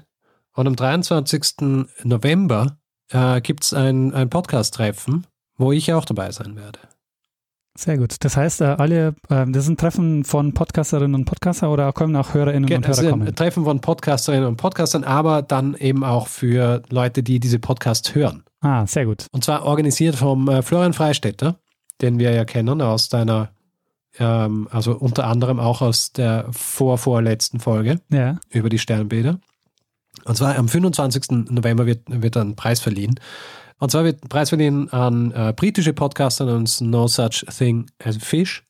Und 0.52 0.66
am 0.66 0.76
23. 0.76 1.86
November 2.02 2.79
äh, 3.10 3.40
gibt 3.40 3.64
es 3.64 3.74
ein, 3.74 4.14
ein 4.14 4.30
Podcast-Treffen, 4.30 5.26
wo 5.56 5.72
ich 5.72 5.92
auch 5.92 6.04
dabei 6.04 6.30
sein 6.32 6.56
werde. 6.56 6.78
Sehr 7.78 7.98
gut. 7.98 8.16
Das 8.20 8.36
heißt, 8.36 8.60
äh, 8.62 8.64
alle, 8.64 9.14
äh, 9.28 9.46
das 9.48 9.64
sind 9.64 9.78
Treffen 9.78 10.24
von 10.24 10.52
Podcasterinnen 10.52 11.14
und 11.14 11.24
Podcaster 11.24 11.70
oder 11.70 11.92
können 11.92 12.16
auch 12.16 12.34
Hörerinnen 12.34 12.66
Ge 12.66 12.76
und 12.76 12.86
Hörer 12.86 13.10
kommen? 13.10 13.34
Treffen 13.34 13.64
von 13.64 13.80
Podcasterinnen 13.80 14.46
und 14.46 14.56
Podcastern, 14.56 15.04
aber 15.04 15.42
dann 15.42 15.74
eben 15.76 16.04
auch 16.04 16.26
für 16.26 16.82
Leute, 16.90 17.22
die 17.22 17.38
diese 17.38 17.58
Podcasts 17.58 18.14
hören. 18.14 18.42
Ah, 18.60 18.86
sehr 18.86 19.06
gut. 19.06 19.26
Und 19.32 19.44
zwar 19.44 19.64
organisiert 19.64 20.16
vom 20.16 20.48
äh, 20.48 20.62
Florian 20.62 20.92
Freistetter, 20.92 21.56
den 22.00 22.18
wir 22.18 22.32
ja 22.32 22.44
kennen 22.44 22.82
aus 22.82 23.08
deiner, 23.08 23.50
ähm, 24.18 24.68
also 24.70 24.96
unter 24.96 25.26
anderem 25.26 25.60
auch 25.60 25.80
aus 25.80 26.12
der 26.12 26.46
vorvorletzten 26.50 27.60
Folge 27.60 28.00
ja. 28.12 28.38
über 28.50 28.68
die 28.68 28.78
Sternbilder. 28.78 29.38
Und 30.24 30.36
zwar 30.36 30.56
am 30.56 30.68
25. 30.68 31.50
November 31.50 31.86
wird, 31.86 32.02
wird 32.06 32.36
ein 32.36 32.56
Preis 32.56 32.80
verliehen. 32.80 33.18
Und 33.78 33.90
zwar 33.90 34.04
wird 34.04 34.22
ein 34.22 34.28
Preis 34.28 34.50
verliehen 34.50 34.92
an 34.92 35.32
äh, 35.32 35.52
britische 35.56 35.92
Podcaster 35.92 36.44
namens 36.44 36.80
No 36.80 37.08
Such 37.08 37.44
Thing 37.56 37.90
as 37.98 38.16
a 38.16 38.20
Fish. 38.20 38.62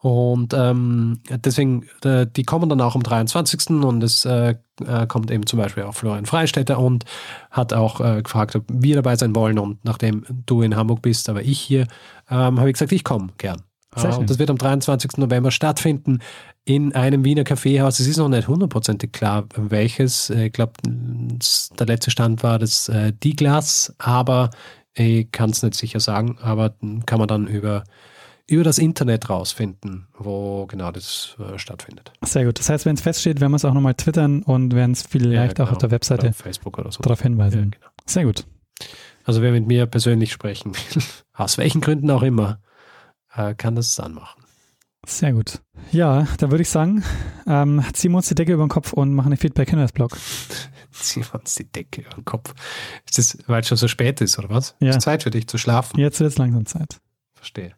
Und 0.00 0.54
ähm, 0.54 1.20
deswegen, 1.28 1.86
äh, 2.04 2.26
die 2.26 2.44
kommen 2.44 2.68
dann 2.68 2.80
auch 2.80 2.94
am 2.94 3.02
23. 3.02 3.70
und 3.82 4.02
es 4.04 4.24
äh, 4.24 4.54
äh, 4.86 5.06
kommt 5.08 5.30
eben 5.30 5.44
zum 5.46 5.58
Beispiel 5.58 5.82
auch 5.82 5.94
Florian 5.94 6.26
Freistetter 6.26 6.78
und 6.78 7.04
hat 7.50 7.72
auch 7.72 8.00
äh, 8.00 8.22
gefragt, 8.22 8.54
ob 8.54 8.64
wir 8.68 8.94
dabei 8.94 9.16
sein 9.16 9.34
wollen. 9.34 9.58
Und 9.58 9.84
nachdem 9.84 10.24
du 10.46 10.62
in 10.62 10.76
Hamburg 10.76 11.02
bist, 11.02 11.28
aber 11.28 11.42
ich 11.42 11.58
hier, 11.58 11.88
ähm, 12.30 12.60
habe 12.60 12.68
ich 12.68 12.74
gesagt, 12.74 12.92
ich 12.92 13.02
komme 13.02 13.30
gern. 13.38 13.62
Äh, 13.96 14.14
und 14.14 14.30
das 14.30 14.38
wird 14.38 14.50
am 14.50 14.58
23. 14.58 15.16
November 15.16 15.50
stattfinden 15.50 16.20
in 16.68 16.94
einem 16.94 17.24
Wiener 17.24 17.44
Kaffeehaus. 17.44 17.98
Es 17.98 18.06
ist 18.06 18.18
noch 18.18 18.28
nicht 18.28 18.46
hundertprozentig 18.46 19.10
klar, 19.12 19.46
welches. 19.56 20.28
Äh, 20.28 20.46
ich 20.46 20.52
glaube, 20.52 20.74
der 20.84 21.86
letzte 21.86 22.10
Stand 22.10 22.42
war 22.42 22.58
das 22.58 22.90
äh, 22.90 23.12
Die 23.22 23.34
Glas, 23.34 23.94
aber 23.96 24.50
ich 24.92 25.32
kann 25.32 25.48
es 25.50 25.62
nicht 25.62 25.76
sicher 25.76 25.98
sagen. 25.98 26.36
Aber 26.42 26.74
kann 27.06 27.18
man 27.18 27.26
dann 27.28 27.46
über 27.46 27.84
über 28.50 28.64
das 28.64 28.78
Internet 28.78 29.28
rausfinden, 29.28 30.08
wo 30.16 30.66
genau 30.66 30.90
das 30.90 31.36
äh, 31.38 31.58
stattfindet. 31.58 32.12
Sehr 32.22 32.44
gut. 32.46 32.58
Das 32.58 32.68
heißt, 32.70 32.84
wenn 32.86 32.94
es 32.96 33.02
feststeht, 33.02 33.40
werden 33.40 33.52
wir 33.52 33.56
es 33.56 33.64
auch 33.66 33.74
nochmal 33.74 33.94
twittern 33.94 34.42
und 34.42 34.74
werden 34.74 34.92
es 34.92 35.02
vielleicht 35.02 35.58
Ja, 35.58 35.64
auch 35.64 35.68
auf 35.68 35.78
genau. 35.78 35.80
der 35.80 35.90
Webseite 35.90 36.20
Oder 36.22 36.30
auf 36.30 36.36
Facebook 36.36 36.78
oder 36.78 36.90
so. 36.92 37.00
darauf 37.02 37.20
hinweisen. 37.20 37.58
Ja, 37.58 37.78
genau. 37.78 37.92
Sehr 38.06 38.24
gut. 38.24 38.46
Also 39.24 39.42
wer 39.42 39.52
mit 39.52 39.66
mir 39.66 39.84
persönlich 39.86 40.32
sprechen 40.32 40.74
will, 40.74 41.02
aus 41.34 41.58
welchen 41.58 41.82
Gründen 41.82 42.10
auch 42.10 42.22
immer, 42.22 42.60
äh, 43.34 43.54
kann 43.54 43.74
das 43.74 44.00
anmachen. 44.00 44.37
Sehr 45.08 45.32
gut. 45.32 45.62
Ja, 45.90 46.26
da 46.36 46.50
würde 46.50 46.62
ich 46.62 46.68
sagen, 46.68 47.02
ähm, 47.46 47.82
ziehen 47.94 48.12
wir 48.12 48.18
uns 48.18 48.28
die 48.28 48.34
Decke 48.34 48.52
über 48.52 48.64
den 48.64 48.68
Kopf 48.68 48.92
und 48.92 49.14
machen 49.14 49.28
einen 49.28 49.38
Feedback-Hinweis-Blog. 49.38 50.16
Ziehen 50.92 51.24
wir 51.30 51.40
uns 51.40 51.54
die 51.54 51.64
Decke 51.64 52.02
über 52.02 52.10
den 52.10 52.24
Kopf. 52.24 52.54
Ist 53.06 53.16
das, 53.16 53.38
weil 53.46 53.60
es 53.62 53.68
schon 53.68 53.78
so 53.78 53.88
spät 53.88 54.20
ist, 54.20 54.38
oder 54.38 54.50
was? 54.50 54.76
Ja. 54.80 54.90
Ist 54.90 55.00
Zeit 55.00 55.22
für 55.22 55.30
dich 55.30 55.48
zu 55.48 55.56
schlafen. 55.56 55.98
Jetzt 55.98 56.20
wird 56.20 56.30
es 56.30 56.38
langsam 56.38 56.66
Zeit. 56.66 57.00
Verstehe. 57.38 57.72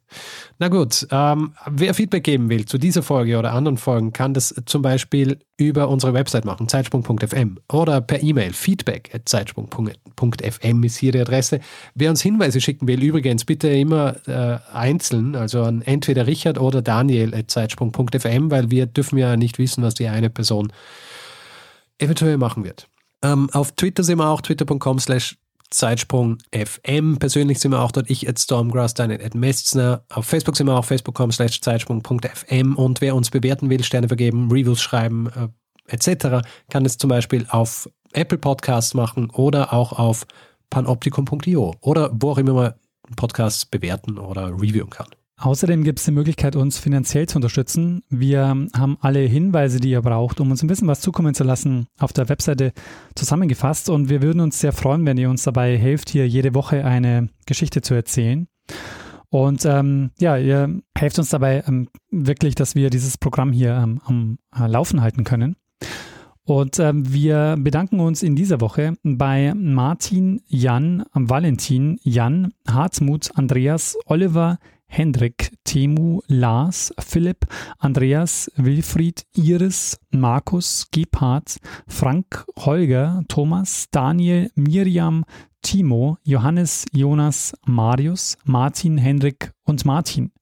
Na 0.59 0.69
gut, 0.69 1.07
ähm, 1.11 1.53
wer 1.71 1.93
Feedback 1.93 2.25
geben 2.25 2.49
will 2.49 2.65
zu 2.65 2.79
dieser 2.79 3.03
Folge 3.03 3.39
oder 3.39 3.53
anderen 3.53 3.77
Folgen, 3.77 4.13
kann 4.15 4.33
das 4.33 4.55
zum 4.65 4.81
Beispiel 4.81 5.39
über 5.59 5.89
unsere 5.89 6.15
Website 6.15 6.47
machen, 6.47 6.67
zeitsprung.fm 6.67 7.59
oder 7.71 8.01
per 8.01 8.23
E-Mail. 8.23 8.55
Feedback 8.55 9.11
at 9.15 9.29
zeitsprung.fm 9.29 10.83
ist 10.83 10.97
hier 10.97 11.13
die 11.13 11.21
Adresse. 11.21 11.61
Wer 11.95 12.09
uns 12.09 12.23
Hinweise 12.23 12.63
schicken 12.63 12.89
will, 12.89 13.03
übrigens 13.03 13.45
bitte 13.45 13.69
immer 13.69 14.17
äh, 14.27 14.59
einzeln, 14.73 15.37
also 15.37 15.63
an 15.63 15.83
entweder 15.83 16.27
Richard 16.27 16.59
oder 16.59 16.81
Daniel 16.81 17.35
at 17.35 17.51
zeitsprung.fm, 17.51 18.51
weil 18.51 18.71
wir 18.71 18.87
dürfen 18.87 19.19
ja 19.19 19.37
nicht 19.37 19.59
wissen, 19.59 19.85
was 19.85 19.95
die 19.95 20.09
eine 20.09 20.31
Person 20.31 20.73
eventuell 21.99 22.39
machen 22.39 22.65
wird. 22.65 22.89
Ähm, 23.23 23.51
auf 23.53 23.73
Twitter 23.73 24.03
sind 24.05 24.19
wir 24.19 24.29
auch, 24.29 24.41
twitter.com 24.41 24.99
slash 24.99 25.37
Zeitsprung 25.71 26.39
FM. 26.53 27.19
Persönlich 27.19 27.61
sind 27.61 27.73
wir 27.73 27.81
auch 27.81 27.93
dort, 27.93 28.11
ich 28.11 28.29
at 28.29 28.39
Stormgrass, 28.39 28.95
Daniel 28.95 29.25
at 29.25 29.35
Mestner. 29.35 30.05
Auf 30.09 30.27
Facebook 30.27 30.57
sind 30.57 30.67
wir 30.67 30.77
auch, 30.77 30.85
facebook.com 30.85 31.33
slash 31.33 31.61
Zeitsprung.fm. 31.61 32.77
Und 32.77 33.01
wer 33.01 33.15
uns 33.15 33.31
bewerten 33.31 33.71
will, 33.71 33.83
Sterne 33.85 34.09
vergeben, 34.09 34.51
Reviews 34.51 34.81
schreiben, 34.81 35.29
äh, 35.29 35.49
etc., 35.95 36.47
kann 36.71 36.85
es 36.85 36.99
zum 36.99 37.09
Beispiel 37.09 37.47
auf 37.49 37.89
Apple 38.13 38.39
Podcasts 38.39 38.95
machen 38.95 39.31
oder 39.31 39.73
auch 39.73 39.93
auf 39.93 40.27
panoptikum.io 40.71 41.75
oder 41.81 42.11
wo 42.13 42.33
auch 42.33 42.39
immer 42.39 42.53
man 42.53 42.75
Podcasts 43.17 43.65
bewerten 43.65 44.19
oder 44.19 44.49
reviewen 44.51 44.91
kann. 44.91 45.09
Außerdem 45.41 45.85
gibt 45.85 46.01
es 46.01 46.05
die 46.05 46.11
Möglichkeit, 46.11 46.55
uns 46.55 46.79
finanziell 46.79 47.27
zu 47.27 47.39
unterstützen. 47.39 48.03
Wir 48.11 48.45
haben 48.45 48.99
alle 49.01 49.21
Hinweise, 49.21 49.81
die 49.81 49.93
ihr 49.93 50.03
braucht, 50.03 50.39
um 50.39 50.51
uns 50.51 50.63
ein 50.63 50.67
bisschen 50.67 50.87
was 50.87 51.01
zukommen 51.01 51.33
zu 51.33 51.45
lassen, 51.45 51.87
auf 51.99 52.13
der 52.13 52.29
Webseite 52.29 52.75
zusammengefasst. 53.15 53.89
Und 53.89 54.11
wir 54.11 54.21
würden 54.21 54.41
uns 54.41 54.61
sehr 54.61 54.75
freuen, 54.75 55.07
wenn 55.07 55.17
ihr 55.17 55.31
uns 55.31 55.43
dabei 55.43 55.79
helft, 55.79 56.11
hier 56.11 56.29
jede 56.29 56.55
Woche 56.55 56.85
eine 56.85 57.31
Geschichte 57.47 57.81
zu 57.81 57.95
erzählen. 57.95 58.49
Und 59.31 59.65
ähm, 59.65 60.11
ja, 60.19 60.37
ihr 60.37 60.83
helft 60.95 61.19
uns 61.19 61.31
dabei 61.31 61.65
ähm, 61.67 61.89
wirklich, 62.11 62.55
dass 62.55 62.75
wir 62.75 62.91
dieses 62.91 63.17
Programm 63.17 63.51
hier 63.51 63.75
ähm, 63.83 64.03
am 64.05 64.39
äh, 64.55 64.67
Laufen 64.67 65.01
halten 65.01 65.25
können. 65.25 65.57
Und 66.45 66.79
ähm, 66.81 67.11
wir 67.15 67.57
bedanken 67.59 68.01
uns 68.01 68.23
in 68.23 68.37
dieser 68.37 68.61
Woche 68.61 68.93
bei 69.05 69.55
Martin, 69.55 70.43
Jan, 70.49 71.05
Valentin, 71.15 71.99
Jan, 72.03 72.53
Hartmut, 72.69 73.31
Andreas, 73.37 73.97
Oliver, 74.05 74.59
Hendrik, 74.91 75.53
Temu, 75.65 76.21
Lars, 76.27 76.93
Philipp, 76.99 77.47
Andreas, 77.79 78.51
Wilfried, 78.57 79.23
Iris, 79.37 79.99
Markus, 80.11 80.89
Gebhard, 80.91 81.57
Frank, 81.87 82.45
Holger, 82.59 83.23
Thomas, 83.29 83.87
Daniel, 83.91 84.51
Miriam, 84.57 85.25
Timo, 85.63 86.19
Johannes, 86.25 86.87
Jonas, 86.93 87.55
Marius, 87.65 88.37
Martin, 88.45 88.99
Hendrik 88.99 89.53
und 89.65 89.85
Martin. 89.85 90.33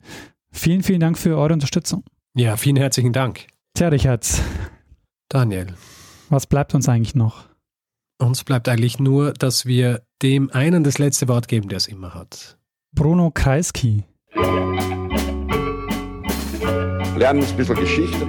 Vielen, 0.51 0.83
vielen 0.83 1.01
Dank 1.01 1.19
für 1.19 1.37
eure 1.37 1.53
Unterstützung. 1.53 2.05
Ja, 2.35 2.57
vielen 2.57 2.77
herzlichen 2.77 3.13
Dank. 3.13 3.47
Tja, 3.75 3.89
Richard, 3.89 4.27
Daniel, 5.29 5.67
was 6.31 6.47
bleibt 6.47 6.75
uns 6.75 6.89
eigentlich 6.89 7.15
noch? 7.15 7.49
uns 8.19 8.45
bleibt 8.45 8.69
eigentlich 8.69 8.99
nur, 8.99 9.33
dass 9.33 9.67
wir 9.67 10.03
dem 10.23 10.51
einen 10.51 10.85
das 10.85 10.99
letzte 10.99 11.29
Wort 11.29 11.49
geben, 11.49 11.69
der 11.69 11.79
es 11.79 11.87
immer 11.87 12.15
hat. 12.15 12.59
Bruno 12.93 13.31
Kreisky. 13.31 14.05
Lernen 17.19 17.45
ein 17.45 17.57
bisschen 17.57 17.75
Geschichte. 17.75 18.27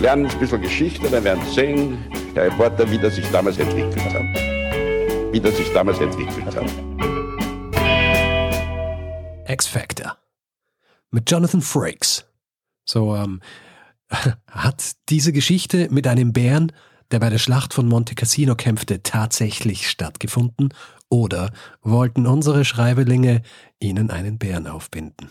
Lernen 0.00 0.26
ein 0.26 0.38
bisschen 0.38 0.60
Geschichte, 0.60 1.08
dann 1.10 1.24
werden 1.24 1.42
Sie 1.46 1.54
sehen, 1.54 1.98
der 2.34 2.44
Reporter, 2.44 2.90
wie 2.90 2.98
das 2.98 3.16
sich 3.16 3.26
damals 3.30 3.58
entwickelt 3.58 4.04
hat. 4.04 4.22
Wie 5.32 5.40
das 5.40 5.56
sich 5.56 5.72
damals 5.72 5.98
entwickelt 5.98 6.44
hat. 6.54 6.66
X-Factor. 9.48 10.16
Mit 11.10 11.30
Jonathan 11.30 11.62
Frakes. 11.62 12.26
So, 12.84 13.16
ähm, 13.16 13.40
hat 14.50 14.92
diese 15.08 15.32
Geschichte 15.32 15.88
mit 15.90 16.06
einem 16.06 16.32
Bären, 16.32 16.72
der 17.10 17.18
bei 17.18 17.30
der 17.30 17.38
Schlacht 17.38 17.72
von 17.74 17.88
Monte 17.88 18.14
Cassino 18.14 18.54
kämpfte, 18.54 19.02
tatsächlich 19.02 19.88
stattgefunden? 19.88 20.74
Oder 21.10 21.52
wollten 21.82 22.26
unsere 22.26 22.64
Schreiberlinge 22.64 23.42
ihnen 23.80 24.10
einen 24.10 24.38
Bären 24.38 24.66
aufbinden? 24.66 25.30